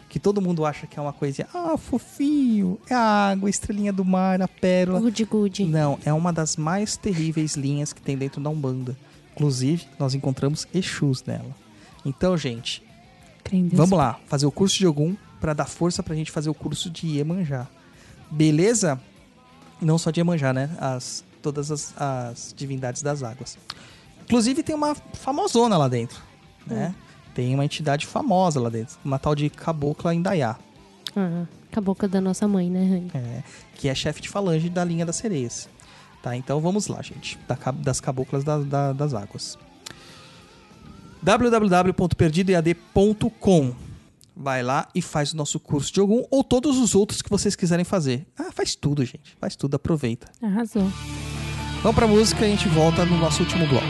que 0.10 0.20
todo 0.20 0.42
mundo 0.42 0.66
acha 0.66 0.86
que 0.86 1.00
é 1.00 1.02
uma 1.02 1.14
coisinha, 1.14 1.48
ah, 1.54 1.78
fofinho, 1.78 2.78
é 2.90 2.94
a 2.94 3.30
água, 3.32 3.48
a 3.48 3.50
estrelinha 3.50 3.94
do 3.94 4.04
mar, 4.04 4.42
a 4.42 4.48
pérola. 4.48 5.00
Good, 5.00 5.26
good. 5.26 5.66
Não, 5.66 5.98
é 6.04 6.12
uma 6.12 6.34
das 6.34 6.58
mais 6.58 6.98
terríveis 6.98 7.56
linhas 7.56 7.94
que 7.94 8.02
tem 8.02 8.18
dentro 8.18 8.42
da 8.42 8.50
Umbanda. 8.50 8.98
Inclusive, 9.34 9.88
nós 9.98 10.14
encontramos 10.14 10.68
Exus 10.74 11.24
nela. 11.24 11.56
Então, 12.06 12.36
gente. 12.36 12.89
Vamos 13.76 13.98
lá, 13.98 14.20
fazer 14.28 14.46
o 14.46 14.52
curso 14.52 14.78
de 14.78 14.86
Ogum 14.88 15.16
para 15.40 15.54
dar 15.54 15.66
força 15.66 16.04
pra 16.04 16.16
gente 16.16 16.32
fazer 16.32 16.50
o 16.50 16.54
curso 16.54 16.90
de 16.90 17.08
Iemanjá. 17.08 17.68
Beleza? 18.30 19.00
Não 19.82 19.98
só 19.98 20.12
de 20.12 20.20
Iemanjá, 20.20 20.54
né? 20.54 20.70
As, 20.80 21.24
todas 21.42 21.72
as, 21.72 21.94
as 21.98 22.54
divindades 22.56 23.02
das 23.02 23.24
águas. 23.24 23.58
Inclusive 24.24 24.62
tem 24.62 24.76
uma 24.76 24.94
famosona 25.14 25.78
lá 25.78 25.88
dentro, 25.88 26.22
né? 26.68 26.94
Tem 27.34 27.54
uma 27.56 27.64
entidade 27.66 28.06
famosa 28.06 28.60
lá 28.60 28.70
dentro, 28.70 28.98
uma 29.04 29.18
tal 29.18 29.34
de 29.34 29.50
Cabocla 29.50 30.14
Indaiá, 30.14 30.58
Ah, 31.16 31.46
cabocla 31.72 32.08
da 32.08 32.20
nossa 32.20 32.48
mãe, 32.48 32.70
né, 32.70 32.82
Rani? 32.84 33.12
é, 33.14 33.44
que 33.76 33.88
é 33.88 33.96
chefe 33.96 34.22
de 34.22 34.28
falange 34.30 34.70
da 34.70 34.84
linha 34.84 35.06
das 35.06 35.16
sereias. 35.16 35.70
Tá, 36.22 36.36
então 36.36 36.60
vamos 36.60 36.88
lá, 36.88 37.02
gente, 37.02 37.40
da 37.48 37.56
das 37.72 38.00
caboclas 38.02 38.44
da- 38.44 38.58
da- 38.60 38.94
das 38.94 39.14
águas. 39.14 39.58
www.perdidoead.com 41.22 43.90
Vai 44.42 44.64
lá 44.64 44.88
e 44.96 45.02
faz 45.02 45.34
o 45.34 45.38
nosso 45.38 45.60
curso 45.60 45.94
de 45.94 46.00
algum 46.00 46.24
ou 46.32 46.46
todos 46.46 46.78
os 46.78 46.96
outros 46.96 47.22
que 47.22 47.30
vocês 47.30 47.58
quiserem 47.58 47.84
fazer. 47.84 48.26
Ah, 48.38 48.52
faz 48.54 48.74
tudo, 48.74 49.04
gente. 49.04 49.36
Faz 49.38 49.54
tudo, 49.56 49.76
aproveita. 49.76 50.32
Arrasou. 50.42 50.90
Vamos 51.84 51.96
pra 51.96 52.08
música 52.08 52.46
e 52.46 52.54
a 52.54 52.56
gente 52.56 52.70
volta 52.70 53.06
no 53.06 53.18
nosso 53.18 53.44
último 53.44 53.68
bloco. 53.68 53.86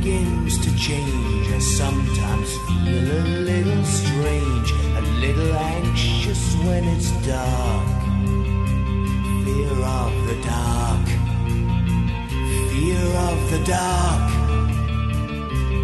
Begins 0.00 0.58
to 0.58 0.74
change, 0.76 1.48
I 1.48 1.58
sometimes 1.58 2.56
feel 2.66 3.10
a 3.10 3.24
little 3.50 3.84
strange, 3.84 4.70
a 4.72 5.02
little 5.20 5.52
anxious 5.54 6.54
when 6.64 6.84
it's 6.84 7.10
dark. 7.26 7.88
Fear 9.44 9.76
of 10.00 10.12
the 10.28 10.38
dark, 10.44 11.06
fear 12.70 13.06
of 13.28 13.50
the 13.50 13.62
dark. 13.64 14.30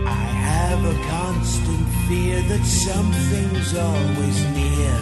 I 0.06 0.24
have 0.50 0.80
a 0.84 0.96
constant 1.08 1.86
fear 2.06 2.40
that 2.50 2.64
something's 2.64 3.74
always 3.76 4.38
near. 4.58 4.98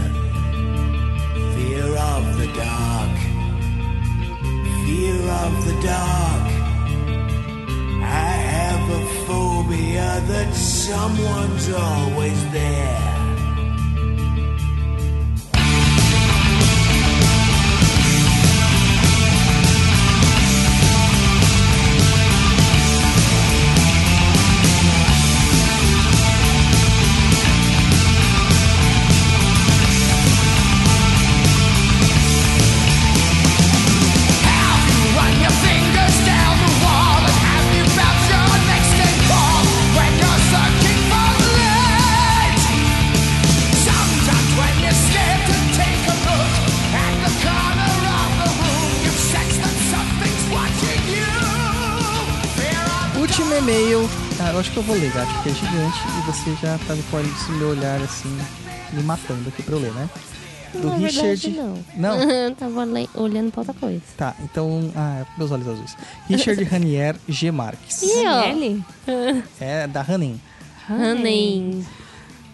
Fear 1.54 1.96
of 1.96 2.38
the 2.38 2.50
dark. 2.56 3.16
Fear 4.86 5.20
of 5.44 5.64
the 5.66 5.82
dark. 5.82 6.51
Have 8.92 9.00
a 9.00 9.06
phobia 9.26 10.20
that 10.26 10.54
someone's 10.54 11.72
always 11.72 12.52
there. 12.52 13.11
Acho 54.62 54.70
que 54.70 54.76
eu 54.76 54.82
vou 54.84 54.96
ler, 54.96 55.12
gato, 55.12 55.32
porque 55.34 55.48
é 55.50 55.54
gigante 55.54 55.98
e 56.06 56.26
você 56.30 56.54
já 56.62 56.78
tá 56.78 56.94
com 57.10 57.20
isso 57.20 57.52
no 57.52 57.58
meu 57.58 57.68
olhar 57.70 58.00
assim, 58.00 58.38
me 58.92 59.02
matando 59.02 59.48
aqui 59.48 59.62
pra 59.62 59.74
eu 59.74 59.80
ler, 59.80 59.92
né? 59.92 60.08
Do 60.72 60.88
Na 60.88 60.96
Richard. 60.96 61.50
verdade, 61.50 61.50
não. 61.50 61.84
Não? 62.16 62.30
Eu 62.30 62.54
tava 62.56 62.84
le- 62.84 63.10
olhando 63.14 63.50
pra 63.50 63.60
outra 63.60 63.74
coisa. 63.74 64.00
Tá, 64.16 64.34
então. 64.42 64.90
Ah, 64.96 65.20
é 65.20 65.26
meus 65.38 65.50
olhos 65.50 65.68
azuis. 65.68 65.96
Richard 66.28 66.62
Ranier 66.64 67.14
G. 67.28 67.50
Marques. 67.50 68.02
Ó. 68.02 68.44
Ele? 68.44 68.82
É 69.60 69.86
da 69.86 70.00
Hanin. 70.00 70.40
Honey. 70.88 71.84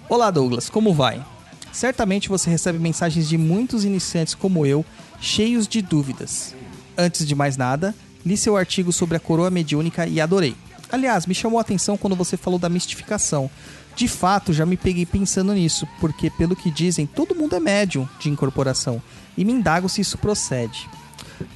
Olá, 0.08 0.30
Douglas, 0.30 0.68
como 0.68 0.92
vai? 0.94 1.24
Certamente 1.70 2.28
você 2.28 2.50
recebe 2.50 2.78
mensagens 2.78 3.28
de 3.28 3.38
muitos 3.38 3.84
iniciantes 3.84 4.34
como 4.34 4.66
eu, 4.66 4.84
cheios 5.20 5.68
de 5.68 5.80
dúvidas. 5.82 6.54
Antes 6.96 7.24
de 7.26 7.34
mais 7.36 7.56
nada, 7.56 7.94
li 8.26 8.36
seu 8.36 8.56
artigo 8.56 8.92
sobre 8.92 9.16
a 9.16 9.20
coroa 9.20 9.50
mediúnica 9.50 10.06
e 10.08 10.20
adorei. 10.20 10.56
Aliás, 10.90 11.26
me 11.26 11.34
chamou 11.34 11.58
a 11.58 11.62
atenção 11.62 11.96
quando 11.96 12.16
você 12.16 12.36
falou 12.36 12.58
da 12.58 12.68
mistificação. 12.68 13.50
De 13.94 14.08
fato, 14.08 14.52
já 14.52 14.64
me 14.64 14.76
peguei 14.76 15.04
pensando 15.04 15.52
nisso, 15.52 15.86
porque, 16.00 16.30
pelo 16.30 16.56
que 16.56 16.70
dizem, 16.70 17.06
todo 17.06 17.34
mundo 17.34 17.56
é 17.56 17.60
médium 17.60 18.08
de 18.18 18.30
incorporação. 18.30 19.02
E 19.36 19.44
me 19.44 19.52
indago 19.52 19.88
se 19.88 20.00
isso 20.00 20.16
procede. 20.16 20.88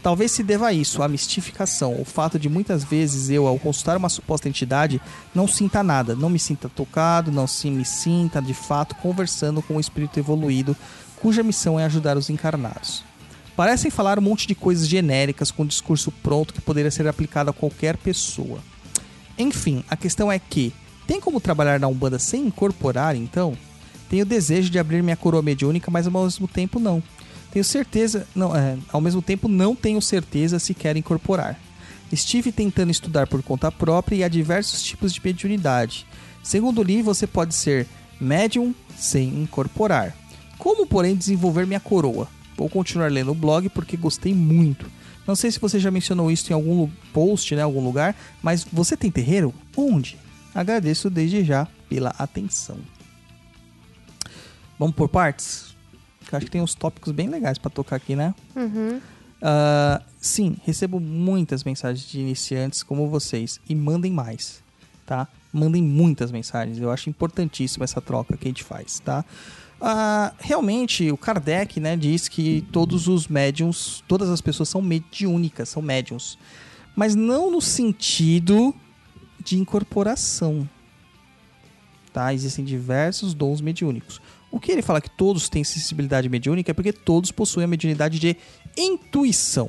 Talvez 0.02 0.32
se 0.32 0.42
deva 0.42 0.68
a 0.68 0.72
isso, 0.72 1.02
a 1.02 1.08
mistificação, 1.08 2.00
o 2.00 2.04
fato 2.04 2.38
de 2.38 2.48
muitas 2.48 2.84
vezes 2.84 3.30
eu, 3.30 3.46
ao 3.46 3.58
consultar 3.58 3.96
uma 3.96 4.08
suposta 4.08 4.48
entidade, 4.48 5.00
não 5.34 5.48
sinta 5.48 5.82
nada, 5.82 6.14
não 6.14 6.28
me 6.28 6.38
sinta 6.38 6.68
tocado, 6.68 7.32
não 7.32 7.46
se 7.46 7.70
me 7.70 7.84
sinta 7.84 8.40
de 8.40 8.54
fato 8.54 8.94
conversando 8.96 9.62
com 9.62 9.74
um 9.74 9.80
espírito 9.80 10.18
evoluído, 10.18 10.76
cuja 11.20 11.42
missão 11.42 11.78
é 11.78 11.84
ajudar 11.84 12.16
os 12.16 12.30
encarnados. 12.30 13.04
Parecem 13.56 13.90
falar 13.90 14.18
um 14.18 14.22
monte 14.22 14.46
de 14.46 14.54
coisas 14.54 14.88
genéricas 14.88 15.50
com 15.50 15.62
um 15.62 15.66
discurso 15.66 16.10
pronto 16.10 16.54
que 16.54 16.60
poderia 16.60 16.90
ser 16.90 17.06
aplicado 17.06 17.50
a 17.50 17.52
qualquer 17.52 17.96
pessoa. 17.96 18.60
Enfim, 19.38 19.84
a 19.88 19.96
questão 19.96 20.30
é 20.30 20.38
que, 20.38 20.72
tem 21.06 21.20
como 21.20 21.40
trabalhar 21.40 21.80
na 21.80 21.88
Umbanda 21.88 22.18
sem 22.18 22.46
incorporar, 22.46 23.16
então? 23.16 23.56
Tenho 24.08 24.26
desejo 24.26 24.70
de 24.70 24.78
abrir 24.78 25.02
minha 25.02 25.16
coroa 25.16 25.42
mediúnica, 25.42 25.90
mas 25.90 26.06
ao 26.06 26.12
mesmo 26.12 26.46
tempo 26.46 26.78
não. 26.78 27.02
Tenho 27.50 27.64
certeza, 27.64 28.26
não, 28.34 28.54
é, 28.54 28.78
ao 28.92 29.00
mesmo 29.00 29.20
tempo 29.20 29.48
não 29.48 29.74
tenho 29.74 30.00
certeza 30.00 30.58
se 30.58 30.74
quero 30.74 30.98
incorporar. 30.98 31.58
Estive 32.10 32.52
tentando 32.52 32.90
estudar 32.90 33.26
por 33.26 33.42
conta 33.42 33.72
própria 33.72 34.16
e 34.16 34.24
há 34.24 34.28
diversos 34.28 34.82
tipos 34.82 35.12
de 35.12 35.20
mediunidade. 35.24 36.06
Segundo 36.42 36.82
li, 36.82 37.02
você 37.02 37.26
pode 37.26 37.54
ser 37.54 37.86
médium 38.20 38.74
sem 38.96 39.28
incorporar. 39.28 40.14
Como, 40.58 40.86
porém, 40.86 41.16
desenvolver 41.16 41.66
minha 41.66 41.80
coroa? 41.80 42.28
Vou 42.56 42.68
continuar 42.68 43.10
lendo 43.10 43.32
o 43.32 43.34
blog 43.34 43.68
porque 43.70 43.96
gostei 43.96 44.34
muito. 44.34 44.86
Não 45.26 45.36
sei 45.36 45.50
se 45.50 45.58
você 45.58 45.78
já 45.78 45.90
mencionou 45.90 46.30
isso 46.30 46.50
em 46.50 46.54
algum 46.54 46.88
post, 47.12 47.54
né, 47.54 47.62
algum 47.62 47.84
lugar, 47.84 48.16
mas 48.42 48.66
você 48.72 48.96
tem 48.96 49.10
terreiro? 49.10 49.54
Onde? 49.76 50.18
Agradeço 50.54 51.08
desde 51.08 51.44
já 51.44 51.66
pela 51.88 52.14
atenção. 52.18 52.78
Vamos 54.78 54.96
por 54.96 55.08
partes? 55.08 55.76
Acho 56.30 56.46
que 56.46 56.50
tem 56.50 56.62
uns 56.62 56.74
tópicos 56.74 57.12
bem 57.12 57.28
legais 57.28 57.58
pra 57.58 57.70
tocar 57.70 57.96
aqui, 57.96 58.16
né? 58.16 58.34
Uhum. 58.56 59.00
Ah, 59.40 60.00
sim, 60.20 60.56
recebo 60.64 61.00
muitas 61.00 61.64
mensagens 61.64 62.08
de 62.08 62.20
iniciantes 62.20 62.82
como 62.82 63.08
vocês 63.08 63.60
e 63.68 63.74
mandem 63.74 64.12
mais, 64.12 64.62
tá? 65.04 65.28
Mandem 65.52 65.82
muitas 65.82 66.30
mensagens. 66.30 66.78
Eu 66.78 66.90
acho 66.90 67.10
importantíssima 67.10 67.84
essa 67.84 68.00
troca 68.00 68.36
que 68.36 68.46
a 68.46 68.50
gente 68.50 68.64
faz, 68.64 69.00
tá? 69.00 69.24
Ah, 69.84 70.32
realmente, 70.38 71.10
o 71.10 71.16
Kardec, 71.16 71.80
né, 71.80 71.96
diz 71.96 72.28
que 72.28 72.64
todos 72.70 73.08
os 73.08 73.26
médiums, 73.26 74.04
todas 74.06 74.30
as 74.30 74.40
pessoas 74.40 74.68
são 74.68 74.80
mediúnicas, 74.80 75.70
são 75.70 75.82
médiums, 75.82 76.38
mas 76.94 77.16
não 77.16 77.50
no 77.50 77.60
sentido 77.60 78.72
de 79.42 79.58
incorporação, 79.58 80.68
tá? 82.12 82.32
Existem 82.32 82.64
diversos 82.64 83.34
dons 83.34 83.60
mediúnicos. 83.60 84.20
O 84.52 84.60
que 84.60 84.70
ele 84.70 84.82
fala 84.82 85.00
que 85.00 85.10
todos 85.10 85.48
têm 85.48 85.64
sensibilidade 85.64 86.28
mediúnica 86.28 86.70
é 86.70 86.74
porque 86.74 86.92
todos 86.92 87.32
possuem 87.32 87.64
a 87.64 87.68
mediunidade 87.68 88.20
de 88.20 88.36
intuição. 88.76 89.68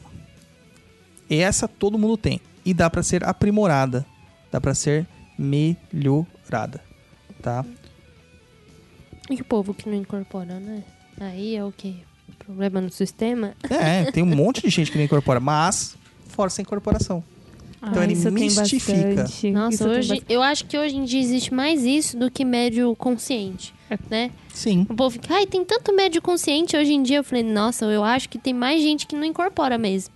Essa 1.28 1.68
todo 1.68 1.98
mundo 1.98 2.18
tem. 2.18 2.40
E 2.64 2.72
dá 2.72 2.88
pra 2.88 3.02
ser 3.02 3.24
aprimorada. 3.24 4.06
Dá 4.52 4.62
pra 4.62 4.76
ser 4.76 5.08
melhorada. 5.40 6.84
Tá? 7.42 7.66
E 9.30 9.36
o 9.36 9.46
povo 9.46 9.74
que 9.74 9.88
não 9.90 9.96
incorpora, 9.96 10.60
né? 10.60 10.84
Aí 11.20 11.56
é 11.56 11.64
o 11.64 11.72
quê? 11.72 11.94
Problema 12.40 12.82
no 12.82 12.90
sistema? 12.90 13.54
É, 13.70 14.12
tem 14.12 14.24
um 14.24 14.28
monte 14.36 14.62
de 14.62 14.70
gente 14.70 14.92
que 14.92 14.98
não 14.98 15.06
incorpora, 15.06 15.40
mas 15.40 15.96
força 16.28 16.62
a 16.62 16.64
incorporação. 16.64 17.24
Então 17.86 18.02
ele 18.02 18.14
isso 18.14 18.32
mistifica. 18.32 19.26
Nossa, 19.52 19.76
Isso 19.76 19.88
hoje, 19.90 20.24
eu 20.30 20.42
acho 20.42 20.66
que 20.66 20.78
hoje 20.78 20.96
em 20.96 21.04
dia 21.04 21.20
existe 21.20 21.54
mais 21.54 21.84
isso 21.84 22.18
do 22.18 22.32
que 22.32 22.46
médio 22.46 22.96
consciente, 22.96 23.74
né? 24.10 24.32
Sim. 24.54 24.88
O 24.90 24.96
povo 24.96 25.12
fica, 25.12 25.34
ai, 25.36 25.46
tem 25.46 25.66
tanto 25.66 25.94
médio 25.94 26.22
consciente 26.22 26.78
hoje 26.78 26.94
em 26.94 27.04
dia. 27.04 27.18
Eu 27.18 27.24
falei, 27.26 27.44
nossa, 27.44 27.84
eu 27.86 28.02
acho 28.04 28.30
que 28.30 28.38
tem 28.38 28.54
mais 28.54 28.82
gente 28.82 29.06
que 29.06 29.16
não 29.16 29.26
incorpora 29.26 29.78
mesmo. 29.78 30.14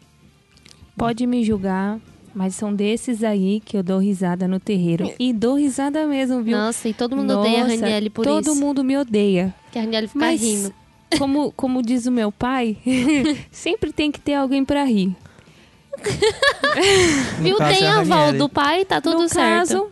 Pode 0.95 1.27
me 1.27 1.43
julgar, 1.43 1.99
mas 2.37 2.53
são 2.53 2.71
desses 2.71 3.23
aí 3.23 3.59
que 3.59 3.75
eu 3.75 3.81
dou 3.81 3.97
risada 3.97 4.47
no 4.47 4.59
terreiro. 4.59 5.11
E 5.17 5.33
dou 5.33 5.55
risada 5.55 6.05
mesmo, 6.05 6.43
viu? 6.43 6.55
Nossa, 6.55 6.87
e 6.87 6.93
todo 6.93 7.15
mundo 7.15 7.31
odeia 7.39 7.63
a 7.63 7.67
Nossa, 7.67 7.81
Raniele 7.81 8.11
por 8.11 8.23
todo 8.23 8.51
isso. 8.51 8.55
mundo 8.61 8.83
me 8.83 8.95
odeia. 8.95 9.51
Que 9.71 9.79
a 9.79 9.81
Raniele 9.81 10.07
fica 10.07 10.19
Mas, 10.19 10.39
rindo. 10.39 10.71
como, 11.17 11.51
como 11.53 11.81
diz 11.81 12.05
o 12.05 12.11
meu 12.11 12.31
pai, 12.31 12.77
sempre 13.49 13.91
tem 13.91 14.11
que 14.11 14.19
ter 14.19 14.35
alguém 14.35 14.63
pra 14.63 14.83
rir. 14.83 15.15
Viu? 17.41 17.57
caso, 17.57 17.73
Tem 17.73 17.87
é 17.87 17.89
a 17.89 17.99
aval 18.01 18.33
do 18.33 18.47
pai, 18.47 18.85
tá 18.85 19.01
tudo 19.01 19.23
no 19.23 19.27
certo. 19.29 19.39
caso, 19.69 19.87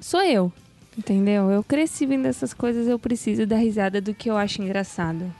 sou 0.00 0.22
eu. 0.22 0.52
Entendeu? 0.96 1.50
Eu 1.50 1.64
cresci 1.64 2.06
vendo 2.06 2.26
essas 2.26 2.54
coisas, 2.54 2.86
eu 2.86 2.96
preciso 2.96 3.44
dar 3.44 3.56
risada 3.56 4.00
do 4.00 4.14
que 4.14 4.30
eu 4.30 4.36
acho 4.36 4.62
engraçado. 4.62 5.34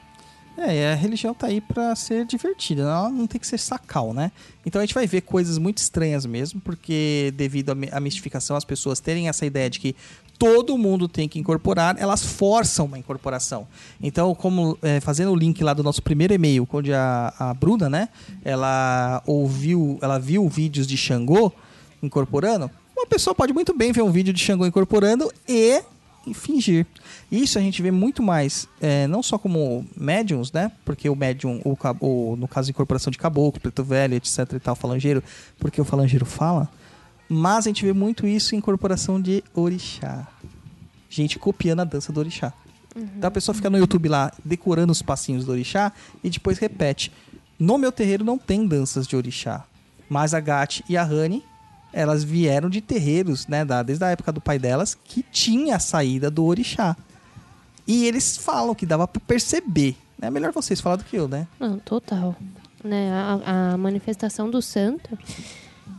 É, 0.59 0.92
a 0.92 0.94
religião 0.94 1.34
tá 1.34 1.48
aí 1.48 1.61
pra 1.61 1.94
ser 1.94 2.24
divertida, 2.24 2.82
ela 2.82 3.11
não 3.11 3.26
tem 3.26 3.38
que 3.40 3.46
ser 3.46 3.59
sacal, 3.59 4.14
né? 4.14 4.32
Então 4.64 4.80
a 4.80 4.84
gente 4.86 4.94
vai 4.94 5.07
ver 5.07 5.20
coisas 5.20 5.59
muito 5.59 5.78
estranhas 5.78 6.24
mesmo, 6.24 6.61
porque 6.61 7.32
devido 7.36 7.70
à 7.70 7.74
mi- 7.74 7.88
à 7.92 8.00
mistificação, 8.00 8.57
as 8.57 8.64
pessoas 8.64 8.98
terem 8.98 9.28
essa 9.28 9.44
ideia 9.44 9.68
de 9.68 9.78
que 9.78 9.94
todo 10.38 10.76
mundo 10.76 11.09
tem 11.09 11.28
que 11.28 11.38
incorporar, 11.38 11.96
elas 11.98 12.22
forçam 12.24 12.86
uma 12.86 12.98
incorporação. 12.98 13.66
Então, 14.02 14.34
como 14.34 14.78
é, 14.82 15.00
fazendo 15.00 15.30
o 15.32 15.36
link 15.36 15.62
lá 15.62 15.72
do 15.74 15.82
nosso 15.82 16.02
primeiro 16.02 16.32
e-mail, 16.34 16.66
onde 16.72 16.92
a, 16.92 17.32
a 17.38 17.54
Bruna, 17.54 17.88
né, 17.88 18.09
ela 18.44 19.22
ouviu, 19.26 19.98
ela 20.02 20.18
viu 20.18 20.46
vídeos 20.48 20.86
de 20.86 20.96
Xangô 20.96 21.52
incorporando, 22.02 22.70
uma 22.96 23.07
pessoa 23.07 23.34
pode 23.34 23.52
muito 23.52 23.74
bem 23.76 23.92
ver 23.92 24.02
um 24.02 24.11
vídeo 24.11 24.32
de 24.32 24.40
Xangô 24.42 24.66
incorporando 24.66 25.30
e 25.48 25.82
fingir. 26.35 26.87
Isso 27.31 27.59
a 27.59 27.62
gente 27.62 27.81
vê 27.83 27.91
muito 27.91 28.22
mais, 28.22 28.68
é, 28.81 29.07
não 29.07 29.22
só 29.22 29.39
como 29.39 29.87
médiums, 29.97 30.53
né? 30.53 30.70
Porque 30.85 31.09
o 31.09 31.16
médium, 31.16 31.61
o, 31.64 32.37
no 32.37 32.49
caso 32.49 32.66
de 32.66 32.70
incorporação 32.72 33.11
de 33.11 33.18
caboclo, 33.18 33.61
preto 33.61 33.83
velho, 33.85 34.14
etc 34.14 34.53
e 34.55 34.61
tal, 34.61 34.74
falangeiro, 34.74 35.22
porque 35.59 35.81
o 35.81 35.85
falangeiro 35.85 36.24
fala, 36.24 36.68
mas 37.29 37.66
a 37.66 37.70
gente 37.70 37.85
vê 37.85 37.93
muito 37.93 38.27
isso 38.27 38.55
em 38.55 38.59
incorporação 38.59 39.20
de 39.20 39.43
orixá. 39.55 40.27
Gente 41.09 41.39
copiando 41.39 41.81
a 41.81 41.85
dança 41.85 42.12
do 42.12 42.20
orixá. 42.20 42.53
Então 42.95 43.29
a 43.29 43.31
pessoa 43.31 43.55
fica 43.55 43.68
no 43.68 43.77
YouTube 43.77 44.09
lá 44.09 44.33
decorando 44.45 44.91
os 44.91 45.03
passinhos 45.03 45.45
do 45.45 45.53
orixá 45.53 45.93
e 46.24 46.31
depois 46.31 46.59
repete. 46.59 47.12
No 47.59 47.77
meu 47.77 47.93
terreiro 47.93 48.24
não 48.24 48.39
tem 48.39 48.66
danças 48.66 49.07
de 49.07 49.16
orixá, 49.16 49.64
mas 50.09 50.35
a 50.35 50.41
Gatti 50.41 50.85
e 50.89 50.97
a 50.97 51.03
Rani 51.03 51.43
elas 51.97 52.22
vieram 52.22 52.68
de 52.68 52.82
terreiros, 52.82 53.47
né, 53.47 53.64
da, 53.64 53.82
desde 53.82 54.05
a 54.05 54.11
época 54.11 54.30
do 54.30 54.38
pai 54.38 54.59
delas, 54.59 54.94
que 54.94 55.22
tinha 55.22 55.76
a 55.76 55.78
saída 55.78 56.30
do 56.30 56.44
orixá. 56.44 56.94
E 57.86 58.05
eles 58.05 58.36
falam 58.36 58.74
que 58.74 58.84
dava 58.84 59.09
pra 59.09 59.18
perceber. 59.26 59.97
É 60.20 60.28
melhor 60.28 60.53
vocês 60.53 60.78
falar 60.78 60.97
do 60.97 61.05
que 61.05 61.16
eu, 61.16 61.26
né? 61.26 61.49
Não, 61.59 61.78
total. 61.78 62.36
Né, 62.84 63.11
a, 63.11 63.72
a 63.72 63.76
manifestação 63.78 64.51
do 64.51 64.61
santo. 64.61 65.18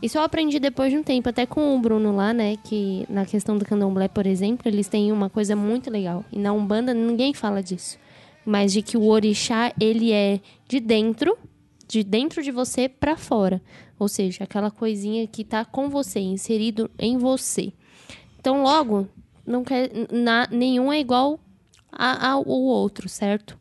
Isso 0.00 0.16
eu 0.16 0.22
aprendi 0.22 0.60
depois 0.60 0.92
de 0.92 0.98
um 0.98 1.02
tempo, 1.02 1.28
até 1.28 1.44
com 1.44 1.74
o 1.74 1.80
Bruno 1.80 2.14
lá, 2.14 2.32
né? 2.32 2.56
Que 2.62 3.04
na 3.08 3.26
questão 3.26 3.58
do 3.58 3.64
candomblé, 3.64 4.06
por 4.06 4.24
exemplo, 4.24 4.68
eles 4.68 4.86
têm 4.86 5.10
uma 5.10 5.28
coisa 5.28 5.56
muito 5.56 5.90
legal. 5.90 6.24
E 6.30 6.38
na 6.38 6.52
Umbanda 6.52 6.94
ninguém 6.94 7.34
fala 7.34 7.60
disso. 7.60 7.98
Mas 8.46 8.72
de 8.72 8.82
que 8.82 8.96
o 8.96 9.08
orixá, 9.08 9.72
ele 9.80 10.12
é 10.12 10.38
de 10.68 10.78
dentro, 10.78 11.36
de 11.88 12.04
dentro 12.04 12.40
de 12.40 12.52
você 12.52 12.88
pra 12.88 13.16
fora. 13.16 13.60
Ou 13.98 14.08
seja, 14.08 14.44
aquela 14.44 14.70
coisinha 14.70 15.26
que 15.26 15.44
tá 15.44 15.64
com 15.64 15.88
você, 15.88 16.20
inserido 16.20 16.90
em 16.98 17.18
você. 17.18 17.72
Então, 18.38 18.62
logo, 18.62 19.08
não 19.46 19.64
quer, 19.64 19.90
na, 20.10 20.46
nenhum 20.50 20.92
é 20.92 21.00
igual 21.00 21.40
ao 21.90 22.46
outro, 22.46 23.08
certo? 23.08 23.58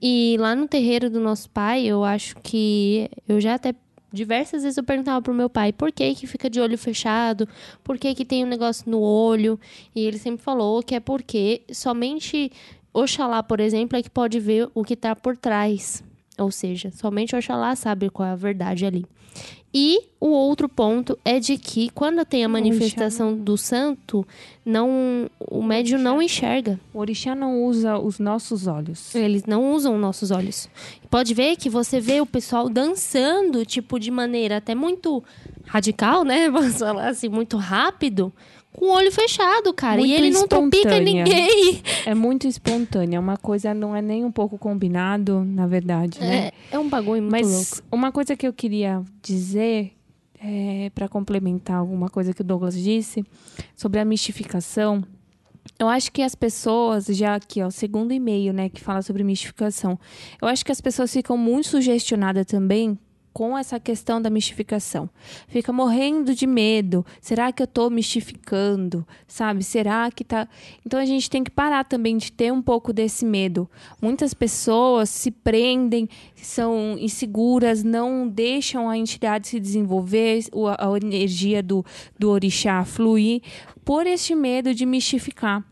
E 0.00 0.36
lá 0.38 0.54
no 0.54 0.68
terreiro 0.68 1.10
do 1.10 1.20
nosso 1.20 1.50
pai, 1.50 1.84
eu 1.84 2.04
acho 2.04 2.36
que 2.42 3.08
eu 3.28 3.40
já 3.40 3.54
até 3.54 3.74
diversas 4.12 4.62
vezes 4.62 4.76
eu 4.76 4.84
perguntava 4.84 5.20
pro 5.20 5.34
meu 5.34 5.50
pai 5.50 5.72
por 5.72 5.90
que 5.90 6.14
que 6.14 6.26
fica 6.26 6.48
de 6.48 6.60
olho 6.60 6.78
fechado, 6.78 7.48
por 7.82 7.98
que 7.98 8.14
que 8.14 8.24
tem 8.24 8.44
um 8.44 8.48
negócio 8.48 8.88
no 8.88 9.00
olho, 9.00 9.58
e 9.94 10.06
ele 10.06 10.18
sempre 10.18 10.42
falou 10.42 10.82
que 10.82 10.94
é 10.94 11.00
porque 11.00 11.62
somente 11.72 12.52
Oxalá, 12.92 13.42
por 13.42 13.58
exemplo, 13.58 13.98
é 13.98 14.02
que 14.02 14.08
pode 14.08 14.38
ver 14.38 14.70
o 14.72 14.84
que 14.84 14.94
tá 14.94 15.16
por 15.16 15.36
trás. 15.36 16.04
Ou 16.38 16.50
seja, 16.50 16.90
somente 16.90 17.34
Oxalá 17.36 17.76
sabe 17.76 18.10
qual 18.10 18.28
é 18.28 18.32
a 18.32 18.36
verdade 18.36 18.84
ali. 18.84 19.06
E 19.76 20.02
o 20.20 20.28
outro 20.28 20.68
ponto 20.68 21.18
é 21.24 21.40
de 21.40 21.58
que 21.58 21.90
quando 21.90 22.24
tem 22.24 22.44
a 22.44 22.48
manifestação 22.48 23.36
do 23.36 23.56
santo, 23.56 24.24
não 24.64 25.28
o 25.40 25.60
médium 25.64 25.98
não 25.98 26.22
enxerga. 26.22 26.78
O 26.92 27.00
orixá 27.00 27.34
não 27.34 27.64
usa 27.64 27.98
os 27.98 28.20
nossos 28.20 28.68
olhos. 28.68 29.12
Eles 29.16 29.44
não 29.44 29.72
usam 29.72 29.98
nossos 29.98 30.30
olhos. 30.30 30.68
Pode 31.10 31.34
ver 31.34 31.56
que 31.56 31.68
você 31.68 31.98
vê 31.98 32.20
o 32.20 32.26
pessoal 32.26 32.68
dançando, 32.68 33.66
tipo, 33.66 33.98
de 33.98 34.12
maneira 34.12 34.58
até 34.58 34.76
muito 34.76 35.24
radical, 35.66 36.22
né? 36.22 36.48
Vamos 36.50 36.78
falar 36.78 37.08
assim, 37.08 37.28
muito 37.28 37.56
rápido, 37.56 38.32
com 38.74 38.86
o 38.86 38.92
olho 38.92 39.10
fechado, 39.10 39.72
cara. 39.72 39.98
Muito 39.98 40.10
e 40.10 40.14
ele 40.14 40.30
não 40.30 40.46
topica 40.46 41.00
ninguém. 41.00 41.82
É 42.04 42.14
muito 42.14 42.46
espontânea, 42.46 43.18
uma 43.18 43.36
coisa 43.36 43.72
não 43.72 43.96
é 43.96 44.02
nem 44.02 44.24
um 44.24 44.32
pouco 44.32 44.58
combinado, 44.58 45.42
na 45.44 45.66
verdade, 45.66 46.20
né? 46.20 46.50
É, 46.70 46.76
é 46.76 46.78
um 46.78 46.88
bagulho 46.88 47.22
muito 47.22 47.32
Mas 47.32 47.46
louco. 47.50 47.88
uma 47.90 48.12
coisa 48.12 48.36
que 48.36 48.46
eu 48.46 48.52
queria 48.52 49.02
dizer 49.22 49.92
para 50.94 51.08
complementar 51.08 51.76
alguma 51.76 52.10
coisa 52.10 52.34
que 52.34 52.42
o 52.42 52.44
Douglas 52.44 52.74
disse 52.74 53.24
sobre 53.74 53.98
a 53.98 54.04
mistificação, 54.04 55.02
eu 55.78 55.88
acho 55.88 56.12
que 56.12 56.20
as 56.20 56.34
pessoas, 56.34 57.06
já 57.06 57.34
aqui, 57.34 57.62
ó, 57.62 57.68
o 57.68 57.70
segundo 57.70 58.12
e-mail, 58.12 58.52
né, 58.52 58.68
que 58.68 58.80
fala 58.80 59.00
sobre 59.00 59.24
mistificação, 59.24 59.98
eu 60.42 60.46
acho 60.46 60.62
que 60.62 60.70
as 60.70 60.80
pessoas 60.80 61.10
ficam 61.10 61.38
muito 61.38 61.68
sugestionadas 61.68 62.44
também 62.44 62.98
com 63.34 63.58
essa 63.58 63.80
questão 63.80 64.22
da 64.22 64.30
mistificação. 64.30 65.10
Fica 65.48 65.72
morrendo 65.72 66.36
de 66.36 66.46
medo. 66.46 67.04
Será 67.20 67.50
que 67.52 67.60
eu 67.60 67.66
tô 67.66 67.90
mistificando? 67.90 69.04
Sabe? 69.26 69.64
Será 69.64 70.08
que 70.12 70.22
tá. 70.22 70.48
Então 70.86 71.00
a 71.00 71.04
gente 71.04 71.28
tem 71.28 71.42
que 71.42 71.50
parar 71.50 71.82
também 71.84 72.16
de 72.16 72.30
ter 72.30 72.52
um 72.52 72.62
pouco 72.62 72.92
desse 72.92 73.24
medo. 73.24 73.68
Muitas 74.00 74.32
pessoas 74.32 75.10
se 75.10 75.32
prendem, 75.32 76.08
são 76.36 76.96
inseguras, 76.96 77.82
não 77.82 78.28
deixam 78.28 78.88
a 78.88 78.96
entidade 78.96 79.48
se 79.48 79.58
desenvolver, 79.58 80.44
a 80.78 80.96
energia 80.96 81.60
do, 81.60 81.84
do 82.16 82.30
orixá 82.30 82.84
fluir, 82.84 83.42
por 83.84 84.06
este 84.06 84.34
medo 84.36 84.72
de 84.72 84.86
mistificar 84.86 85.64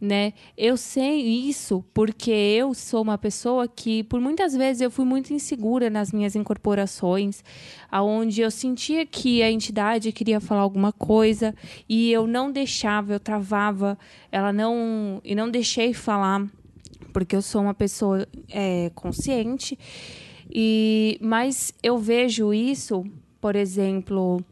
né? 0.00 0.32
Eu 0.56 0.76
sei 0.76 1.20
isso 1.20 1.84
porque 1.92 2.30
eu 2.30 2.72
sou 2.72 3.02
uma 3.02 3.18
pessoa 3.18 3.68
que 3.68 4.02
por 4.04 4.20
muitas 4.20 4.54
vezes 4.54 4.80
eu 4.80 4.90
fui 4.90 5.04
muito 5.04 5.32
insegura 5.32 5.90
nas 5.90 6.10
minhas 6.10 6.34
incorporações, 6.34 7.44
aonde 7.90 8.40
eu 8.40 8.50
sentia 8.50 9.04
que 9.04 9.42
a 9.42 9.50
entidade 9.50 10.10
queria 10.10 10.40
falar 10.40 10.62
alguma 10.62 10.92
coisa 10.92 11.54
e 11.88 12.10
eu 12.10 12.26
não 12.26 12.50
deixava, 12.50 13.12
eu 13.12 13.20
travava, 13.20 13.98
ela 14.32 14.52
não 14.52 15.20
e 15.22 15.34
não 15.34 15.50
deixei 15.50 15.92
falar 15.92 16.46
porque 17.12 17.36
eu 17.36 17.42
sou 17.42 17.60
uma 17.60 17.74
pessoa 17.74 18.26
é, 18.48 18.90
consciente 18.94 19.78
e 20.50 21.18
mas 21.20 21.74
eu 21.82 21.98
vejo 21.98 22.54
isso, 22.54 23.04
por 23.40 23.54
exemplo, 23.54 24.42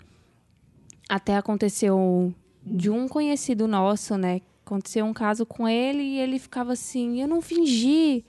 até 1.09 1.37
aconteceu 1.37 2.35
de 2.63 2.91
um 2.91 3.09
conhecido 3.09 3.67
nosso, 3.67 4.19
né? 4.19 4.43
Aconteceu 4.69 5.07
um 5.07 5.15
caso 5.15 5.47
com 5.47 5.67
ele 5.67 6.03
e 6.03 6.19
ele 6.19 6.39
ficava 6.39 6.75
assim: 6.75 7.23
eu 7.23 7.27
não 7.27 7.41
fingi, 7.41 8.23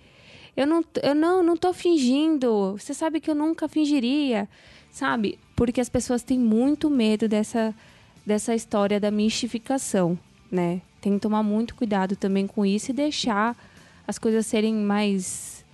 eu 0.56 0.66
não, 0.66 0.82
eu 1.04 1.14
não, 1.14 1.44
não 1.44 1.58
tô 1.58 1.74
fingindo. 1.74 2.78
Você 2.78 2.94
sabe 2.94 3.20
que 3.20 3.30
eu 3.30 3.36
nunca 3.36 3.68
fingiria, 3.68 4.48
sabe? 4.90 5.38
Porque 5.54 5.82
as 5.82 5.90
pessoas 5.90 6.24
têm 6.24 6.40
muito 6.40 6.90
medo 6.90 7.28
dessa, 7.28 7.76
dessa 8.26 8.56
história 8.56 9.02
da 9.02 9.12
mistificação, 9.12 10.18
né? 10.50 10.82
Tem 11.02 11.16
que 11.16 11.20
tomar 11.20 11.44
muito 11.44 11.76
cuidado 11.76 12.16
também 12.16 12.48
com 12.48 12.66
isso 12.66 12.92
e 12.92 12.94
deixar 12.94 13.54
as 14.08 14.18
coisas 14.18 14.46
serem 14.46 14.74
mais 14.74 15.66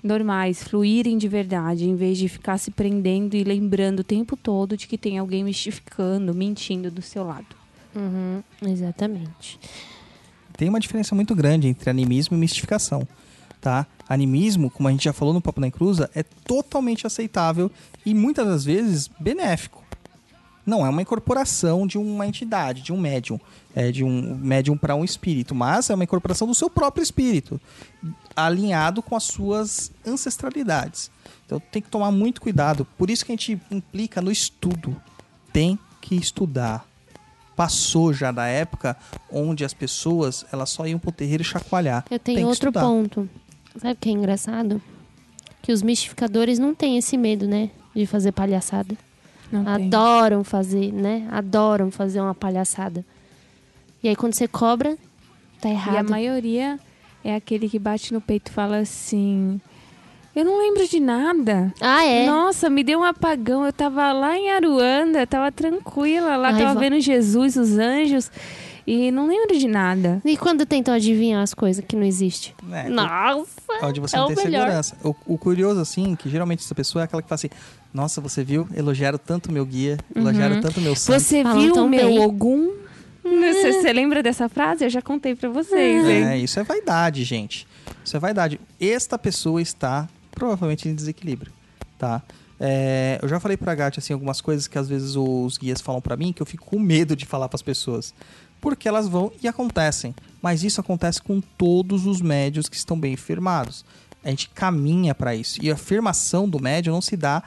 normais, 0.00 0.62
fluírem 0.62 1.18
de 1.18 1.26
verdade, 1.26 1.88
em 1.88 1.96
vez 1.96 2.18
de 2.18 2.28
ficar 2.28 2.58
se 2.58 2.70
prendendo 2.70 3.34
e 3.34 3.42
lembrando 3.42 4.00
o 4.00 4.04
tempo 4.04 4.36
todo 4.36 4.76
de 4.76 4.86
que 4.86 4.96
tem 4.96 5.18
alguém 5.18 5.42
mistificando, 5.42 6.32
mentindo 6.32 6.88
do 6.88 7.02
seu 7.02 7.24
lado. 7.24 7.56
Uhum, 7.96 8.42
exatamente. 8.62 9.58
Tem 10.56 10.68
uma 10.68 10.80
diferença 10.80 11.14
muito 11.14 11.34
grande 11.34 11.68
entre 11.68 11.90
animismo 11.90 12.36
e 12.36 12.40
mistificação, 12.40 13.06
tá? 13.60 13.86
Animismo, 14.08 14.70
como 14.70 14.88
a 14.88 14.92
gente 14.92 15.04
já 15.04 15.12
falou 15.12 15.34
no 15.34 15.40
Papo 15.40 15.60
na 15.60 15.66
Encruza, 15.66 16.10
é 16.14 16.22
totalmente 16.22 17.06
aceitável 17.06 17.70
e 18.04 18.14
muitas 18.14 18.46
das 18.46 18.64
vezes 18.64 19.10
benéfico. 19.18 19.82
Não 20.66 20.86
é 20.86 20.88
uma 20.88 21.02
incorporação 21.02 21.86
de 21.86 21.98
uma 21.98 22.26
entidade, 22.26 22.80
de 22.80 22.92
um 22.92 22.98
médium, 22.98 23.38
é 23.74 23.92
de 23.92 24.02
um 24.02 24.36
médium 24.36 24.78
para 24.78 24.94
um 24.94 25.04
espírito, 25.04 25.54
mas 25.54 25.90
é 25.90 25.94
uma 25.94 26.04
incorporação 26.04 26.46
do 26.46 26.54
seu 26.54 26.70
próprio 26.70 27.02
espírito, 27.02 27.60
alinhado 28.34 29.02
com 29.02 29.14
as 29.14 29.24
suas 29.24 29.92
ancestralidades. 30.06 31.10
Então 31.44 31.60
tem 31.70 31.82
que 31.82 31.90
tomar 31.90 32.10
muito 32.10 32.40
cuidado. 32.40 32.86
Por 32.96 33.10
isso 33.10 33.26
que 33.26 33.32
a 33.32 33.34
gente 33.34 33.60
implica 33.70 34.22
no 34.22 34.32
estudo. 34.32 34.96
Tem 35.52 35.78
que 36.00 36.14
estudar. 36.14 36.86
Passou 37.56 38.12
já 38.12 38.32
da 38.32 38.46
época 38.46 38.96
onde 39.30 39.64
as 39.64 39.72
pessoas 39.72 40.44
elas 40.52 40.70
só 40.70 40.86
iam 40.86 40.98
pro 40.98 41.12
terreiro 41.12 41.42
e 41.42 41.46
chacoalhar. 41.46 42.04
Eu 42.10 42.18
tenho 42.18 42.36
Tem 42.38 42.44
outro 42.44 42.68
estudar. 42.68 42.80
ponto. 42.82 43.28
Sabe 43.76 43.92
o 43.94 43.96
que 43.96 44.08
é 44.08 44.12
engraçado? 44.12 44.80
Que 45.62 45.72
os 45.72 45.82
mistificadores 45.82 46.58
não 46.58 46.74
têm 46.74 46.98
esse 46.98 47.16
medo, 47.16 47.46
né? 47.46 47.70
De 47.94 48.06
fazer 48.06 48.32
palhaçada. 48.32 48.96
Não 49.52 49.64
tem. 49.64 49.86
Adoram 49.86 50.42
fazer, 50.42 50.92
né? 50.92 51.28
Adoram 51.30 51.90
fazer 51.90 52.20
uma 52.20 52.34
palhaçada. 52.34 53.04
E 54.02 54.08
aí 54.08 54.16
quando 54.16 54.34
você 54.34 54.46
cobra, 54.48 54.96
tá 55.60 55.68
E 55.68 55.72
a 55.72 55.74
errado. 55.74 56.10
maioria 56.10 56.78
é 57.22 57.34
aquele 57.36 57.68
que 57.68 57.78
bate 57.78 58.12
no 58.12 58.20
peito 58.20 58.48
e 58.50 58.52
fala 58.52 58.78
assim: 58.78 59.60
Eu 60.34 60.44
não 60.44 60.58
lembro 60.58 60.86
de 60.88 60.98
nada. 60.98 61.72
Ah, 61.80 62.04
é? 62.04 62.26
Nossa, 62.26 62.68
me 62.68 62.82
deu 62.82 62.98
um 63.00 63.04
apagão. 63.04 63.64
Eu 63.64 63.72
tava 63.72 64.12
lá 64.12 64.36
em 64.36 64.50
Aruanda, 64.50 65.26
tava 65.26 65.52
tranquila, 65.52 66.36
lá 66.36 66.48
Ai, 66.48 66.58
tava 66.58 66.74
vó. 66.74 66.80
vendo 66.80 67.00
Jesus, 67.00 67.54
os 67.56 67.78
anjos, 67.78 68.30
e 68.86 69.10
não 69.12 69.28
lembro 69.28 69.56
de 69.56 69.68
nada. 69.68 70.20
E 70.24 70.36
quando 70.36 70.66
tentam 70.66 70.92
adivinhar 70.92 71.40
as 71.42 71.54
coisas 71.54 71.84
que 71.86 71.94
não 71.94 72.02
existem? 72.02 72.52
É, 72.72 72.88
Nossa! 72.88 73.46
Onde 73.82 74.00
você 74.00 74.16
é 74.16 74.18
não 74.18 74.26
o 74.26 74.34
tem 74.34 74.44
melhor. 74.44 74.62
segurança. 74.62 74.96
O, 75.04 75.14
o 75.26 75.38
curioso, 75.38 75.80
assim, 75.80 76.16
que 76.16 76.28
geralmente 76.28 76.64
essa 76.64 76.74
pessoa 76.74 77.02
é 77.02 77.04
aquela 77.04 77.22
que 77.22 77.28
fala 77.28 77.36
assim: 77.36 77.50
Nossa, 77.92 78.20
você 78.20 78.42
viu? 78.42 78.68
Elogiaram 78.76 79.18
tanto 79.18 79.52
meu 79.52 79.64
guia, 79.64 79.98
elogiaram 80.14 80.60
tanto 80.60 80.80
meu 80.80 80.96
santo. 80.96 81.18
Você 81.20 81.42
Falam 81.42 81.60
viu 81.60 81.74
o 81.76 81.88
meu 81.88 82.08
bem. 82.08 82.18
Ogum? 82.18 82.72
Você, 83.22 83.72
você 83.72 83.92
lembra 83.92 84.22
dessa 84.22 84.48
frase? 84.50 84.84
Eu 84.84 84.90
já 84.90 85.00
contei 85.00 85.34
pra 85.34 85.48
vocês, 85.48 86.06
hein? 86.06 86.24
É, 86.24 86.38
isso 86.38 86.60
é 86.60 86.62
vaidade, 86.64 87.24
gente. 87.24 87.66
Isso 88.04 88.16
é 88.16 88.20
vaidade. 88.20 88.60
Esta 88.78 89.18
pessoa 89.18 89.62
está 89.62 90.06
provavelmente 90.34 90.88
em 90.88 90.94
desequilíbrio, 90.94 91.52
tá? 91.98 92.22
É, 92.58 93.18
eu 93.20 93.28
já 93.28 93.40
falei 93.40 93.56
pra 93.56 93.74
Gatti, 93.74 93.98
assim, 93.98 94.12
algumas 94.12 94.40
coisas 94.40 94.66
que 94.66 94.78
às 94.78 94.88
vezes 94.88 95.16
os 95.16 95.58
guias 95.58 95.80
falam 95.80 96.00
pra 96.00 96.16
mim 96.16 96.32
que 96.32 96.40
eu 96.40 96.46
fico 96.46 96.64
com 96.64 96.78
medo 96.78 97.16
de 97.16 97.26
falar 97.26 97.48
pras 97.48 97.62
pessoas. 97.62 98.14
Porque 98.60 98.88
elas 98.88 99.08
vão 99.08 99.30
e 99.42 99.48
acontecem. 99.48 100.14
Mas 100.40 100.62
isso 100.64 100.80
acontece 100.80 101.20
com 101.20 101.40
todos 101.40 102.06
os 102.06 102.20
médios 102.20 102.68
que 102.68 102.76
estão 102.76 102.98
bem 102.98 103.16
firmados. 103.16 103.84
A 104.22 104.30
gente 104.30 104.48
caminha 104.48 105.14
pra 105.14 105.34
isso. 105.34 105.62
E 105.62 105.70
a 105.70 105.76
firmação 105.76 106.48
do 106.48 106.60
médio 106.60 106.92
não 106.92 107.02
se 107.02 107.16
dá 107.16 107.42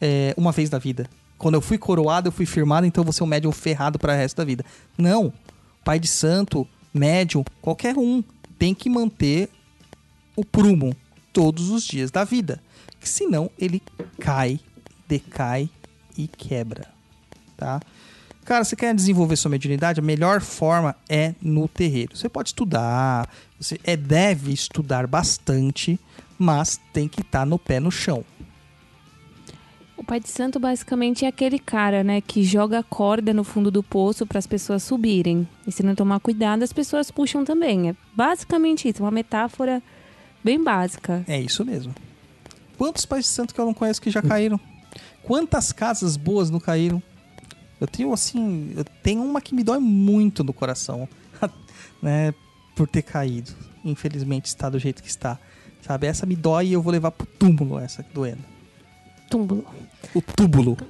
é, 0.00 0.32
uma 0.36 0.52
vez 0.52 0.70
na 0.70 0.78
vida. 0.78 1.08
Quando 1.36 1.54
eu 1.54 1.60
fui 1.60 1.76
coroado, 1.76 2.28
eu 2.28 2.32
fui 2.32 2.46
firmado, 2.46 2.86
então 2.86 3.04
vou 3.04 3.12
ser 3.12 3.24
um 3.24 3.26
médium 3.26 3.52
ferrado 3.52 3.98
para 3.98 4.14
o 4.14 4.16
resto 4.16 4.36
da 4.36 4.44
vida. 4.44 4.64
Não. 4.96 5.32
Pai 5.84 5.98
de 5.98 6.08
santo, 6.08 6.66
médium, 6.94 7.44
qualquer 7.60 7.98
um 7.98 8.24
tem 8.58 8.74
que 8.74 8.88
manter 8.88 9.50
o 10.34 10.44
prumo 10.44 10.96
todos 11.34 11.68
os 11.68 11.84
dias 11.84 12.10
da 12.10 12.24
vida. 12.24 12.62
Que 12.98 13.08
senão 13.08 13.50
ele 13.58 13.82
cai, 14.18 14.58
decai 15.06 15.68
e 16.16 16.26
quebra. 16.26 16.86
Tá? 17.56 17.80
Cara, 18.44 18.64
você 18.64 18.76
quer 18.76 18.94
desenvolver 18.94 19.36
sua 19.36 19.50
mediunidade? 19.50 20.00
A 20.00 20.02
melhor 20.02 20.40
forma 20.40 20.94
é 21.08 21.34
no 21.42 21.66
terreiro. 21.66 22.16
Você 22.16 22.28
pode 22.28 22.50
estudar, 22.50 23.28
você 23.58 23.78
é, 23.84 23.96
deve 23.96 24.52
estudar 24.52 25.06
bastante, 25.06 25.98
mas 26.38 26.80
tem 26.92 27.08
que 27.08 27.22
estar 27.22 27.44
no 27.44 27.58
pé 27.58 27.80
no 27.80 27.90
chão. 27.90 28.24
O 29.96 30.04
pai 30.04 30.20
de 30.20 30.28
santo 30.28 30.60
basicamente 30.60 31.24
é 31.24 31.28
aquele 31.28 31.58
cara, 31.58 32.04
né, 32.04 32.20
que 32.20 32.42
joga 32.42 32.82
corda 32.82 33.32
no 33.32 33.44
fundo 33.44 33.70
do 33.70 33.82
poço 33.82 34.26
para 34.26 34.38
as 34.38 34.46
pessoas 34.46 34.82
subirem. 34.82 35.48
E 35.66 35.72
se 35.72 35.82
não 35.82 35.94
tomar 35.94 36.20
cuidado, 36.20 36.62
as 36.62 36.72
pessoas 36.72 37.10
puxam 37.10 37.44
também. 37.44 37.90
É 37.90 37.96
basicamente 38.14 38.88
isso, 38.88 39.02
uma 39.02 39.10
metáfora 39.10 39.82
bem 40.44 40.62
básica. 40.62 41.24
É 41.26 41.40
isso 41.40 41.64
mesmo. 41.64 41.94
Quantos 42.76 43.06
pais 43.06 43.24
de 43.24 43.30
santo 43.30 43.54
que 43.54 43.60
eu 43.60 43.64
não 43.64 43.74
conheço 43.74 44.00
que 44.00 44.10
já 44.10 44.20
caíram? 44.20 44.60
Quantas 45.22 45.72
casas 45.72 46.16
boas 46.16 46.50
não 46.50 46.60
caíram? 46.60 47.02
Eu 47.80 47.86
tenho 47.86 48.12
assim, 48.12 48.72
eu 48.76 48.84
tenho 48.84 49.22
uma 49.22 49.40
que 49.40 49.54
me 49.54 49.64
dói 49.64 49.78
muito 49.78 50.44
no 50.44 50.52
coração, 50.52 51.08
né, 52.02 52.34
por 52.76 52.86
ter 52.86 53.02
caído. 53.02 53.52
Infelizmente 53.84 54.46
está 54.46 54.68
do 54.68 54.78
jeito 54.78 55.02
que 55.02 55.08
está. 55.08 55.38
Sabe, 55.82 56.06
essa 56.06 56.24
me 56.24 56.36
dói 56.36 56.68
e 56.68 56.72
eu 56.72 56.82
vou 56.82 56.92
levar 56.92 57.10
pro 57.10 57.26
túmulo 57.26 57.78
essa 57.78 58.04
doendo. 58.14 58.44
Túmulo. 59.30 59.64
O 60.14 60.20
túbulo. 60.20 60.76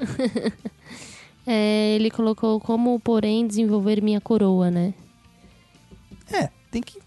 É, 1.47 1.95
ele 1.95 2.11
colocou 2.11 2.59
como, 2.59 2.99
porém, 2.99 3.47
desenvolver 3.47 4.03
minha 4.03 4.19
coroa, 4.19 4.71
né? 4.71 4.95
É, 6.33 6.49
tem 6.71 6.81
que 6.81 6.97
ir 6.97 7.03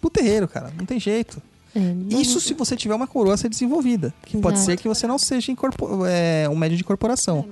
pro 0.00 0.08
terreiro, 0.08 0.48
cara, 0.48 0.72
não 0.78 0.86
tem 0.86 0.98
jeito. 0.98 1.42
É, 1.74 1.80
não- 1.80 2.20
Isso 2.20 2.40
se 2.40 2.52
você 2.54 2.76
tiver 2.76 2.94
uma 2.94 3.06
coroa 3.06 3.34
a 3.34 3.36
ser 3.36 3.48
desenvolvida. 3.48 4.12
Que 4.26 4.36
pode 4.38 4.58
ser 4.58 4.76
que 4.78 4.86
você 4.88 5.06
não 5.06 5.18
seja 5.18 5.50
incorpor- 5.50 6.06
é, 6.06 6.48
um 6.48 6.54
médio 6.56 6.76
de 6.76 6.82
incorporação. 6.82 7.48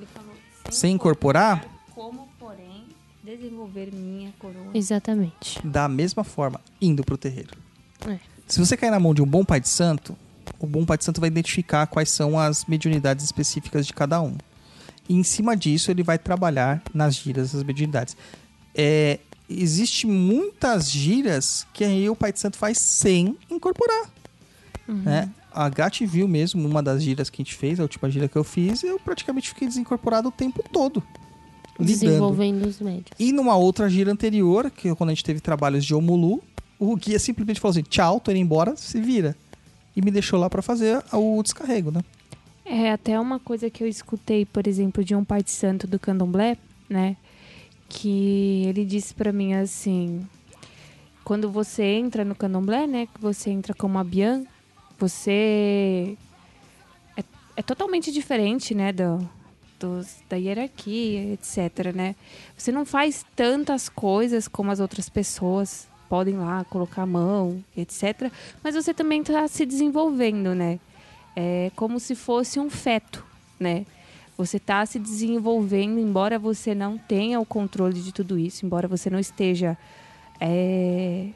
Sem 0.70 0.94
incorporar, 0.94 1.64
Como, 1.94 2.28
porém, 2.38 2.84
desenvolver 3.24 3.90
minha 3.92 4.32
coroa. 4.38 4.70
Exatamente. 4.74 5.58
da 5.66 5.88
mesma 5.88 6.22
forma, 6.22 6.60
indo 6.80 7.02
pro 7.02 7.16
terreiro. 7.16 7.56
É. 8.06 8.18
Se 8.46 8.58
você 8.58 8.76
cair 8.76 8.90
na 8.90 9.00
mão 9.00 9.14
de 9.14 9.22
um 9.22 9.26
bom 9.26 9.44
pai 9.44 9.60
de 9.60 9.68
santo, 9.68 10.16
o 10.58 10.66
bom 10.66 10.84
pai 10.84 10.98
de 10.98 11.04
santo 11.04 11.20
vai 11.20 11.28
identificar 11.28 11.86
quais 11.86 12.10
são 12.10 12.38
as 12.38 12.64
mediunidades 12.66 13.24
específicas 13.24 13.86
de 13.86 13.92
cada 13.94 14.20
um. 14.20 14.36
E 15.08 15.14
em 15.14 15.22
cima 15.22 15.56
disso, 15.56 15.90
ele 15.90 16.02
vai 16.02 16.18
trabalhar 16.18 16.82
nas 16.94 17.14
gírias 17.16 17.52
das 17.52 17.62
mediunidades. 17.62 18.16
É, 18.74 19.18
existe 19.50 20.06
muitas 20.06 20.90
gírias 20.90 21.66
que 21.72 21.84
aí 21.84 22.08
o 22.08 22.16
pai 22.16 22.32
de 22.32 22.40
santo 22.40 22.56
faz 22.56 22.78
sem 22.78 23.36
incorporar. 23.50 24.10
né? 24.88 25.30
A 25.52 25.68
Gatti 25.68 26.06
viu 26.06 26.28
mesmo 26.28 26.66
uma 26.66 26.82
das 26.82 27.02
gírias 27.02 27.28
que 27.28 27.42
a 27.42 27.44
gente 27.44 27.54
fez, 27.56 27.80
a 27.80 27.82
última 27.82 28.08
gíria 28.10 28.28
que 28.28 28.36
eu 28.36 28.44
fiz, 28.44 28.82
eu 28.84 28.98
praticamente 29.00 29.48
fiquei 29.48 29.66
desincorporado 29.66 30.28
o 30.28 30.32
tempo 30.32 30.64
todo. 30.72 31.02
lidando. 31.78 32.00
Desenvolvendo 32.00 32.66
os 32.66 32.80
médios. 32.80 33.10
E 33.18 33.32
numa 33.32 33.56
outra 33.56 33.88
gira 33.88 34.12
anterior, 34.12 34.70
que 34.70 34.94
quando 34.94 35.10
a 35.10 35.14
gente 35.14 35.24
teve 35.24 35.40
trabalhos 35.40 35.84
de 35.84 35.94
Omulu, 35.94 36.42
o 36.78 36.94
guia 36.96 37.18
simplesmente 37.18 37.58
falou 37.60 37.72
assim: 37.72 37.82
tchau, 37.82 38.20
tô 38.20 38.30
indo 38.30 38.38
embora, 38.40 38.76
se 38.76 39.00
vira. 39.00 39.36
E 39.96 40.00
me 40.00 40.10
deixou 40.10 40.38
lá 40.38 40.48
pra 40.48 40.62
fazer 40.62 41.02
o 41.12 41.42
descarrego, 41.42 41.90
né? 41.90 42.00
É 42.64 42.92
até 42.92 43.18
uma 43.18 43.40
coisa 43.40 43.68
que 43.68 43.82
eu 43.82 43.88
escutei, 43.88 44.46
por 44.46 44.68
exemplo, 44.68 45.02
de 45.02 45.14
um 45.16 45.24
pai 45.24 45.42
de 45.42 45.50
santo 45.50 45.86
do 45.88 45.98
candomblé, 45.98 46.56
né? 46.88 47.16
Que 47.90 48.64
ele 48.66 48.86
disse 48.86 49.12
pra 49.12 49.32
mim 49.32 49.52
assim: 49.52 50.26
quando 51.22 51.50
você 51.50 51.82
entra 51.82 52.24
no 52.24 52.34
candomblé, 52.34 52.86
né? 52.86 53.06
Que 53.06 53.20
você 53.20 53.50
entra 53.50 53.74
como 53.74 53.98
a 53.98 54.04
Bian, 54.04 54.44
você 54.98 56.16
é, 57.16 57.22
é 57.56 57.62
totalmente 57.62 58.10
diferente, 58.10 58.74
né? 58.74 58.92
Do, 58.92 59.28
da 60.28 60.36
hierarquia, 60.36 61.32
etc, 61.34 61.94
né? 61.94 62.14
Você 62.56 62.72
não 62.72 62.84
faz 62.84 63.24
tantas 63.34 63.88
coisas 63.88 64.48
como 64.48 64.70
as 64.70 64.80
outras 64.80 65.08
pessoas 65.08 65.88
podem 66.08 66.36
lá 66.36 66.64
colocar 66.64 67.02
a 67.02 67.06
mão, 67.06 67.64
etc. 67.76 68.32
Mas 68.62 68.74
você 68.74 68.92
também 68.92 69.20
está 69.20 69.46
se 69.46 69.64
desenvolvendo, 69.64 70.54
né? 70.54 70.80
É 71.36 71.70
como 71.76 72.00
se 72.00 72.14
fosse 72.14 72.58
um 72.58 72.68
feto, 72.68 73.24
né? 73.58 73.86
Você 74.40 74.56
está 74.56 74.86
se 74.86 74.98
desenvolvendo, 74.98 75.98
embora 75.98 76.38
você 76.38 76.74
não 76.74 76.96
tenha 76.96 77.38
o 77.38 77.44
controle 77.44 78.00
de 78.00 78.10
tudo 78.10 78.38
isso, 78.38 78.64
embora 78.64 78.88
você 78.88 79.10
não 79.10 79.18
esteja. 79.18 79.76
é, 80.40 81.28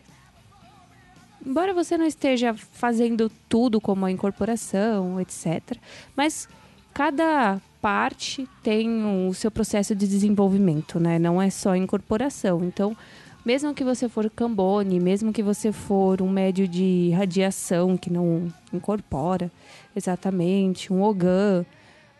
Embora 1.44 1.74
você 1.74 1.98
não 1.98 2.06
esteja 2.06 2.54
fazendo 2.54 3.30
tudo 3.46 3.78
como 3.78 4.06
a 4.06 4.10
incorporação, 4.10 5.20
etc. 5.20 5.76
Mas 6.16 6.48
cada 6.94 7.60
parte 7.78 8.48
tem 8.62 9.04
o 9.28 9.34
seu 9.34 9.50
processo 9.50 9.94
de 9.94 10.08
desenvolvimento, 10.08 10.98
né? 10.98 11.18
Não 11.18 11.42
é 11.42 11.50
só 11.50 11.76
incorporação. 11.76 12.64
Então, 12.64 12.96
mesmo 13.44 13.74
que 13.74 13.84
você 13.84 14.08
for 14.08 14.30
cambone, 14.30 14.98
mesmo 14.98 15.30
que 15.30 15.42
você 15.42 15.70
for 15.70 16.22
um 16.22 16.30
médio 16.30 16.66
de 16.66 17.10
radiação 17.10 17.98
que 17.98 18.10
não 18.10 18.50
incorpora 18.72 19.52
exatamente, 19.94 20.90
um 20.90 21.02
ogã, 21.02 21.66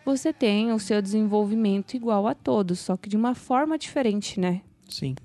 você 0.05 0.31
tem 0.31 0.71
o 0.71 0.79
seu 0.79 1.01
desenvolvimento 1.01 1.95
igual 1.95 2.27
a 2.27 2.33
todos, 2.35 2.79
só 2.79 2.95
que 2.95 3.09
de 3.09 3.17
uma 3.17 3.33
forma 3.35 3.77
diferente, 3.77 4.39
né? 4.39 4.61
Sim. 4.87 5.15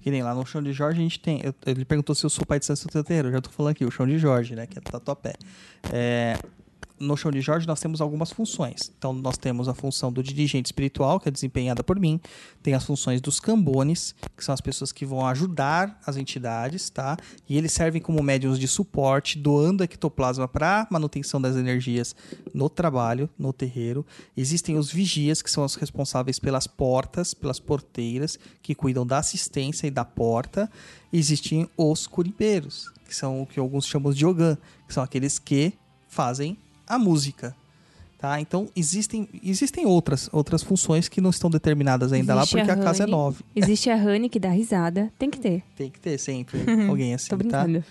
Que 0.00 0.10
nem 0.10 0.22
lá 0.22 0.32
no 0.34 0.46
chão 0.46 0.62
de 0.62 0.72
Jorge 0.72 1.00
a 1.00 1.02
gente 1.02 1.18
tem. 1.20 1.40
eu- 1.44 1.54
ele 1.66 1.84
perguntou 1.84 2.14
se 2.14 2.24
eu 2.24 2.30
sou 2.30 2.46
pai 2.46 2.58
de 2.60 2.66
santo 2.66 2.88
terreiro. 3.04 3.28
Eu 3.28 3.32
já 3.32 3.40
tô 3.40 3.50
falando 3.50 3.72
aqui, 3.72 3.84
o 3.84 3.90
chão 3.90 4.06
de 4.06 4.16
Jorge, 4.16 4.54
né? 4.54 4.66
Que 4.66 4.78
é 4.78 4.80
tatuapé. 4.80 5.34
É, 5.92 6.38
no 7.02 7.16
chão 7.16 7.30
de 7.30 7.40
Jorge 7.40 7.66
nós 7.66 7.80
temos 7.80 8.00
algumas 8.00 8.30
funções. 8.30 8.92
Então 8.96 9.12
nós 9.12 9.36
temos 9.36 9.68
a 9.68 9.74
função 9.74 10.12
do 10.12 10.22
dirigente 10.22 10.66
espiritual, 10.66 11.18
que 11.18 11.28
é 11.28 11.32
desempenhada 11.32 11.82
por 11.82 11.98
mim. 11.98 12.20
Tem 12.62 12.74
as 12.74 12.84
funções 12.84 13.20
dos 13.20 13.40
cambones, 13.40 14.14
que 14.36 14.44
são 14.44 14.52
as 14.52 14.60
pessoas 14.60 14.92
que 14.92 15.04
vão 15.04 15.26
ajudar 15.26 16.00
as 16.06 16.16
entidades, 16.16 16.88
tá? 16.88 17.16
E 17.48 17.58
eles 17.58 17.72
servem 17.72 18.00
como 18.00 18.22
médiums 18.22 18.58
de 18.58 18.68
suporte, 18.68 19.36
doando 19.38 19.82
ectoplasma 19.82 20.46
para 20.46 20.86
manutenção 20.90 21.40
das 21.40 21.56
energias 21.56 22.14
no 22.54 22.70
trabalho, 22.70 23.28
no 23.36 23.52
terreiro. 23.52 24.06
Existem 24.36 24.78
os 24.78 24.90
vigias, 24.90 25.42
que 25.42 25.50
são 25.50 25.64
os 25.64 25.74
responsáveis 25.74 26.38
pelas 26.38 26.66
portas, 26.66 27.34
pelas 27.34 27.58
porteiras, 27.58 28.38
que 28.62 28.74
cuidam 28.74 29.04
da 29.04 29.18
assistência 29.18 29.86
e 29.86 29.90
da 29.90 30.04
porta. 30.04 30.70
Existem 31.12 31.68
os 31.76 32.06
curimbeiros, 32.06 32.92
que 33.06 33.14
são 33.14 33.42
o 33.42 33.46
que 33.46 33.58
alguns 33.58 33.86
chamam 33.86 34.12
de 34.12 34.24
ogã, 34.24 34.56
que 34.86 34.94
são 34.94 35.02
aqueles 35.02 35.38
que 35.38 35.74
fazem 36.08 36.58
a 36.94 36.98
música. 36.98 37.54
Tá? 38.18 38.40
Então 38.40 38.68
existem, 38.76 39.28
existem 39.42 39.84
outras, 39.84 40.28
outras 40.32 40.62
funções 40.62 41.08
que 41.08 41.20
não 41.20 41.30
estão 41.30 41.50
determinadas 41.50 42.12
ainda 42.12 42.36
lá, 42.36 42.42
Existe 42.42 42.56
porque 42.56 42.70
a, 42.70 42.76
casa 42.76 43.02
é 43.02 43.06
nova. 43.06 43.42
Existe 43.54 43.90
a 43.90 43.96
Rani 43.96 44.28
que 44.28 44.38
dá 44.38 44.50
risada, 44.50 45.12
tem 45.18 45.28
que 45.28 45.40
ter. 45.40 45.64
Tem 45.74 45.90
que 45.90 45.98
ter 45.98 46.18
sempre 46.18 46.60
alguém 46.88 47.14
assim, 47.14 47.30
Tô 47.30 47.36
tá? 47.36 47.64
brincando. 47.64 47.84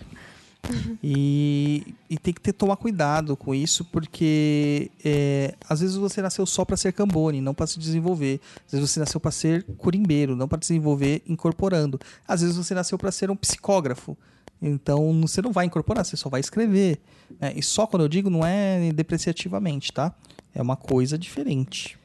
E, 1.04 1.96
e 2.10 2.18
tem 2.18 2.34
que 2.34 2.40
ter, 2.40 2.54
tomar 2.54 2.78
cuidado 2.78 3.36
com 3.36 3.54
isso, 3.54 3.84
porque 3.84 4.90
é, 5.04 5.54
às 5.68 5.82
vezes 5.82 5.96
você 5.96 6.22
nasceu 6.22 6.46
só 6.46 6.64
para 6.64 6.78
ser 6.78 6.94
cambone, 6.94 7.42
não 7.42 7.54
para 7.54 7.68
se 7.68 7.80
desenvolver. 7.80 8.40
Às 8.68 8.72
vezes 8.72 8.90
você 8.90 9.00
nasceu 9.00 9.20
para 9.20 9.32
ser 9.32 9.64
curimbeiro, 9.78 10.36
não 10.36 10.48
para 10.48 10.60
desenvolver 10.60 11.22
incorporando. 11.28 12.00
Às 12.28 12.42
vezes 12.42 12.56
você 12.56 12.74
nasceu 12.74 12.98
para 12.98 13.12
ser 13.12 13.30
um 13.30 13.36
psicógrafo. 13.36 14.16
Então 14.62 15.20
você 15.22 15.42
não 15.42 15.52
vai 15.52 15.66
incorporar, 15.66 16.06
você 16.06 16.16
só 16.16 16.30
vai 16.30 16.40
escrever. 16.40 17.00
né? 17.40 17.54
E 17.56 17.64
só 17.64 17.88
quando 17.88 18.04
eu 18.04 18.08
digo 18.10 18.30
não 18.30 18.46
é 18.46 18.92
depreciativamente, 18.94 19.92
tá? 19.92 20.14
É 20.54 20.62
uma 20.62 20.76
coisa 20.76 21.18
diferente. 21.18 21.98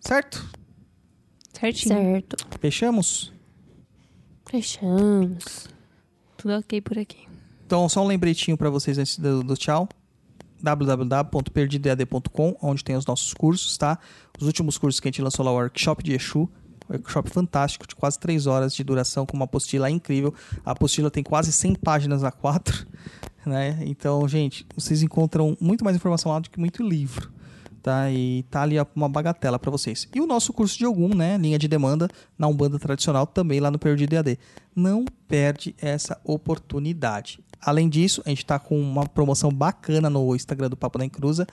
Certo? 0.00 0.46
Certinho. 1.58 1.94
Certo. 1.94 2.36
Fechamos? 2.60 3.32
Fechamos. 4.50 5.68
Tudo 6.36 6.54
ok 6.58 6.80
por 6.80 6.98
aqui. 6.98 7.26
Então, 7.64 7.88
só 7.88 8.02
um 8.02 8.06
lembretinho 8.06 8.56
para 8.56 8.68
vocês 8.68 8.98
antes 8.98 9.16
do, 9.18 9.42
do 9.42 9.56
tchau. 9.56 9.88
www.perdidoead.com, 10.60 12.56
onde 12.60 12.84
tem 12.84 12.96
os 12.96 13.06
nossos 13.06 13.32
cursos, 13.32 13.78
tá? 13.78 13.98
Os 14.38 14.46
últimos 14.46 14.76
cursos 14.76 15.00
que 15.00 15.08
a 15.08 15.10
gente 15.10 15.22
lançou 15.22 15.44
lá, 15.44 15.52
o 15.52 15.54
workshop 15.54 16.02
de 16.02 16.12
Exu, 16.12 16.50
workshop 16.92 17.30
fantástico, 17.30 17.86
de 17.86 17.94
quase 17.94 18.18
3 18.18 18.46
horas 18.46 18.74
de 18.74 18.84
duração, 18.84 19.26
com 19.26 19.36
uma 19.36 19.44
apostila 19.44 19.90
incrível. 19.90 20.34
A 20.64 20.72
apostila 20.72 21.10
tem 21.10 21.22
quase 21.22 21.52
100 21.52 21.76
páginas 21.76 22.24
a 22.24 22.30
4, 22.30 22.86
né? 23.46 23.78
Então, 23.82 24.26
gente, 24.28 24.66
vocês 24.74 25.02
encontram 25.02 25.56
muito 25.60 25.84
mais 25.84 25.96
informação 25.96 26.32
lá 26.32 26.38
do 26.38 26.50
que 26.50 26.58
muito 26.58 26.82
livro. 26.82 27.30
Tá? 27.82 28.08
E 28.12 28.44
tá 28.44 28.62
ali 28.62 28.76
uma 28.94 29.08
bagatela 29.08 29.58
para 29.58 29.70
vocês. 29.70 30.06
E 30.14 30.20
o 30.20 30.26
nosso 30.26 30.52
curso 30.52 30.78
de 30.78 30.86
Ogum, 30.86 31.16
né? 31.16 31.36
Linha 31.36 31.58
de 31.58 31.66
demanda 31.66 32.08
na 32.38 32.46
Umbanda 32.46 32.78
tradicional, 32.78 33.26
também 33.26 33.58
lá 33.58 33.72
no 33.72 33.78
Perdido 33.78 34.12
EAD. 34.12 34.38
Não 34.74 35.04
perde 35.26 35.74
essa 35.80 36.20
oportunidade. 36.22 37.40
Além 37.60 37.88
disso, 37.88 38.22
a 38.24 38.28
gente 38.28 38.46
tá 38.46 38.58
com 38.58 38.78
uma 38.80 39.06
promoção 39.06 39.50
bacana 39.50 40.08
no 40.08 40.34
Instagram 40.34 40.68
do 40.68 40.76
Papo 40.76 40.98
da 40.98 41.04
Encruza, 41.04 41.46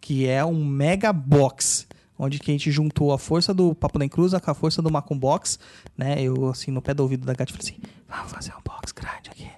que 0.00 0.26
é 0.26 0.44
um 0.44 0.64
mega 0.64 1.12
box, 1.12 1.86
onde 2.18 2.38
que 2.38 2.50
a 2.50 2.54
gente 2.54 2.70
juntou 2.70 3.12
a 3.12 3.18
força 3.18 3.54
do 3.54 3.74
Papo 3.74 3.98
da 3.98 4.04
Encruza 4.04 4.40
com 4.40 4.50
a 4.50 4.54
força 4.54 4.82
do 4.82 4.90
Macum 4.90 5.18
Box, 5.18 5.58
né? 5.96 6.20
Eu, 6.20 6.48
assim, 6.48 6.70
no 6.70 6.82
pé 6.82 6.92
do 6.92 7.02
ouvido 7.02 7.24
da 7.24 7.32
Gati, 7.32 7.52
falei 7.52 7.68
assim, 7.68 7.80
vamos 8.08 8.32
fazer 8.32 8.52
um 8.52 8.62
box 8.64 8.92
grande 8.92 9.30
aqui. 9.30 9.48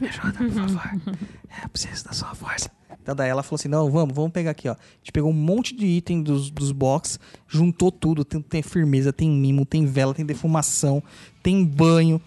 Me 0.00 0.08
ajuda, 0.08 0.32
por 0.32 0.50
favor. 0.68 1.16
É, 1.48 1.64
eu 1.64 1.68
preciso 1.68 2.04
da 2.04 2.12
sua 2.12 2.34
força. 2.34 2.70
Então 3.02 3.16
daí 3.16 3.28
ela 3.28 3.42
falou 3.42 3.56
assim, 3.56 3.68
não, 3.68 3.90
vamos, 3.90 4.14
vamos 4.14 4.32
pegar 4.32 4.52
aqui, 4.52 4.68
ó. 4.68 4.72
A 4.72 4.76
gente 4.98 5.12
pegou 5.12 5.30
um 5.30 5.34
monte 5.34 5.74
de 5.74 5.86
item 5.86 6.22
dos, 6.22 6.50
dos 6.50 6.70
box, 6.70 7.18
juntou 7.48 7.90
tudo, 7.90 8.24
tem, 8.24 8.40
tem 8.40 8.62
firmeza, 8.62 9.12
tem 9.12 9.28
mimo, 9.28 9.66
tem 9.66 9.84
vela, 9.84 10.14
tem 10.14 10.24
defumação, 10.24 11.02
tem 11.42 11.64
banho. 11.64 12.20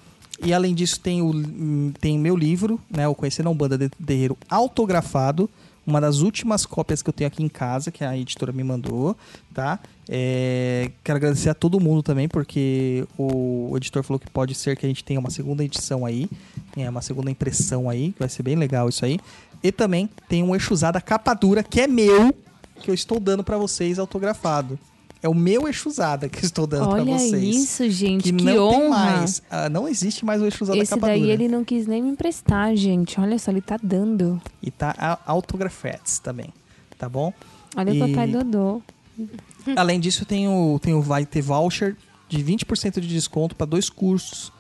E 0.43 0.53
além 0.53 0.76
disso 0.76 0.99
tem 0.99 1.21
o 1.21 1.32
hum, 1.32 1.93
tem 1.99 2.19
meu 2.19 2.36
livro, 2.36 2.80
né, 2.89 3.07
o 3.07 3.15
Conhecendo 3.15 3.47
a 3.47 3.51
Umbanda 3.51 3.78
de 3.78 3.88
Terreiro 3.89 4.38
autografado, 4.49 5.49
uma 5.86 6.01
das 6.01 6.19
últimas 6.19 6.65
cópias 6.65 7.01
que 7.01 7.09
eu 7.09 7.13
tenho 7.13 7.27
aqui 7.27 7.43
em 7.43 7.49
casa, 7.49 7.91
que 7.91 8.03
a 8.03 8.17
editora 8.17 8.51
me 8.51 8.63
mandou, 8.63 9.15
tá? 9.53 9.79
É, 10.09 10.91
quero 11.03 11.17
agradecer 11.17 11.49
a 11.49 11.53
todo 11.53 11.79
mundo 11.79 12.01
também, 12.01 12.27
porque 12.27 13.07
o, 13.17 13.73
editor 13.77 14.03
falou 14.03 14.19
que 14.19 14.29
pode 14.29 14.55
ser 14.55 14.75
que 14.75 14.86
a 14.86 14.89
gente 14.89 15.03
tenha 15.03 15.19
uma 15.19 15.29
segunda 15.29 15.63
edição 15.63 16.05
aí, 16.05 16.29
é, 16.75 16.89
uma 16.89 17.01
segunda 17.01 17.29
impressão 17.29 17.89
aí, 17.89 18.11
que 18.13 18.19
vai 18.19 18.29
ser 18.29 18.43
bem 18.43 18.55
legal 18.55 18.89
isso 18.89 19.05
aí. 19.05 19.19
E 19.63 19.71
também 19.71 20.09
tem 20.27 20.43
um 20.43 20.55
Exusada 20.55 20.99
capa 20.99 21.33
dura, 21.33 21.63
que 21.63 21.81
é 21.81 21.88
meu, 21.88 22.33
que 22.81 22.89
eu 22.89 22.95
estou 22.95 23.19
dando 23.19 23.43
pra 23.43 23.57
vocês 23.57 23.99
autografado. 23.99 24.77
É 25.26 25.30
o 25.30 25.34
meu 25.34 25.67
Exusada 25.67 26.30
que 26.30 26.45
estou 26.45 26.67
dando 26.67 26.88
Olha 26.89 27.03
vocês. 27.17 27.55
isso, 27.55 27.89
gente, 27.89 28.23
que, 28.26 28.32
que, 28.32 28.43
não 28.43 28.51
tem 28.53 28.59
honra. 28.59 28.89
mais. 28.89 29.41
ah, 29.49 29.67
não 29.69 29.88
existe 29.88 30.23
mais 30.23 30.39
o 30.39 30.45
Exusada 30.45 30.78
Esse 30.78 30.91
capa 30.91 31.07
daí 31.07 31.21
dura. 31.21 31.34
ele 31.34 31.47
não 31.47 31.63
quis 31.65 31.88
nem 31.88 32.03
me 32.03 32.09
emprestar, 32.09 32.76
gente. 32.76 33.19
Olha 33.19 33.39
só, 33.39 33.49
ele 33.49 33.61
tá 33.61 33.78
dando. 33.82 34.39
E 34.61 34.69
tá 34.69 34.93
a- 34.97 35.17
autografetes 35.26 36.19
também, 36.19 36.53
tá 36.99 37.09
bom? 37.09 37.34
Olha 37.76 37.91
E- 37.91 38.01
o 38.03 38.07
papai 38.07 38.28
Dodô. 38.28 38.82
Além 39.76 39.99
disso, 39.99 40.26
tem 40.26 40.47
o, 40.47 40.78
tem 40.80 40.93
o 40.93 41.01
vai 41.01 41.26
ter 41.26 41.41
voucher 41.41 41.95
de 42.30 42.43
20% 42.43 42.99
de 42.99 43.07
desconto 43.07 43.55
para 43.55 43.65
dois 43.65 43.89
cursos 43.89 44.51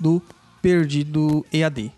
do 0.00 0.22
Perdido 0.62 1.44
EAD, 1.52 1.92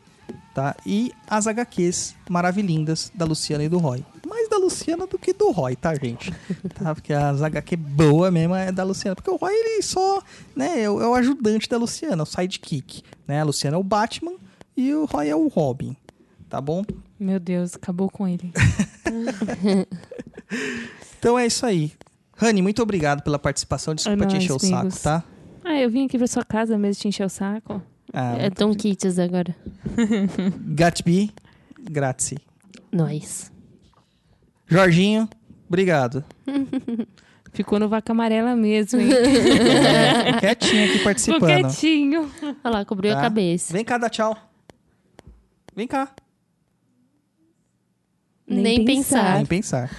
tá? 0.52 0.74
E 0.84 1.12
as 1.28 1.46
HQs 1.46 2.16
maravilhindas 2.28 3.12
da 3.14 3.24
Luciana 3.24 3.62
e 3.62 3.68
do 3.68 3.78
Roy. 3.78 4.04
Mais 4.26 4.45
da 4.58 4.64
Luciana 4.64 5.06
do 5.06 5.18
que 5.18 5.32
do 5.32 5.50
Roy, 5.50 5.76
tá, 5.76 5.94
gente? 5.94 6.32
tá? 6.74 6.94
Porque 6.94 7.12
as 7.12 7.42
HQ 7.42 7.76
boa 7.76 8.30
mesmo 8.30 8.54
é 8.54 8.72
da 8.72 8.82
Luciana. 8.84 9.14
Porque 9.14 9.30
o 9.30 9.36
Roy, 9.36 9.52
ele 9.52 9.82
só, 9.82 10.22
né, 10.54 10.82
é 10.82 10.90
o, 10.90 11.00
é 11.00 11.08
o 11.08 11.14
ajudante 11.14 11.68
da 11.68 11.76
Luciana, 11.78 12.22
o 12.22 12.26
sidekick, 12.26 13.02
né? 13.26 13.40
A 13.40 13.44
Luciana 13.44 13.76
é 13.76 13.80
o 13.80 13.84
Batman 13.84 14.32
e 14.76 14.92
o 14.94 15.04
Roy 15.04 15.28
é 15.28 15.36
o 15.36 15.48
Robin, 15.48 15.96
tá 16.48 16.60
bom? 16.60 16.84
Meu 17.18 17.38
Deus, 17.40 17.74
acabou 17.74 18.10
com 18.10 18.26
ele. 18.28 18.52
Então 21.18 21.38
é 21.38 21.46
isso 21.46 21.64
aí. 21.66 21.92
Rani, 22.36 22.62
muito 22.62 22.82
obrigado 22.82 23.22
pela 23.22 23.38
participação. 23.38 23.94
Desculpa 23.94 24.24
É 24.24 24.26
te 24.26 24.36
encher 24.36 24.52
o 24.52 24.58
saco, 24.58 24.74
amigos. 24.76 25.02
tá? 25.02 25.24
Ah, 25.64 25.80
eu 25.80 25.90
vim 25.90 26.04
aqui 26.06 26.18
pra 26.18 26.26
sua 26.26 26.44
casa 26.44 26.78
mesmo 26.78 27.00
te 27.00 27.08
encher 27.08 27.24
o 27.24 27.28
saco. 27.28 27.82
Ah, 28.12 28.36
É 28.38 28.50
Tom 28.50 28.72
Kits 28.74 29.18
agora. 29.18 29.56
Gatsby, 30.66 31.32
grazie. 31.90 32.38
Nós. 32.92 33.50
Jorginho, 34.66 35.28
obrigado. 35.68 36.24
Ficou 37.52 37.78
no 37.78 37.88
vaca 37.88 38.12
amarela 38.12 38.54
mesmo, 38.54 39.00
hein? 39.00 39.08
É, 39.12 40.38
quietinho 40.40 40.82
aqui 40.84 40.92
Ficou 40.92 41.04
participando. 41.04 41.46
quietinho. 41.46 42.30
Olha 42.62 42.74
lá, 42.78 42.84
cobriu 42.84 43.12
tá? 43.12 43.18
a 43.18 43.22
cabeça. 43.22 43.72
Vem 43.72 43.82
cá, 43.84 43.96
dá 43.96 44.10
tchau. 44.10 44.36
Vem 45.74 45.86
cá. 45.86 46.10
Nem 48.48 48.62
Nem, 48.62 48.84
pensar. 48.84 49.16
pensar. 49.22 49.34
Nem 49.36 49.46
pensar. 49.46 49.90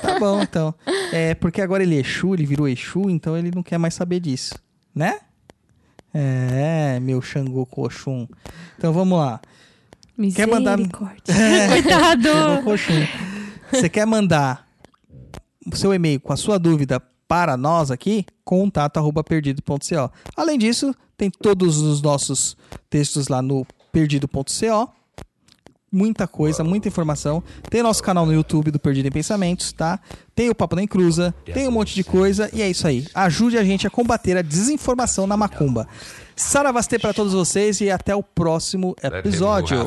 Tá 0.00 0.18
bom, 0.18 0.42
então. 0.42 0.74
É, 1.12 1.34
porque 1.34 1.60
agora 1.60 1.82
ele 1.82 1.96
é 1.96 2.00
Exu, 2.00 2.34
ele 2.34 2.46
virou 2.46 2.66
Exu, 2.68 3.08
então 3.10 3.36
ele 3.36 3.50
não 3.54 3.62
quer 3.62 3.78
mais 3.78 3.94
saber 3.94 4.18
disso. 4.18 4.54
Né? 4.94 5.20
É, 6.12 6.98
meu 7.00 7.20
Xangô 7.20 7.66
Coxum. 7.66 8.26
Então 8.78 8.92
vamos 8.92 9.18
lá. 9.18 9.40
Quer 10.34 10.46
mandar- 10.48 10.78
Misericórdia. 10.78 11.34
Coitado. 11.70 12.22
Xangô 12.28 12.62
Coxum. 12.62 13.33
Você 13.70 13.88
quer 13.88 14.06
mandar 14.06 14.68
o 15.66 15.76
seu 15.76 15.92
e-mail 15.94 16.20
com 16.20 16.32
a 16.32 16.36
sua 16.36 16.58
dúvida 16.58 17.00
para 17.26 17.56
nós 17.56 17.90
aqui? 17.90 18.24
Contato 18.44 18.98
arroba 18.98 19.24
perdido.co. 19.24 20.10
Além 20.36 20.58
disso, 20.58 20.94
tem 21.16 21.30
todos 21.30 21.78
os 21.78 22.02
nossos 22.02 22.56
textos 22.90 23.28
lá 23.28 23.40
no 23.40 23.66
perdido.co. 23.92 24.92
Muita 25.90 26.26
coisa, 26.26 26.64
muita 26.64 26.88
informação. 26.88 27.42
Tem 27.70 27.80
nosso 27.80 28.02
canal 28.02 28.26
no 28.26 28.34
YouTube 28.34 28.72
do 28.72 28.80
Perdido 28.80 29.06
em 29.06 29.12
Pensamentos, 29.12 29.72
tá? 29.72 30.00
Tem 30.34 30.50
o 30.50 30.54
Papo 30.54 30.74
Nem 30.74 30.88
Cruza, 30.88 31.32
tem 31.44 31.68
um 31.68 31.70
monte 31.70 31.94
de 31.94 32.02
coisa 32.02 32.50
e 32.52 32.60
é 32.60 32.68
isso 32.68 32.84
aí. 32.88 33.06
Ajude 33.14 33.56
a 33.56 33.62
gente 33.62 33.86
a 33.86 33.90
combater 33.90 34.36
a 34.36 34.42
desinformação 34.42 35.24
na 35.24 35.36
macumba. 35.36 35.86
Saravastê 36.34 36.98
para 36.98 37.14
todos 37.14 37.32
vocês 37.32 37.80
e 37.80 37.92
até 37.92 38.12
o 38.14 38.24
próximo 38.24 38.96
episódio. 39.00 39.78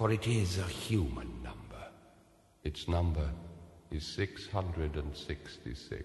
For 0.00 0.10
it 0.10 0.26
is 0.26 0.56
a 0.56 0.64
human 0.64 1.28
number. 1.42 1.84
Its 2.64 2.88
number 2.88 3.28
is 3.90 4.02
666. 4.02 6.02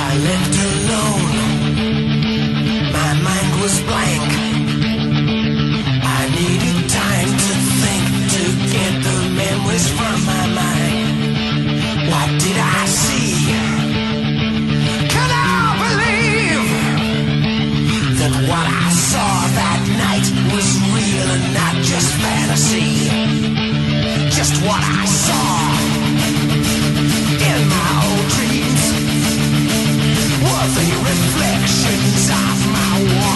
I 0.00 0.16
left 0.28 0.54
alone. 0.70 1.36
My 2.96 3.12
mind 3.26 3.50
was 3.60 3.76
blank. 3.88 4.30
I 6.16 6.18
needed 6.38 6.78
time 6.88 7.30
to 7.46 7.54
think 7.82 8.04
to 8.36 8.44
get 8.72 8.92
the 9.08 9.18
memories 9.42 9.86
from 9.98 10.16
my 10.32 10.44
mind. 10.62 11.18
What 12.08 12.28
did 12.40 12.56
I 12.56 12.58
see? 12.86 13.23
What 18.48 18.66
I 18.66 18.90
saw 18.92 19.32
that 19.56 19.80
night 20.04 20.26
was 20.52 20.68
real 20.92 21.28
and 21.36 21.46
not 21.54 21.74
just 21.84 22.10
fantasy? 22.20 23.08
Just 24.30 24.60
what 24.66 24.82
I 24.84 25.04
saw 25.06 25.48
in 27.48 27.60
my 27.72 27.90
old 28.04 28.26
dreams 28.36 28.84
were 30.44 30.68
the 30.76 30.88
reflections 31.08 32.28
of 32.28 33.33